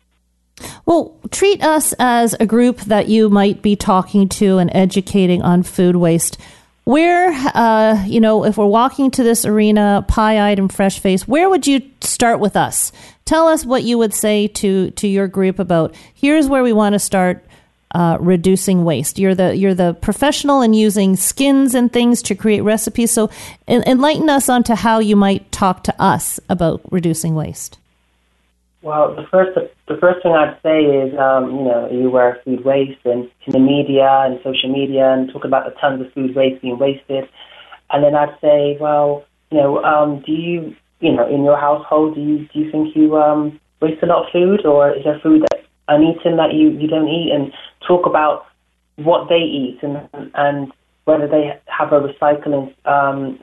Well, 0.86 1.16
treat 1.30 1.64
us 1.64 1.94
as 2.00 2.36
a 2.40 2.46
group 2.46 2.80
that 2.82 3.08
you 3.08 3.30
might 3.30 3.62
be 3.62 3.76
talking 3.76 4.28
to 4.30 4.58
and 4.58 4.72
educating 4.74 5.44
on 5.44 5.62
food 5.64 5.98
waste. 5.98 6.40
Where, 6.84 7.32
uh, 7.54 8.04
you 8.08 8.20
know, 8.20 8.44
if 8.44 8.58
we're 8.58 8.66
walking 8.66 9.12
to 9.12 9.24
this 9.24 9.46
arena, 9.46 10.04
pie-eyed 10.08 10.58
and 10.58 10.74
fresh-faced, 10.74 11.28
where 11.28 11.48
would 11.48 11.68
you 11.68 11.82
start 12.02 12.40
with 12.40 12.56
us? 12.56 12.92
Tell 13.32 13.48
us 13.48 13.66
what 13.66 13.84
you 13.84 13.98
would 13.98 14.14
say 14.14 14.48
to 14.48 14.92
to 14.92 15.08
your 15.08 15.26
group 15.26 15.58
about. 15.58 15.96
Here's 16.14 16.50
where 16.50 16.64
we 16.64 16.74
want 16.74 16.96
to 16.96 17.00
start 17.00 17.46
uh, 17.96 18.18
reducing 18.20 18.84
waste. 18.84 19.18
You're 19.18 19.36
the 19.36 19.56
you're 19.56 19.74
the 19.74 19.94
professional 19.94 20.62
in 20.62 20.74
using 20.74 21.16
skins 21.16 21.74
and 21.74 21.94
things 21.94 22.22
to 22.24 22.36
create 22.36 22.60
recipes. 22.60 23.10
So 23.10 23.30
enlighten 23.70 24.30
us 24.30 24.50
onto 24.50 24.76
how 24.76 25.00
you 25.00 25.16
might 25.16 25.50
talk 25.54 25.86
to 25.86 25.96
us 25.98 26.42
about 26.50 26.82
reducing 26.92 27.34
waste. 27.34 27.80
Well, 28.82 29.16
the 29.16 29.26
first 29.32 29.58
the 29.88 29.96
first 29.96 30.24
thing 30.24 30.34
I'd 30.34 30.60
say 30.62 30.84
is, 30.84 31.18
um, 31.18 31.56
you 31.56 31.64
know, 31.64 31.90
you 31.90 32.18
of 32.18 32.44
food 32.44 32.66
waste 32.66 33.00
and 33.06 33.32
in 33.46 33.54
the 33.54 33.60
media 33.60 34.10
and 34.26 34.42
social 34.44 34.70
media 34.70 35.14
and 35.14 35.32
talk 35.32 35.46
about 35.46 35.74
the 35.74 35.80
tons 35.80 36.06
of 36.06 36.12
food 36.12 36.36
waste 36.36 36.62
being 36.62 36.78
wasted. 36.78 37.30
And 37.92 38.04
then 38.04 38.14
I'd 38.14 38.38
say, 38.42 38.78
well, 38.78 39.24
you 39.52 39.58
know, 39.58 39.82
um, 39.84 40.22
do 40.26 40.34
you, 40.34 40.76
you 41.02 41.12
know, 41.12 41.28
in 41.28 41.44
your 41.44 41.60
household, 41.60 42.16
do 42.16 42.22
you 42.22 42.48
do 42.54 42.60
you 42.60 42.72
think 42.72 42.96
you 42.96 43.18
um, 43.18 43.60
waste 43.82 44.02
a 44.04 44.06
lot 44.06 44.26
of 44.26 44.32
food, 44.32 44.66
or 44.66 44.92
is 44.96 45.04
there 45.04 45.20
food 45.22 45.42
that 45.42 45.64
uneaten 45.88 46.38
that 46.38 46.54
you 46.54 46.70
you 46.70 46.88
don't 46.88 47.10
eat? 47.10 47.32
And 47.34 47.52
talk 47.86 48.06
about 48.06 48.46
what 48.96 49.28
they 49.28 49.42
eat 49.42 49.80
and 49.82 50.08
and 50.36 50.72
whether 51.06 51.28
they 51.28 51.60
have 51.66 51.92
a 51.92 52.00
recycling 52.00 52.74
um, 52.86 53.40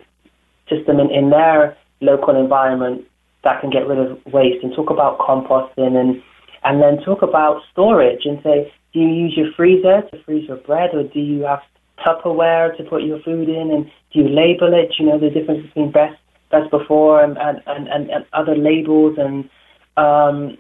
system 0.69 1.01
in, 1.01 1.11
in 1.11 1.31
their 1.31 1.77
local 2.01 2.37
environment 2.37 3.05
that 3.43 3.61
can 3.61 3.71
get 3.71 3.87
rid 3.87 3.99
of 3.99 4.19
waste 4.33 4.63
and 4.63 4.73
talk 4.75 4.91
about 4.91 5.19
composting 5.19 5.97
and 5.97 6.23
and 6.65 6.83
then 6.83 7.05
talk 7.05 7.23
about 7.23 7.63
storage 7.73 8.25
and 8.25 8.41
say, 8.43 8.73
do 8.93 9.01
you 9.01 9.09
use 9.09 9.35
your 9.37 9.53
freezer 9.57 10.03
to 10.11 10.23
freeze 10.25 10.49
your 10.49 10.57
bread 10.59 10.91
or 10.93 11.03
do 11.03 11.21
you 11.21 11.43
have 11.43 11.61
Tupperware 12.05 12.77
to 12.77 12.85
put 12.85 13.03
your 13.03 13.21
food 13.21 13.49
in 13.49 13.71
and 13.71 13.85
do 14.13 14.21
you 14.21 14.29
label 14.29 14.73
it? 14.73 14.95
You 14.99 15.07
know 15.07 15.19
the 15.19 15.31
difference 15.31 15.67
between 15.67 15.91
best 15.91 16.17
best 16.51 16.71
before 16.71 17.23
and 17.23 17.37
and, 17.39 17.63
and, 17.67 17.89
and, 17.89 18.11
and 18.11 18.27
other 18.33 18.57
labels 18.57 19.17
and 19.19 19.49
um, 19.97 20.57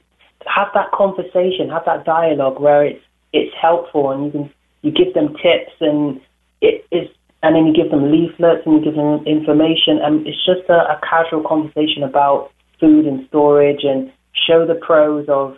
have 0.47 0.69
that 0.75 0.91
conversation, 0.93 1.69
have 1.71 1.85
that 1.87 2.05
dialogue 2.05 2.61
where 2.61 2.85
it's 2.85 3.05
it's 3.33 3.55
helpful 3.61 4.11
and 4.11 4.25
you 4.27 4.31
can 4.31 4.51
you 4.83 4.91
give 4.91 5.15
them 5.15 5.35
tips 5.43 5.73
and 5.81 6.21
it 6.61 6.85
is 6.91 7.09
and 7.43 7.55
then 7.55 7.67
you 7.67 7.73
give 7.73 7.91
them 7.91 8.11
leaflets 8.11 8.67
and 8.67 8.79
you 8.79 8.85
give 8.85 8.95
them 8.97 9.25
information 9.27 9.99
and 10.03 10.27
it's 10.27 10.45
just 10.45 10.69
a, 10.69 10.73
a 10.73 11.01
casual 11.09 11.43
conversation 11.47 12.03
about 12.03 12.51
food 12.81 13.07
and 13.07 13.27
storage 13.29 13.85
and 13.85 14.11
show 14.47 14.67
the 14.67 14.75
pros 14.75 15.27
of 15.29 15.57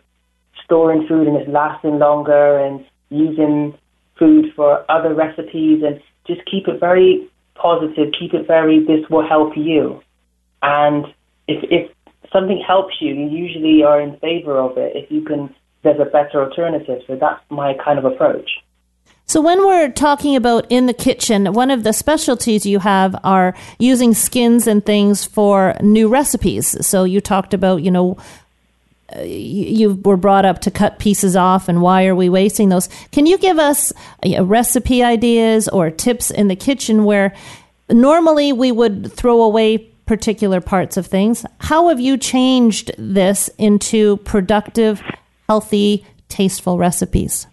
storing 0.64 1.06
food 1.06 1.26
and 1.26 1.36
it's 1.36 1.48
lasting 1.48 1.98
longer 1.98 2.58
and 2.58 2.84
using 3.08 3.74
food 4.18 4.46
for 4.54 4.84
other 4.90 5.14
recipes 5.14 5.82
and 5.84 6.00
just 6.26 6.40
keep 6.50 6.68
it 6.68 6.78
very 6.78 7.28
positive, 7.54 8.12
keep 8.18 8.34
it 8.34 8.46
very 8.46 8.84
this 8.84 9.08
will 9.10 9.26
help 9.26 9.56
you. 9.56 10.00
And 10.62 11.06
if 11.48 11.64
if 11.70 11.90
something 12.32 12.62
helps 12.66 12.94
you, 13.00 13.14
you 13.14 13.28
usually 13.28 13.82
are 13.82 14.00
in 14.00 14.16
favor 14.18 14.58
of 14.58 14.78
it 14.78 14.96
if 14.96 15.10
you 15.10 15.22
can 15.22 15.54
there's 15.82 16.00
a 16.00 16.04
better 16.04 16.44
alternative. 16.44 17.02
So 17.06 17.16
that's 17.16 17.42
my 17.50 17.74
kind 17.82 17.98
of 17.98 18.04
approach. 18.04 18.50
So, 19.26 19.40
when 19.40 19.64
we're 19.64 19.90
talking 19.90 20.34
about 20.34 20.66
in 20.70 20.86
the 20.86 20.92
kitchen, 20.92 21.52
one 21.52 21.70
of 21.70 21.84
the 21.84 21.92
specialties 21.92 22.66
you 22.66 22.80
have 22.80 23.14
are 23.22 23.54
using 23.78 24.12
skins 24.12 24.66
and 24.66 24.84
things 24.84 25.24
for 25.24 25.76
new 25.80 26.08
recipes. 26.08 26.84
So, 26.84 27.04
you 27.04 27.20
talked 27.20 27.54
about, 27.54 27.84
you 27.84 27.92
know, 27.92 28.18
uh, 29.16 29.20
you 29.22 29.94
were 30.04 30.16
brought 30.16 30.44
up 30.44 30.60
to 30.62 30.70
cut 30.72 30.98
pieces 30.98 31.36
off 31.36 31.68
and 31.68 31.80
why 31.80 32.06
are 32.06 32.14
we 32.14 32.28
wasting 32.28 32.68
those 32.68 32.88
can 33.10 33.26
you 33.26 33.36
give 33.38 33.58
us 33.58 33.92
recipe 34.42 35.02
ideas 35.02 35.68
or 35.68 35.90
tips 35.90 36.30
in 36.30 36.46
the 36.46 36.54
kitchen 36.54 37.02
where 37.02 37.34
normally 37.88 38.52
we 38.52 38.70
would 38.70 39.12
throw 39.12 39.42
away 39.42 39.89
particular 40.10 40.60
parts 40.60 40.96
of 40.96 41.06
things 41.06 41.46
how 41.60 41.88
have 41.88 42.00
you 42.00 42.18
changed 42.18 42.90
this 42.98 43.48
into 43.58 44.16
productive 44.18 45.00
healthy 45.48 46.04
tasteful 46.28 46.76
recipes 46.78 47.46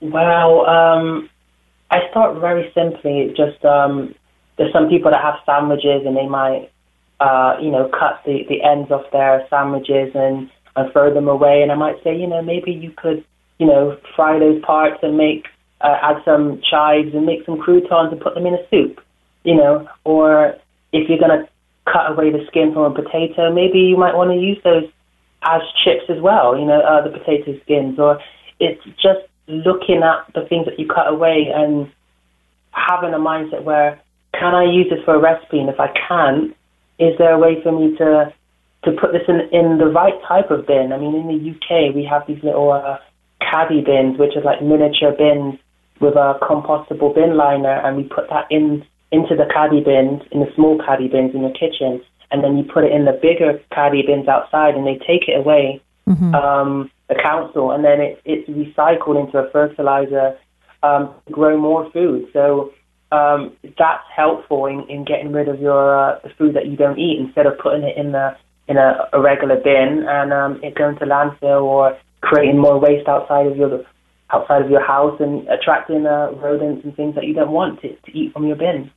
well, 0.00 0.66
um, 0.66 1.30
I 1.90 2.08
start 2.10 2.40
very 2.40 2.70
simply. 2.74 3.32
Just 3.36 3.64
um, 3.64 4.14
there's 4.58 4.72
some 4.72 4.88
people 4.88 5.10
that 5.10 5.22
have 5.22 5.36
sandwiches 5.46 6.02
and 6.04 6.16
they 6.16 6.26
might, 6.26 6.70
uh, 7.20 7.56
you 7.60 7.70
know, 7.70 7.88
cut 7.88 8.20
the, 8.26 8.44
the 8.48 8.62
ends 8.62 8.90
off 8.90 9.10
their 9.12 9.46
sandwiches 9.48 10.12
and, 10.14 10.50
and 10.76 10.92
throw 10.92 11.12
them 11.12 11.28
away. 11.28 11.62
And 11.62 11.72
I 11.72 11.76
might 11.76 12.02
say, 12.04 12.16
you 12.16 12.26
know, 12.26 12.42
maybe 12.42 12.72
you 12.72 12.92
could, 12.96 13.24
you 13.58 13.66
know, 13.66 13.98
fry 14.14 14.38
those 14.38 14.60
parts 14.62 14.98
and 15.02 15.16
make 15.16 15.46
uh, 15.80 15.96
add 16.02 16.16
some 16.24 16.60
chives 16.68 17.14
and 17.14 17.24
make 17.24 17.44
some 17.46 17.58
croutons 17.58 18.12
and 18.12 18.20
put 18.20 18.34
them 18.34 18.46
in 18.46 18.54
a 18.54 18.68
soup, 18.70 19.00
you 19.44 19.54
know. 19.54 19.88
Or 20.04 20.56
if 20.96 21.08
you're 21.08 21.18
gonna 21.18 21.48
cut 21.84 22.10
away 22.10 22.30
the 22.30 22.44
skin 22.48 22.72
from 22.72 22.84
a 22.84 22.94
potato, 22.94 23.52
maybe 23.52 23.78
you 23.78 23.96
might 23.96 24.14
want 24.14 24.30
to 24.30 24.36
use 24.36 24.58
those 24.64 24.84
as 25.42 25.62
chips 25.84 26.04
as 26.08 26.20
well, 26.20 26.58
you 26.58 26.64
know, 26.64 26.80
uh, 26.80 27.02
the 27.02 27.10
potato 27.10 27.58
skins. 27.62 27.98
Or 27.98 28.20
it's 28.58 28.82
just 29.00 29.20
looking 29.46 30.02
at 30.02 30.26
the 30.34 30.46
things 30.48 30.66
that 30.66 30.78
you 30.78 30.86
cut 30.88 31.08
away 31.08 31.52
and 31.54 31.90
having 32.72 33.14
a 33.14 33.18
mindset 33.18 33.62
where 33.62 34.00
can 34.38 34.54
I 34.54 34.64
use 34.64 34.88
this 34.90 35.02
for 35.04 35.14
a 35.14 35.18
recipe, 35.18 35.60
and 35.60 35.70
if 35.70 35.80
I 35.80 35.88
can, 36.08 36.54
is 36.98 37.16
there 37.18 37.32
a 37.32 37.38
way 37.38 37.62
for 37.62 37.72
me 37.72 37.96
to 37.96 38.32
to 38.84 38.92
put 38.92 39.12
this 39.12 39.22
in 39.28 39.40
in 39.52 39.78
the 39.78 39.86
right 39.86 40.20
type 40.28 40.50
of 40.50 40.66
bin? 40.66 40.92
I 40.92 40.98
mean, 40.98 41.14
in 41.14 41.28
the 41.28 41.50
UK, 41.50 41.94
we 41.94 42.04
have 42.04 42.26
these 42.26 42.42
little 42.42 42.72
uh, 42.72 42.98
caddy 43.40 43.80
bins, 43.80 44.18
which 44.18 44.36
are 44.36 44.42
like 44.42 44.62
miniature 44.62 45.12
bins 45.12 45.58
with 46.00 46.14
a 46.14 46.38
compostable 46.42 47.14
bin 47.14 47.36
liner, 47.36 47.80
and 47.84 47.96
we 47.96 48.04
put 48.04 48.28
that 48.28 48.46
in 48.50 48.84
into 49.12 49.36
the 49.36 49.46
caddy 49.52 49.80
bins, 49.80 50.22
in 50.32 50.40
the 50.40 50.52
small 50.54 50.78
caddy 50.78 51.08
bins 51.08 51.34
in 51.34 51.42
your 51.42 51.52
kitchen, 51.52 52.02
and 52.30 52.42
then 52.42 52.56
you 52.56 52.64
put 52.64 52.84
it 52.84 52.92
in 52.92 53.04
the 53.04 53.12
bigger 53.12 53.60
caddy 53.72 54.02
bins 54.02 54.28
outside, 54.28 54.74
and 54.74 54.86
they 54.86 54.98
take 55.06 55.28
it 55.28 55.38
away. 55.38 55.80
Mm-hmm. 56.08 56.34
Um, 56.34 56.90
the 57.08 57.14
council, 57.14 57.70
and 57.70 57.84
then 57.84 58.00
it, 58.00 58.20
it's 58.24 58.48
recycled 58.48 59.24
into 59.24 59.38
a 59.38 59.50
fertilizer 59.50 60.36
um, 60.82 61.14
to 61.26 61.32
grow 61.32 61.56
more 61.58 61.90
food. 61.92 62.28
So 62.32 62.72
um, 63.12 63.56
that's 63.78 64.02
helpful 64.14 64.66
in, 64.66 64.88
in 64.88 65.04
getting 65.04 65.32
rid 65.32 65.48
of 65.48 65.60
your 65.60 65.96
uh, 65.96 66.18
the 66.22 66.30
food 66.30 66.54
that 66.54 66.66
you 66.66 66.76
don't 66.76 66.98
eat 66.98 67.20
instead 67.20 67.46
of 67.46 67.58
putting 67.58 67.84
it 67.84 67.96
in 67.96 68.12
the 68.12 68.36
in 68.68 68.76
a, 68.76 69.08
a 69.12 69.20
regular 69.20 69.56
bin 69.56 70.04
and 70.08 70.32
um, 70.32 70.60
it 70.62 70.74
going 70.74 70.98
to 70.98 71.04
landfill 71.04 71.62
or 71.62 71.96
creating 72.20 72.58
more 72.58 72.80
waste 72.80 73.06
outside 73.06 73.46
of 73.46 73.56
your 73.56 73.84
outside 74.30 74.62
of 74.62 74.70
your 74.70 74.84
house 74.84 75.20
and 75.20 75.46
attracting 75.48 76.06
uh, 76.06 76.32
rodents 76.32 76.84
and 76.84 76.94
things 76.96 77.14
that 77.14 77.24
you 77.24 77.34
don't 77.34 77.50
want 77.50 77.80
to, 77.82 77.88
to 77.94 78.12
eat 78.12 78.32
from 78.32 78.46
your 78.46 78.56
bin. 78.56 78.90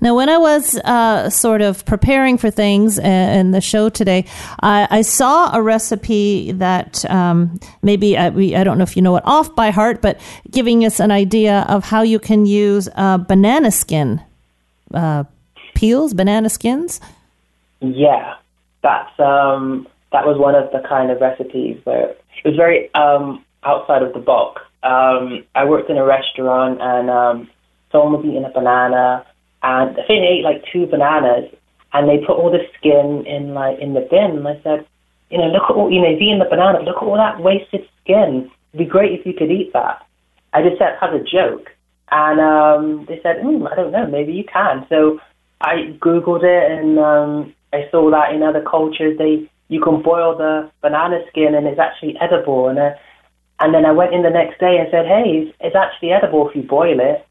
Now, 0.00 0.16
when 0.16 0.28
I 0.28 0.38
was 0.38 0.76
uh, 0.78 1.30
sort 1.30 1.60
of 1.60 1.84
preparing 1.84 2.38
for 2.38 2.50
things 2.50 2.98
in 2.98 3.50
the 3.50 3.60
show 3.60 3.88
today, 3.88 4.24
I, 4.60 4.86
I 4.90 5.02
saw 5.02 5.54
a 5.54 5.62
recipe 5.62 6.52
that 6.52 7.08
um, 7.10 7.58
maybe 7.82 8.16
I, 8.16 8.28
uh, 8.28 8.30
we, 8.30 8.54
I, 8.54 8.64
don't 8.64 8.78
know 8.78 8.84
if 8.84 8.96
you 8.96 9.02
know 9.02 9.16
it 9.16 9.24
off 9.26 9.54
by 9.54 9.70
heart, 9.70 10.02
but 10.02 10.20
giving 10.50 10.84
us 10.84 11.00
an 11.00 11.10
idea 11.10 11.64
of 11.68 11.84
how 11.84 12.02
you 12.02 12.18
can 12.18 12.46
use 12.46 12.88
uh, 12.94 13.18
banana 13.18 13.70
skin 13.70 14.20
uh, 14.94 15.24
peels, 15.74 16.14
banana 16.14 16.48
skins. 16.48 17.00
Yeah, 17.80 18.34
that's 18.82 19.18
um, 19.18 19.88
that 20.12 20.26
was 20.26 20.38
one 20.38 20.54
of 20.54 20.70
the 20.72 20.86
kind 20.88 21.10
of 21.10 21.20
recipes 21.20 21.80
where 21.84 22.10
it 22.10 22.18
was 22.44 22.56
very 22.56 22.92
um, 22.94 23.44
outside 23.64 24.02
of 24.02 24.12
the 24.12 24.18
box. 24.18 24.62
Um, 24.82 25.44
I 25.54 25.64
worked 25.64 25.90
in 25.90 25.96
a 25.96 26.04
restaurant 26.04 26.80
and 26.80 27.10
um, 27.10 27.50
someone 27.90 28.12
was 28.12 28.24
eating 28.26 28.44
a 28.44 28.50
banana 28.50 29.24
and 29.62 29.90
I 29.90 30.06
think 30.06 30.22
they 30.22 30.38
ate 30.38 30.44
like 30.44 30.64
two 30.72 30.86
bananas, 30.86 31.50
and 31.92 32.08
they 32.08 32.18
put 32.18 32.36
all 32.36 32.50
the 32.50 32.66
skin 32.78 33.24
in 33.26 33.54
like 33.54 33.78
in 33.78 33.94
the 33.94 34.00
bin. 34.00 34.38
And 34.38 34.48
I 34.48 34.60
said, 34.62 34.86
you 35.30 35.38
know, 35.38 35.46
look 35.46 35.64
at 35.70 35.76
all, 35.76 35.90
you 35.90 36.00
know, 36.00 36.10
eating 36.10 36.40
the 36.40 36.50
banana, 36.50 36.80
look 36.80 36.96
at 36.96 37.02
all 37.02 37.16
that 37.16 37.40
wasted 37.40 37.88
skin. 38.02 38.50
It'd 38.72 38.86
be 38.86 38.90
great 38.90 39.18
if 39.18 39.26
you 39.26 39.32
could 39.32 39.50
eat 39.50 39.72
that. 39.72 40.04
I 40.52 40.62
just 40.62 40.78
said 40.78 40.98
as 41.00 41.14
a 41.14 41.22
joke, 41.22 41.70
and 42.10 42.40
um, 42.40 43.06
they 43.06 43.20
said, 43.22 43.36
mm, 43.36 43.70
I 43.70 43.74
don't 43.76 43.92
know, 43.92 44.06
maybe 44.06 44.32
you 44.32 44.44
can. 44.44 44.84
So 44.88 45.20
I 45.60 45.96
googled 46.00 46.42
it, 46.42 46.72
and 46.72 46.98
um, 46.98 47.54
I 47.72 47.88
saw 47.90 48.10
that 48.10 48.34
in 48.34 48.42
other 48.42 48.62
cultures 48.62 49.16
they 49.16 49.48
you 49.68 49.80
can 49.80 50.02
boil 50.02 50.36
the 50.36 50.70
banana 50.82 51.20
skin, 51.30 51.54
and 51.54 51.66
it's 51.66 51.78
actually 51.78 52.16
edible. 52.20 52.68
And 52.68 52.78
uh, 52.78 52.90
and 53.62 53.72
then 53.72 53.86
I 53.86 53.92
went 53.92 54.12
in 54.12 54.22
the 54.22 54.30
next 54.30 54.58
day 54.58 54.76
and 54.78 54.88
said, 54.90 55.06
hey, 55.06 55.46
it's, 55.46 55.56
it's 55.60 55.76
actually 55.76 56.10
edible 56.10 56.48
if 56.48 56.56
you 56.56 56.62
boil 56.62 56.98
it. 56.98 57.24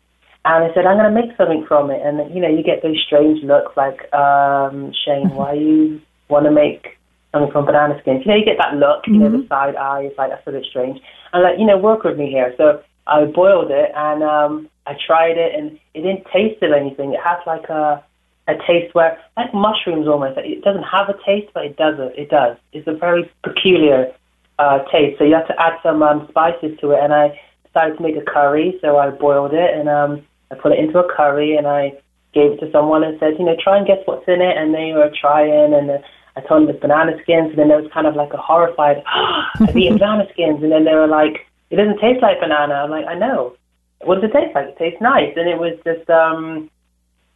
And 0.46 0.64
I 0.64 0.74
said, 0.74 0.86
I'm 0.88 0.98
going 0.98 1.14
to 1.14 1.22
make 1.22 1.36
something 1.36 1.66
from 1.68 1.92
it. 1.92 2.02
And, 2.02 2.34
you 2.34 2.42
know, 2.42 2.48
you 2.48 2.64
get 2.64 2.82
those 2.82 2.98
strange 3.06 3.44
looks 3.44 3.76
like, 3.76 4.12
um, 4.14 4.94
Shane, 5.06 5.30
why 5.36 5.54
you 5.54 6.02
want 6.30 6.46
to 6.46 6.52
make 6.52 6.98
something 7.32 7.52
from 7.52 7.66
banana 7.66 8.00
skins? 8.00 8.24
You 8.26 8.32
know, 8.32 8.38
you 8.38 8.46
get 8.46 8.58
that 8.58 8.76
look, 8.76 9.06
you 9.06 9.14
mm-hmm. 9.14 9.24
know, 9.24 9.32
the 9.32 9.38
mm-hmm. 9.44 9.54
side 9.54 9.76
eye, 9.76 10.08
it's 10.08 10.18
like, 10.18 10.32
that's 10.32 10.48
a 10.48 10.52
bit 10.52 10.66
strange. 10.66 11.00
And 11.34 11.44
like, 11.44 11.60
you 11.60 11.66
know, 11.66 11.78
work 11.78 12.04
with 12.04 12.18
me 12.18 12.32
here. 12.32 12.56
So 12.58 12.82
I 13.06 13.26
boiled 13.26 13.70
it 13.72 13.92
and 13.94 14.24
um, 14.24 14.70
I 14.88 14.96
tried 15.06 15.38
it 15.38 15.54
and 15.54 15.78
it 15.94 16.02
didn't 16.02 16.26
taste 16.32 16.64
of 16.64 16.72
anything. 16.72 17.14
It 17.14 17.20
has 17.22 17.38
like 17.46 17.68
a, 17.70 18.04
a 18.48 18.54
taste 18.66 18.96
where, 18.96 19.20
like 19.36 19.54
mushrooms 19.54 20.08
almost. 20.08 20.40
It 20.40 20.64
doesn't 20.64 20.84
have 20.84 21.10
a 21.10 21.20
taste, 21.26 21.52
but 21.54 21.66
it 21.66 21.76
does. 21.76 21.96
It 22.18 22.30
does. 22.30 22.58
It's 22.74 22.88
a 22.88 22.94
very 22.94 23.30
peculiar 23.44 24.14
uh, 24.62 24.80
taste. 24.92 25.18
So 25.18 25.24
you 25.24 25.34
have 25.34 25.48
to 25.48 25.60
add 25.60 25.80
some 25.82 26.04
um, 26.04 26.28
spices 26.30 26.78
to 26.82 26.92
it, 26.92 27.00
and 27.02 27.14
I 27.14 27.40
decided 27.66 27.98
to 27.98 28.04
make 28.04 28.16
a 28.16 28.22
curry. 28.22 28.78
So 28.82 28.98
I 28.98 29.10
boiled 29.10 29.54
it 29.54 29.74
and 29.74 29.90
um, 29.90 30.22
I 30.52 30.56
put 30.56 30.74
it 30.74 30.80
into 30.80 31.00
a 31.00 31.14
curry, 31.16 31.56
and 31.56 31.66
I 31.68 31.94
gave 32.34 32.52
it 32.54 32.60
to 32.60 32.72
someone 32.72 33.04
and 33.04 33.20
said, 33.20 33.34
you 33.40 33.46
know, 33.46 33.56
try 33.62 33.78
and 33.78 33.88
guess 33.88 34.06
what's 34.06 34.28
in 34.28 34.42
it. 34.42 34.56
And 34.56 34.74
they 34.74 34.94
were 34.94 35.12
trying, 35.20 35.74
and 35.74 35.90
uh, 35.90 35.98
I 36.36 36.42
told 36.42 36.62
them 36.62 36.70
it's 36.70 36.80
banana 36.80 37.14
skins, 37.24 37.50
and 37.50 37.58
then 37.58 37.70
there 37.70 37.82
was 37.82 37.92
kind 37.92 38.08
of 38.08 38.16
like 38.16 38.34
a 38.34 38.38
horrified, 38.38 39.02
I've 39.60 39.76
eaten 39.76 39.98
banana 39.98 40.28
skins, 40.32 40.62
and 40.62 40.72
then 40.72 40.86
they 40.86 40.94
were 40.94 41.08
like, 41.08 41.48
it 41.72 41.78
doesn't 41.78 42.00
taste 42.00 42.22
like 42.22 42.40
banana. 42.40 42.76
I'm 42.76 42.92
like, 42.92 43.08
I 43.08 43.16
know. 43.16 43.56
What 44.02 44.16
does 44.16 44.30
it 44.30 44.34
taste 44.34 44.56
like? 44.56 44.70
It 44.70 44.78
tastes 44.78 45.02
nice, 45.02 45.34
and 45.36 45.50
it 45.50 45.58
was 45.58 45.78
just. 45.84 46.10
um 46.10 46.70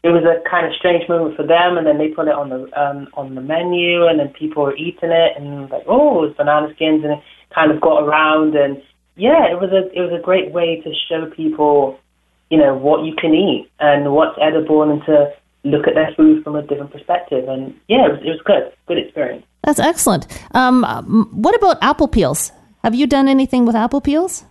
it 0.05 0.13
was 0.13 0.21
a 0.21 0.37
kind 0.47 0.67
of 0.67 0.73
strange 0.77 1.09
moment 1.09 1.35
for 1.35 1.41
them, 1.41 1.77
and 1.79 1.87
then 1.87 1.97
they 1.97 2.09
put 2.09 2.27
it 2.27 2.35
on 2.35 2.49
the 2.49 2.69
um, 2.79 3.07
on 3.15 3.33
the 3.33 3.41
menu, 3.41 4.05
and 4.05 4.19
then 4.19 4.29
people 4.29 4.61
were 4.61 4.75
eating 4.77 5.09
it, 5.09 5.31
and 5.35 5.67
like, 5.71 5.81
oh, 5.87 6.25
it's 6.25 6.37
banana 6.37 6.71
skins, 6.75 7.03
and 7.03 7.13
it 7.13 7.19
kind 7.49 7.71
of 7.71 7.81
got 7.81 8.03
around, 8.03 8.53
and 8.53 8.77
yeah, 9.15 9.49
it 9.49 9.59
was 9.59 9.71
a 9.73 9.89
it 9.97 10.01
was 10.01 10.13
a 10.13 10.21
great 10.21 10.51
way 10.51 10.79
to 10.81 10.93
show 11.09 11.25
people, 11.35 11.97
you 12.51 12.57
know, 12.59 12.75
what 12.75 13.03
you 13.03 13.15
can 13.15 13.33
eat 13.33 13.67
and 13.79 14.13
what's 14.13 14.37
edible, 14.39 14.83
and 14.83 15.01
to 15.05 15.33
look 15.63 15.87
at 15.87 15.95
their 15.95 16.13
food 16.15 16.43
from 16.43 16.55
a 16.55 16.61
different 16.61 16.91
perspective, 16.91 17.49
and 17.49 17.73
yeah, 17.87 18.05
it 18.05 18.11
was, 18.11 18.19
it 18.21 18.29
was 18.29 18.41
good, 18.45 18.71
good 18.85 18.99
experience. 18.99 19.43
That's 19.63 19.79
excellent. 19.79 20.27
Um, 20.53 20.83
what 21.33 21.55
about 21.55 21.79
apple 21.81 22.07
peels? 22.07 22.51
Have 22.83 22.93
you 22.93 23.07
done 23.07 23.27
anything 23.27 23.65
with 23.65 23.75
apple 23.75 24.01
peels? 24.01 24.45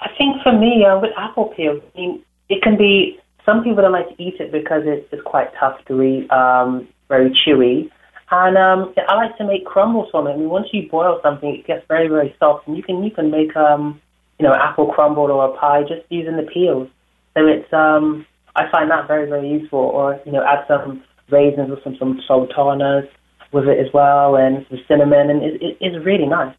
I 0.00 0.08
think 0.18 0.42
for 0.42 0.50
me, 0.52 0.84
uh, 0.84 0.98
with 0.98 1.12
apple 1.16 1.54
peels, 1.56 1.80
I 1.94 1.98
mean, 2.00 2.22
it 2.48 2.60
can 2.62 2.76
be 2.76 3.20
some 3.46 3.62
people 3.62 3.82
don't 3.82 3.92
like 3.92 4.08
to 4.14 4.22
eat 4.22 4.34
it 4.40 4.52
because 4.52 4.82
it's, 4.84 5.06
it's 5.12 5.22
quite 5.22 5.48
tough 5.58 5.78
to 5.86 6.02
eat, 6.02 6.30
um, 6.30 6.86
very 7.08 7.30
chewy. 7.30 7.88
And 8.30 8.58
um, 8.58 8.92
I 9.08 9.14
like 9.14 9.38
to 9.38 9.46
make 9.46 9.64
crumbles 9.64 10.08
from 10.10 10.26
it. 10.26 10.32
I 10.32 10.36
mean, 10.36 10.50
once 10.50 10.66
you 10.72 10.90
boil 10.90 11.20
something, 11.22 11.54
it 11.54 11.66
gets 11.66 11.86
very, 11.86 12.08
very 12.08 12.34
soft, 12.40 12.66
and 12.66 12.76
you 12.76 12.82
can 12.82 13.04
you 13.04 13.12
can 13.12 13.30
make 13.30 13.54
um, 13.54 14.00
you 14.40 14.46
know, 14.46 14.52
apple 14.52 14.92
crumble 14.92 15.30
or 15.30 15.48
a 15.48 15.56
pie 15.56 15.82
just 15.82 16.02
using 16.10 16.36
the 16.36 16.42
peels. 16.42 16.88
So 17.34 17.46
it's 17.46 17.72
um, 17.72 18.26
I 18.56 18.68
find 18.70 18.90
that 18.90 19.06
very, 19.06 19.28
very 19.28 19.48
useful. 19.48 19.78
Or 19.78 20.20
you 20.26 20.32
know, 20.32 20.44
add 20.44 20.64
some 20.66 21.04
raisins 21.30 21.70
or 21.70 21.78
some 21.84 21.96
some 22.00 22.20
sultanas 22.26 23.04
with 23.52 23.68
it 23.68 23.78
as 23.78 23.92
well, 23.94 24.34
and 24.34 24.66
some 24.68 24.80
cinnamon, 24.88 25.30
and 25.30 25.42
it, 25.44 25.62
it, 25.62 25.76
it's 25.80 26.04
really 26.04 26.26
nice. 26.26 26.54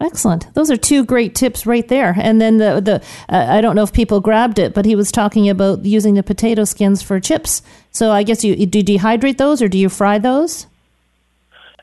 Excellent. 0.00 0.52
Those 0.54 0.70
are 0.70 0.78
two 0.78 1.04
great 1.04 1.34
tips 1.34 1.66
right 1.66 1.86
there. 1.86 2.14
And 2.18 2.40
then 2.40 2.56
the 2.56 2.80
the 2.80 3.02
uh, 3.28 3.46
I 3.50 3.60
don't 3.60 3.76
know 3.76 3.82
if 3.82 3.92
people 3.92 4.20
grabbed 4.20 4.58
it, 4.58 4.72
but 4.72 4.86
he 4.86 4.96
was 4.96 5.12
talking 5.12 5.48
about 5.48 5.84
using 5.84 6.14
the 6.14 6.22
potato 6.22 6.64
skins 6.64 7.02
for 7.02 7.20
chips. 7.20 7.62
So 7.92 8.10
I 8.10 8.22
guess 8.22 8.42
you 8.42 8.66
do 8.66 8.78
you 8.78 8.84
dehydrate 8.84 9.36
those 9.36 9.60
or 9.60 9.68
do 9.68 9.78
you 9.78 9.90
fry 9.90 10.18
those? 10.18 10.66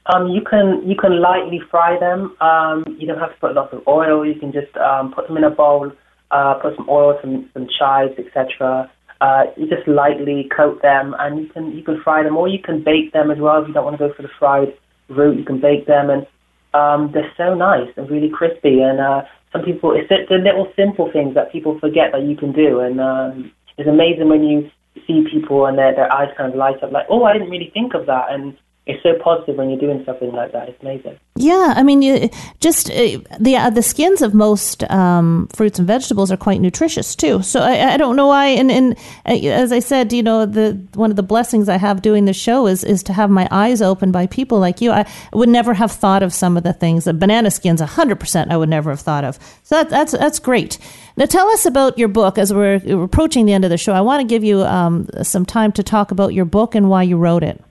Um, 0.08 0.30
you 0.30 0.42
can 0.42 0.88
you 0.88 0.96
can 0.96 1.22
lightly 1.22 1.62
fry 1.70 2.00
them. 2.00 2.36
Um, 2.42 2.86
you 2.98 3.06
don't 3.06 3.20
have 3.20 3.34
to 3.34 3.40
put 3.40 3.54
lots 3.54 3.74
of 3.74 3.88
oil. 3.88 4.26
You 4.26 4.36
can 4.36 4.52
just 4.52 4.76
um, 4.78 5.14
put 5.14 5.28
them 5.28 5.38
in 5.38 5.44
a 5.44 5.52
bowl, 5.52 5.92
uh, 6.32 6.56
put 6.56 6.76
some 6.76 6.90
oil, 6.90 7.20
some 7.22 7.50
some 7.54 7.68
chives, 7.78 8.14
etc. 8.18 8.90
Uh, 9.20 9.44
you 9.58 9.68
just 9.68 9.88
lightly 9.88 10.50
coat 10.56 10.82
them, 10.82 11.16
and 11.20 11.42
you 11.42 11.48
can 11.50 11.76
you 11.76 11.84
can 11.84 12.02
fry 12.02 12.24
them, 12.24 12.38
or 12.38 12.48
you 12.48 12.60
can 12.60 12.84
bake 12.84 13.12
them 13.14 13.30
as 13.30 13.38
well. 13.38 13.62
If 13.62 13.68
you 13.68 13.74
don't 13.74 13.84
want 13.84 14.00
to 14.00 14.08
go 14.08 14.14
for 14.14 14.22
the 14.22 14.30
fried 14.40 14.74
route, 15.10 15.38
you 15.38 15.44
can 15.44 15.60
bake 15.60 15.86
them, 15.86 16.10
and 16.10 16.26
um, 16.74 17.12
they're 17.14 17.32
so 17.38 17.54
nice 17.54 17.90
and 17.98 18.10
really 18.10 18.30
crispy. 18.30 18.82
And 18.82 19.00
uh, 19.00 19.24
some 19.52 19.64
people, 19.64 19.92
it's 19.92 20.10
the, 20.10 20.26
the 20.30 20.38
little 20.38 20.72
simple 20.76 21.12
things 21.12 21.36
that 21.36 21.52
people 21.52 21.80
forget 21.80 22.12
that 22.12 22.24
you 22.24 22.36
can 22.36 22.52
do. 22.52 22.80
And 22.80 23.00
um, 23.00 23.52
it's 23.78 23.90
amazing 23.90 24.30
when 24.30 24.44
you 24.44 24.70
see 25.06 25.26
people 25.32 25.66
and 25.66 25.78
their, 25.78 25.96
their 25.96 26.12
eyes 26.12 26.34
kind 26.38 26.52
of 26.52 26.58
light 26.58 26.82
up, 26.84 26.92
like, 26.92 27.06
oh, 27.10 27.24
I 27.24 27.34
didn't 27.34 27.50
really 27.50 27.72
think 27.74 27.94
of 27.94 28.06
that. 28.08 28.32
And 28.32 28.58
it's 28.88 29.04
so 29.04 29.14
positive 29.22 29.58
when 29.58 29.70
you're 29.70 29.80
doing 29.80 30.04
something 30.06 30.32
like 30.32 30.54
that. 30.54 30.70
It's 30.70 30.82
amazing. 30.82 31.20
Yeah, 31.36 31.74
I 31.76 31.84
mean, 31.84 32.02
you, 32.02 32.30
just 32.62 32.90
uh, 32.90 33.20
the 33.40 33.56
uh, 33.58 33.70
the 33.70 33.84
skins 33.84 34.22
of 34.22 34.34
most 34.34 34.90
um, 34.90 35.48
fruits 35.54 35.78
and 35.78 35.88
vegetables 35.88 36.32
are 36.32 36.38
quite 36.38 36.62
nutritious 36.62 37.16
too. 37.16 37.44
So 37.44 37.60
I, 37.60 37.94
I 37.94 37.98
don't 37.98 38.16
know 38.16 38.28
why. 38.28 38.48
And, 38.48 38.72
and 38.72 38.98
uh, 39.26 39.34
as 39.34 39.72
I 39.72 39.80
said, 39.80 40.14
you 40.14 40.24
know, 40.24 40.46
the 40.46 40.82
one 40.94 41.10
of 41.10 41.18
the 41.18 41.24
blessings 41.24 41.68
I 41.68 41.78
have 41.78 42.02
doing 42.02 42.26
the 42.26 42.34
show 42.34 42.66
is 42.66 42.84
is 42.84 43.04
to 43.04 43.14
have 43.14 43.30
my 43.30 43.48
eyes 43.52 43.82
opened 43.82 44.14
by 44.14 44.26
people 44.28 44.60
like 44.60 44.80
you. 44.80 44.92
I 44.92 45.06
would 45.34 45.50
never 45.50 45.74
have 45.74 45.92
thought 45.92 46.24
of 46.24 46.34
some 46.34 46.56
of 46.56 46.64
the 46.64 46.74
things. 46.74 47.04
The 47.04 47.14
banana 47.14 47.52
skins, 47.52 47.82
hundred 47.82 48.20
percent, 48.20 48.52
I 48.52 48.58
would 48.58 48.70
never 48.70 48.90
have 48.90 49.02
thought 49.02 49.26
of. 49.26 49.38
So 49.64 49.76
that, 49.76 49.90
that's 49.90 50.14
that's 50.14 50.40
great. 50.40 50.78
Now 51.18 51.26
tell 51.26 51.50
us 51.50 51.66
about 51.66 51.98
your 51.98 52.08
book. 52.08 52.38
As 52.38 52.54
we're 52.54 52.76
approaching 53.04 53.46
the 53.46 53.54
end 53.54 53.66
of 53.66 53.70
the 53.70 53.78
show, 53.78 53.94
I 53.94 54.02
want 54.02 54.22
to 54.22 54.28
give 54.28 54.44
you 54.44 54.62
um, 54.62 55.08
some 55.24 55.46
time 55.46 55.72
to 55.74 55.84
talk 55.84 56.12
about 56.12 56.34
your 56.34 56.46
book 56.46 56.74
and 56.74 56.90
why 56.90 57.04
you 57.04 57.18
wrote 57.18 57.44
it. 57.44 57.62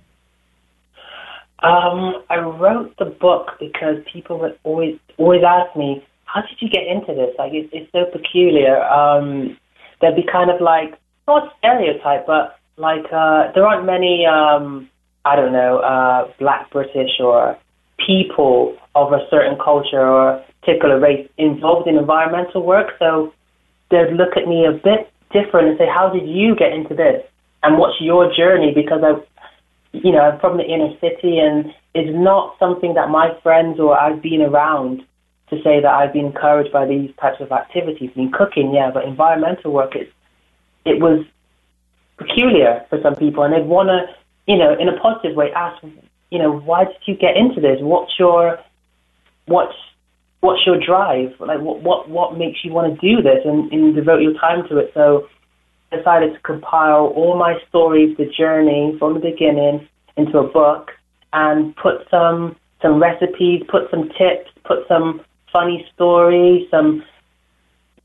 Um, 1.62 2.22
I 2.28 2.36
wrote 2.38 2.94
the 2.98 3.06
book 3.06 3.52
because 3.58 3.96
people 4.12 4.38
would 4.40 4.58
always 4.62 4.98
always 5.16 5.42
ask 5.42 5.74
me, 5.76 6.04
"How 6.24 6.42
did 6.42 6.60
you 6.60 6.68
get 6.68 6.86
into 6.86 7.14
this?" 7.14 7.34
Like 7.38 7.52
it's, 7.54 7.70
it's 7.72 7.90
so 7.92 8.04
peculiar. 8.04 8.82
Um, 8.84 9.56
there'd 10.00 10.16
be 10.16 10.26
kind 10.30 10.50
of 10.50 10.60
like 10.60 10.98
not 11.26 11.52
stereotype, 11.58 12.26
but 12.26 12.58
like 12.76 13.06
uh, 13.12 13.52
there 13.54 13.66
aren't 13.66 13.86
many. 13.86 14.26
Um, 14.26 14.88
I 15.24 15.34
don't 15.34 15.52
know, 15.52 15.78
uh, 15.78 16.30
Black 16.38 16.70
British 16.70 17.18
or 17.18 17.58
people 18.04 18.76
of 18.94 19.12
a 19.12 19.26
certain 19.28 19.58
culture 19.58 20.06
or 20.06 20.40
particular 20.60 21.00
race 21.00 21.28
involved 21.36 21.88
in 21.88 21.96
environmental 21.96 22.62
work. 22.62 22.92
So 23.00 23.32
they'd 23.90 24.12
look 24.12 24.36
at 24.36 24.46
me 24.46 24.66
a 24.66 24.72
bit 24.72 25.10
different 25.32 25.68
and 25.68 25.78
say, 25.78 25.86
"How 25.86 26.10
did 26.10 26.28
you 26.28 26.54
get 26.54 26.72
into 26.72 26.94
this?" 26.94 27.24
And 27.62 27.78
what's 27.78 28.00
your 28.00 28.32
journey? 28.32 28.72
Because 28.72 29.02
I 29.02 29.14
you 30.02 30.12
know, 30.12 30.36
from 30.40 30.56
the 30.56 30.64
inner 30.64 30.90
city, 31.00 31.38
and 31.38 31.72
it's 31.94 32.16
not 32.16 32.56
something 32.58 32.94
that 32.94 33.08
my 33.08 33.38
friends 33.42 33.78
or 33.80 33.98
I've 33.98 34.22
been 34.22 34.42
around 34.42 35.02
to 35.50 35.56
say 35.62 35.80
that 35.80 35.92
I've 35.92 36.12
been 36.12 36.26
encouraged 36.26 36.72
by 36.72 36.86
these 36.86 37.10
types 37.20 37.40
of 37.40 37.52
activities. 37.52 38.10
I 38.14 38.18
mean, 38.18 38.32
cooking, 38.32 38.74
yeah, 38.74 38.90
but 38.92 39.04
environmental 39.04 39.72
work, 39.72 39.94
it, 39.94 40.12
it 40.84 41.00
was 41.00 41.24
peculiar 42.16 42.84
for 42.90 43.00
some 43.02 43.14
people, 43.14 43.44
and 43.44 43.54
they'd 43.54 43.66
want 43.66 43.88
to, 43.88 44.52
you 44.52 44.58
know, 44.58 44.76
in 44.78 44.88
a 44.88 44.98
positive 44.98 45.36
way, 45.36 45.52
ask, 45.52 45.82
you 46.30 46.38
know, 46.38 46.52
why 46.52 46.84
did 46.84 46.96
you 47.06 47.14
get 47.14 47.36
into 47.36 47.60
this? 47.60 47.78
What's 47.80 48.18
your, 48.18 48.58
what's, 49.46 49.76
what's 50.40 50.66
your 50.66 50.78
drive? 50.84 51.34
Like, 51.38 51.60
what, 51.60 51.80
what, 51.82 52.08
what 52.08 52.36
makes 52.36 52.64
you 52.64 52.72
want 52.72 52.92
to 52.92 53.00
do 53.00 53.22
this 53.22 53.44
and, 53.44 53.72
and 53.72 53.94
devote 53.94 54.22
your 54.22 54.34
time 54.34 54.66
to 54.68 54.78
it? 54.78 54.90
So 54.94 55.28
decided 55.90 56.34
to 56.34 56.40
compile 56.40 57.06
all 57.14 57.38
my 57.38 57.58
stories, 57.68 58.16
the 58.16 58.26
journey 58.26 58.96
from 58.98 59.14
the 59.14 59.20
beginning 59.20 59.88
into 60.16 60.38
a 60.38 60.48
book 60.48 60.90
and 61.32 61.74
put 61.76 62.06
some 62.10 62.56
some 62.82 63.00
recipes, 63.00 63.62
put 63.68 63.90
some 63.90 64.08
tips, 64.10 64.50
put 64.64 64.86
some 64.88 65.20
funny 65.52 65.86
stories, 65.94 66.68
some 66.70 67.02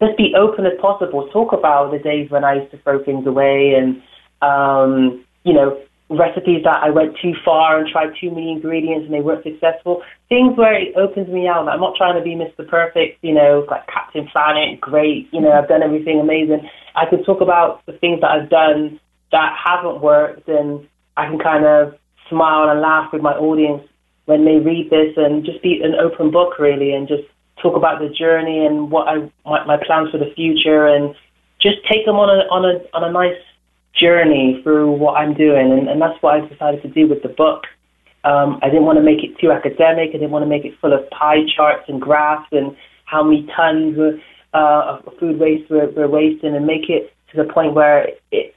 just 0.01 0.17
be 0.17 0.33
open 0.35 0.65
as 0.65 0.73
possible. 0.79 1.27
Talk 1.29 1.53
about 1.53 1.91
the 1.91 1.99
days 1.99 2.31
when 2.31 2.43
I 2.43 2.55
used 2.55 2.71
to 2.71 2.77
throw 2.79 3.03
things 3.03 3.27
away 3.27 3.73
and 3.77 4.01
um, 4.41 5.23
you 5.43 5.53
know, 5.53 5.79
recipes 6.09 6.63
that 6.63 6.83
I 6.83 6.89
went 6.89 7.15
too 7.21 7.33
far 7.45 7.79
and 7.79 7.87
tried 7.87 8.13
too 8.19 8.31
many 8.31 8.51
ingredients 8.51 9.05
and 9.05 9.13
they 9.13 9.21
weren't 9.21 9.43
successful. 9.43 10.03
Things 10.29 10.57
where 10.57 10.73
it 10.73 10.95
opens 10.95 11.29
me 11.29 11.47
out. 11.47 11.67
I'm 11.67 11.79
not 11.79 11.95
trying 11.95 12.15
to 12.15 12.23
be 12.23 12.35
Mr. 12.35 12.67
Perfect, 12.67 13.23
you 13.23 13.33
know, 13.33 13.65
like 13.69 13.87
Captain 13.87 14.27
Planet, 14.27 14.81
great, 14.81 15.29
you 15.31 15.39
know, 15.39 15.51
I've 15.51 15.69
done 15.69 15.83
everything 15.83 16.19
amazing. 16.19 16.69
I 16.95 17.05
can 17.05 17.23
talk 17.23 17.41
about 17.41 17.85
the 17.85 17.93
things 17.93 18.21
that 18.21 18.31
I've 18.31 18.49
done 18.49 18.99
that 19.31 19.55
haven't 19.57 20.01
worked 20.01 20.47
and 20.47 20.87
I 21.17 21.25
can 21.27 21.39
kind 21.39 21.65
of 21.65 21.95
smile 22.29 22.69
and 22.69 22.81
laugh 22.81 23.11
with 23.13 23.21
my 23.21 23.33
audience 23.33 23.83
when 24.25 24.45
they 24.45 24.57
read 24.57 24.89
this 24.89 25.13
and 25.17 25.43
just 25.45 25.61
be 25.61 25.81
an 25.83 25.95
open 25.95 26.31
book 26.31 26.59
really 26.59 26.93
and 26.93 27.07
just 27.07 27.23
talk 27.61 27.75
about 27.75 27.99
the 27.99 28.09
journey 28.09 28.65
and 28.65 28.91
what 28.91 29.07
I 29.07 29.31
my, 29.45 29.65
my 29.65 29.77
plans 29.77 30.11
for 30.11 30.17
the 30.17 30.31
future 30.35 30.87
and 30.87 31.15
just 31.61 31.77
take 31.89 32.05
them 32.05 32.15
on 32.15 32.29
a 32.29 32.41
on 32.49 32.65
a 32.65 32.97
on 32.97 33.03
a 33.03 33.11
nice 33.11 33.37
journey 33.93 34.59
through 34.63 34.91
what 34.91 35.13
I'm 35.13 35.33
doing, 35.33 35.71
and, 35.71 35.87
and 35.89 36.01
that's 36.01 36.21
what 36.21 36.35
I 36.35 36.47
decided 36.47 36.81
to 36.83 36.89
do 36.89 37.07
with 37.07 37.21
the 37.23 37.29
book. 37.29 37.63
Um, 38.23 38.59
I 38.61 38.67
didn't 38.67 38.85
want 38.85 38.97
to 38.97 39.03
make 39.03 39.23
it 39.23 39.37
too 39.39 39.51
academic. 39.51 40.09
I 40.09 40.13
didn't 40.13 40.31
want 40.31 40.43
to 40.43 40.49
make 40.49 40.65
it 40.65 40.73
full 40.79 40.93
of 40.93 41.09
pie 41.09 41.43
charts 41.55 41.85
and 41.87 42.01
graphs 42.01 42.47
and 42.51 42.75
how 43.05 43.23
many 43.23 43.47
tons 43.55 43.97
uh, 44.53 44.99
of 45.05 45.13
food 45.19 45.39
waste 45.39 45.69
we're, 45.69 45.89
we're 45.91 46.07
wasting, 46.07 46.55
and 46.55 46.65
make 46.65 46.89
it 46.89 47.13
to 47.31 47.43
the 47.43 47.51
point 47.51 47.73
where 47.73 48.09
it, 48.31 48.55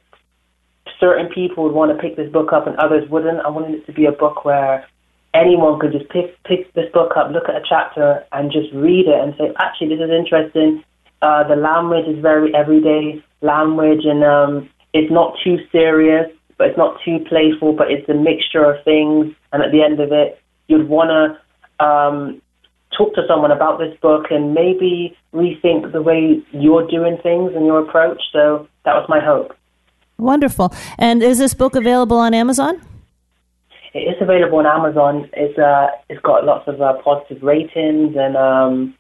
certain 0.99 1.29
people 1.33 1.65
would 1.65 1.73
want 1.73 1.93
to 1.93 1.99
pick 1.99 2.17
this 2.17 2.31
book 2.33 2.53
up 2.53 2.67
and 2.67 2.77
others 2.77 3.09
wouldn't. 3.09 3.41
I 3.41 3.49
wanted 3.49 3.75
it 3.75 3.87
to 3.87 3.93
be 3.93 4.07
a 4.07 4.13
book 4.13 4.45
where 4.45 4.87
anyone 5.35 5.79
could 5.79 5.93
just 5.93 6.09
pick 6.11 6.43
pick 6.45 6.73
this 6.75 6.91
book 6.93 7.17
up, 7.17 7.31
look 7.31 7.49
at 7.49 7.57
a 7.57 7.65
chapter, 7.69 8.25
and 8.33 8.53
just 8.53 8.73
read 8.73 9.07
it 9.07 9.21
and 9.21 9.35
say, 9.37 9.53
actually, 9.59 9.89
this 9.89 10.01
is 10.01 10.11
interesting. 10.11 10.85
Uh, 11.23 11.47
the 11.47 11.57
language 11.57 12.07
is 12.07 12.21
very 12.21 12.55
everyday 12.55 13.23
language, 13.41 14.05
and 14.05 14.25
um, 14.25 14.69
it's 14.93 15.11
not 15.11 15.37
too 15.43 15.59
serious, 15.73 16.31
but 16.57 16.69
it's 16.69 16.79
not 16.79 16.99
too 17.05 17.19
playful, 17.29 17.73
but 17.73 17.91
it's 17.91 18.09
a 18.09 18.15
mixture 18.15 18.65
of 18.65 18.83
things. 18.85 19.35
And 19.53 19.63
at 19.63 19.73
the 19.73 19.83
end 19.83 20.01
of 20.01 20.13
it, 20.13 20.41
you'd 20.69 20.89
want 20.89 21.11
to 21.11 21.85
um, 21.85 22.41
talk 22.97 23.15
to 23.15 23.23
someone 23.29 23.51
about 23.51 23.79
this 23.79 23.97
book 24.01 24.27
and 24.31 24.55
maybe 24.55 25.17
rethink 25.33 25.93
the 25.93 26.03
way 26.03 26.43
you're 26.53 26.87
doing 26.87 27.19
things 27.23 27.53
and 27.55 27.67
your 27.67 27.81
approach. 27.81 28.23
So 28.33 28.69
that 28.85 28.95
was 28.95 29.07
my 29.09 29.21
hope. 29.21 29.57
Wonderful. 30.19 30.73
And 30.99 31.23
is 31.23 31.39
this 31.39 31.55
book 31.55 31.75
available 31.75 32.19
on 32.19 32.35
Amazon? 32.35 32.81
it 33.95 34.01
is 34.01 34.17
available 34.21 34.59
on 34.59 34.67
Amazon. 34.67 35.31
It's 35.33 35.57
uh, 35.57 35.87
it's 36.09 36.21
got 36.23 36.45
lots 36.45 36.67
of 36.67 36.83
uh, 36.83 36.95
positive 37.03 37.43
ratings, 37.43 38.17
and 38.19 38.37
um, 38.37 38.95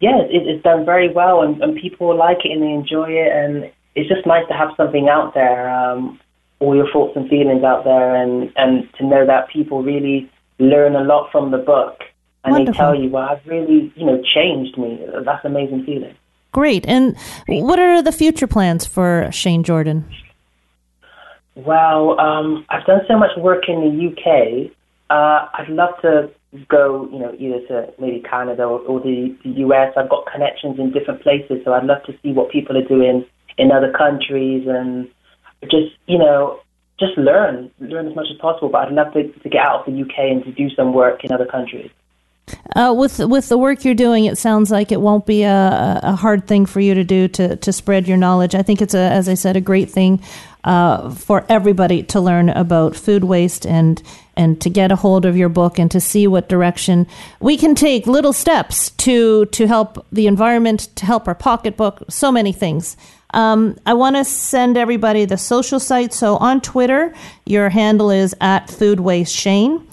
yeah, 0.00 0.18
it, 0.22 0.46
it's 0.48 0.62
done 0.64 0.86
very 0.86 1.12
well, 1.12 1.42
and, 1.42 1.62
and 1.62 1.76
people 1.76 2.16
like 2.16 2.38
it 2.44 2.52
and 2.52 2.62
they 2.62 2.72
enjoy 2.72 3.10
it, 3.10 3.30
and 3.30 3.70
it's 3.94 4.08
just 4.08 4.26
nice 4.26 4.48
to 4.48 4.54
have 4.54 4.70
something 4.76 5.08
out 5.08 5.34
there, 5.34 5.68
um, 5.68 6.18
all 6.60 6.74
your 6.74 6.90
thoughts 6.90 7.14
and 7.14 7.28
feelings 7.28 7.62
out 7.62 7.84
there, 7.84 8.16
and 8.16 8.50
and 8.56 8.88
to 8.94 9.06
know 9.06 9.26
that 9.26 9.50
people 9.50 9.82
really 9.82 10.30
learn 10.58 10.96
a 10.96 11.04
lot 11.04 11.30
from 11.30 11.50
the 11.50 11.58
book, 11.58 12.00
and 12.44 12.52
Wonderful. 12.52 12.72
they 12.72 12.78
tell 12.78 12.94
you, 12.94 13.10
well, 13.10 13.28
I've 13.28 13.46
really 13.46 13.92
you 13.96 14.06
know 14.06 14.22
changed 14.34 14.78
me. 14.78 15.04
That's 15.24 15.44
an 15.44 15.50
amazing 15.50 15.84
feeling. 15.84 16.14
Great. 16.52 16.86
And 16.88 17.16
what 17.46 17.78
are 17.78 18.02
the 18.02 18.12
future 18.12 18.46
plans 18.46 18.86
for 18.86 19.28
Shane 19.30 19.62
Jordan? 19.62 20.04
Well, 21.54 22.18
um, 22.20 22.64
I've 22.70 22.86
done 22.86 23.00
so 23.08 23.18
much 23.18 23.36
work 23.36 23.64
in 23.68 23.80
the 23.80 24.08
UK. 24.10 24.70
Uh, 25.10 25.48
I'd 25.54 25.68
love 25.68 25.94
to 26.02 26.30
go, 26.68 27.08
you 27.12 27.18
know, 27.18 27.34
either 27.38 27.66
to 27.66 27.92
maybe 27.98 28.20
Canada 28.20 28.62
or, 28.62 28.78
or 28.80 29.00
the, 29.00 29.36
the 29.44 29.50
US. 29.66 29.92
I've 29.96 30.08
got 30.08 30.26
connections 30.32 30.78
in 30.78 30.92
different 30.92 31.22
places, 31.22 31.60
so 31.64 31.72
I'd 31.72 31.84
love 31.84 32.02
to 32.04 32.12
see 32.22 32.32
what 32.32 32.50
people 32.50 32.76
are 32.76 32.86
doing 32.86 33.26
in 33.58 33.72
other 33.72 33.92
countries 33.92 34.66
and 34.68 35.08
just, 35.62 35.94
you 36.06 36.16
know, 36.16 36.60
just 36.98 37.18
learn, 37.18 37.70
learn 37.80 38.06
as 38.08 38.14
much 38.14 38.26
as 38.30 38.38
possible. 38.38 38.68
But 38.68 38.88
I'd 38.88 38.92
love 38.92 39.12
to, 39.14 39.28
to 39.28 39.48
get 39.48 39.60
out 39.60 39.86
of 39.86 39.92
the 39.92 40.00
UK 40.00 40.18
and 40.18 40.44
to 40.44 40.52
do 40.52 40.70
some 40.70 40.94
work 40.94 41.24
in 41.24 41.32
other 41.32 41.46
countries. 41.46 41.90
Uh, 42.76 42.94
with 42.96 43.18
with 43.18 43.48
the 43.48 43.58
work 43.58 43.84
you're 43.84 43.94
doing, 43.94 44.24
it 44.24 44.38
sounds 44.38 44.70
like 44.70 44.92
it 44.92 45.00
won't 45.00 45.26
be 45.26 45.42
a, 45.42 46.00
a 46.02 46.16
hard 46.16 46.46
thing 46.46 46.66
for 46.66 46.80
you 46.80 46.94
to 46.94 47.04
do 47.04 47.28
to, 47.28 47.56
to 47.56 47.72
spread 47.72 48.06
your 48.06 48.16
knowledge. 48.16 48.54
I 48.54 48.62
think 48.62 48.82
it's 48.82 48.94
a, 48.94 48.98
as 48.98 49.28
I 49.28 49.34
said, 49.34 49.56
a 49.56 49.60
great 49.60 49.90
thing 49.90 50.22
uh, 50.64 51.10
for 51.10 51.46
everybody 51.48 52.02
to 52.02 52.20
learn 52.20 52.50
about 52.50 52.96
food 52.96 53.24
waste 53.24 53.66
and 53.66 54.02
and 54.36 54.60
to 54.60 54.70
get 54.70 54.92
a 54.92 54.96
hold 54.96 55.24
of 55.24 55.36
your 55.36 55.48
book 55.48 55.78
and 55.78 55.90
to 55.90 56.00
see 56.00 56.26
what 56.26 56.48
direction 56.48 57.06
we 57.40 57.56
can 57.56 57.74
take 57.74 58.06
little 58.06 58.32
steps 58.32 58.90
to 58.90 59.46
to 59.46 59.66
help 59.66 60.06
the 60.12 60.26
environment, 60.26 60.88
to 60.96 61.06
help 61.06 61.26
our 61.26 61.34
pocketbook, 61.34 62.02
so 62.08 62.30
many 62.30 62.52
things. 62.52 62.96
Um, 63.34 63.76
I 63.84 63.94
want 63.94 64.16
to 64.16 64.24
send 64.24 64.76
everybody 64.76 65.26
the 65.26 65.36
social 65.36 65.80
site. 65.80 66.14
So 66.14 66.36
on 66.36 66.60
Twitter, 66.60 67.14
your 67.44 67.68
handle 67.68 68.10
is 68.10 68.34
at 68.40 68.70
Food 68.70 69.00
Waste 69.00 69.34
Shane. 69.34 69.86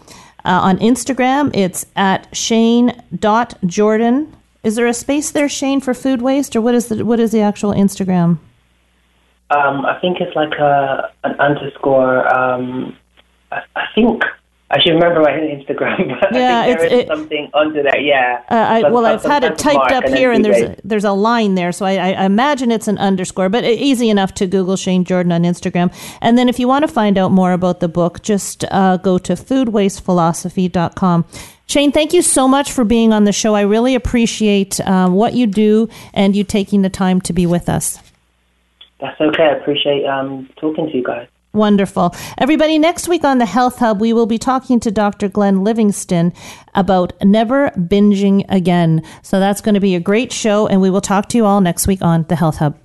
Uh, 0.46 0.60
on 0.62 0.78
Instagram, 0.78 1.50
it's 1.56 1.88
at 1.96 2.28
Shane.Jordan. 2.36 4.36
Is 4.64 4.76
there 4.76 4.86
a 4.86 4.94
space 4.94 5.32
there, 5.32 5.50
Shane, 5.50 5.82
for 5.82 5.96
food 5.96 6.22
waste, 6.22 6.56
or 6.56 6.62
what 6.62 6.76
is 6.76 6.88
the 6.88 7.04
what 7.04 7.20
is 7.20 7.32
the 7.32 7.42
actual 7.42 7.74
Instagram? 7.74 8.38
Um, 9.50 9.86
I 9.86 9.98
think 10.00 10.22
it's 10.22 10.36
like 10.36 10.54
a 10.54 11.12
an 11.24 11.32
underscore. 11.40 12.32
Um, 12.32 12.96
I, 13.52 13.64
I 13.76 13.86
think 13.96 14.22
I 14.72 14.82
should 14.82 14.94
remember 14.94 15.22
my 15.22 15.30
Instagram, 15.32 16.20
but 16.20 16.34
Yeah, 16.34 16.62
I 16.62 16.66
think 16.66 16.78
there 16.80 16.86
it's- 16.88 16.92
is 16.92 17.00
it- 17.02 17.08
something 17.08 17.50
under 17.54 17.84
there. 17.84 18.00
Yeah. 18.00 18.42
Uh, 18.50 18.56
I, 18.56 18.82
Some- 18.82 18.94
well, 18.94 19.20
some- 19.20 19.32
I've 19.32 19.44
had 19.44 19.52
it 19.52 19.58
typed 19.60 19.92
up 19.92 20.06
and 20.06 20.16
here, 20.16 20.32
and 20.32 20.44
there's 20.44 20.62
a, 20.62 20.76
there's 20.84 21.04
a 21.04 21.12
line 21.12 21.54
there, 21.54 21.72
so 21.72 21.86
I, 21.86 21.94
I 22.14 22.26
imagine 22.26 22.72
it's 22.72 22.88
an 22.88 22.98
underscore, 22.98 23.48
but 23.50 23.64
easy 23.64 24.10
enough 24.10 24.34
to 24.36 24.48
Google 24.48 24.76
Shane 24.76 25.04
Jordan 25.04 25.32
on 25.32 25.44
Instagram. 25.44 25.94
And 26.20 26.36
then 26.38 26.50
if 26.50 26.58
you 26.60 26.68
want 26.68 26.82
to 26.84 26.88
find 26.92 27.16
out 27.18 27.32
more 27.32 27.52
about 27.52 27.80
the 27.80 27.88
book, 27.88 28.24
just 28.24 28.66
uh, 28.72 28.98
go 28.98 29.20
to 29.20 29.34
foodwastephilosophy.com. 29.34 31.26
Shane, 31.68 31.92
thank 31.92 32.14
you 32.14 32.22
so 32.22 32.48
much 32.48 32.72
for 32.72 32.84
being 32.84 33.12
on 33.14 33.24
the 33.26 33.32
show. 33.32 33.56
I 33.56 33.62
really 33.62 33.96
appreciate 33.96 34.80
um, 34.82 35.14
what 35.14 35.34
you 35.34 35.48
do 35.48 35.90
and 36.14 36.36
you 36.36 36.44
taking 36.44 36.82
the 36.84 36.90
time 36.90 37.22
to 37.22 37.34
be 37.34 37.46
with 37.46 37.70
us. 37.70 38.00
That's 39.00 39.20
okay. 39.20 39.44
I 39.44 39.56
appreciate 39.58 40.06
um, 40.06 40.50
talking 40.58 40.88
to 40.90 40.96
you 40.98 41.04
guys. 41.04 41.28
Wonderful. 41.56 42.14
Everybody, 42.38 42.78
next 42.78 43.08
week 43.08 43.24
on 43.24 43.38
the 43.38 43.46
Health 43.46 43.78
Hub, 43.80 44.02
we 44.02 44.12
will 44.12 44.26
be 44.26 44.38
talking 44.38 44.80
to 44.82 44.92
Dr. 44.92 45.30
Glenn 45.30 45.64
Livingston 45.64 46.34
about 46.76 47.14
never 47.24 47.70
binging 47.72 48.44
again. 48.50 49.02
So 49.24 49.40
that's 49.40 49.62
going 49.62 49.76
to 49.76 49.82
be 49.82 49.96
a 49.96 50.02
great 50.02 50.34
show, 50.34 50.68
and 50.68 50.82
we 50.82 50.90
will 50.90 51.00
talk 51.00 51.30
to 51.30 51.38
you 51.38 51.46
all 51.46 51.62
next 51.62 51.88
week 51.88 52.02
on 52.02 52.24
the 52.24 52.36
Health 52.36 52.58
Hub. 52.58 52.85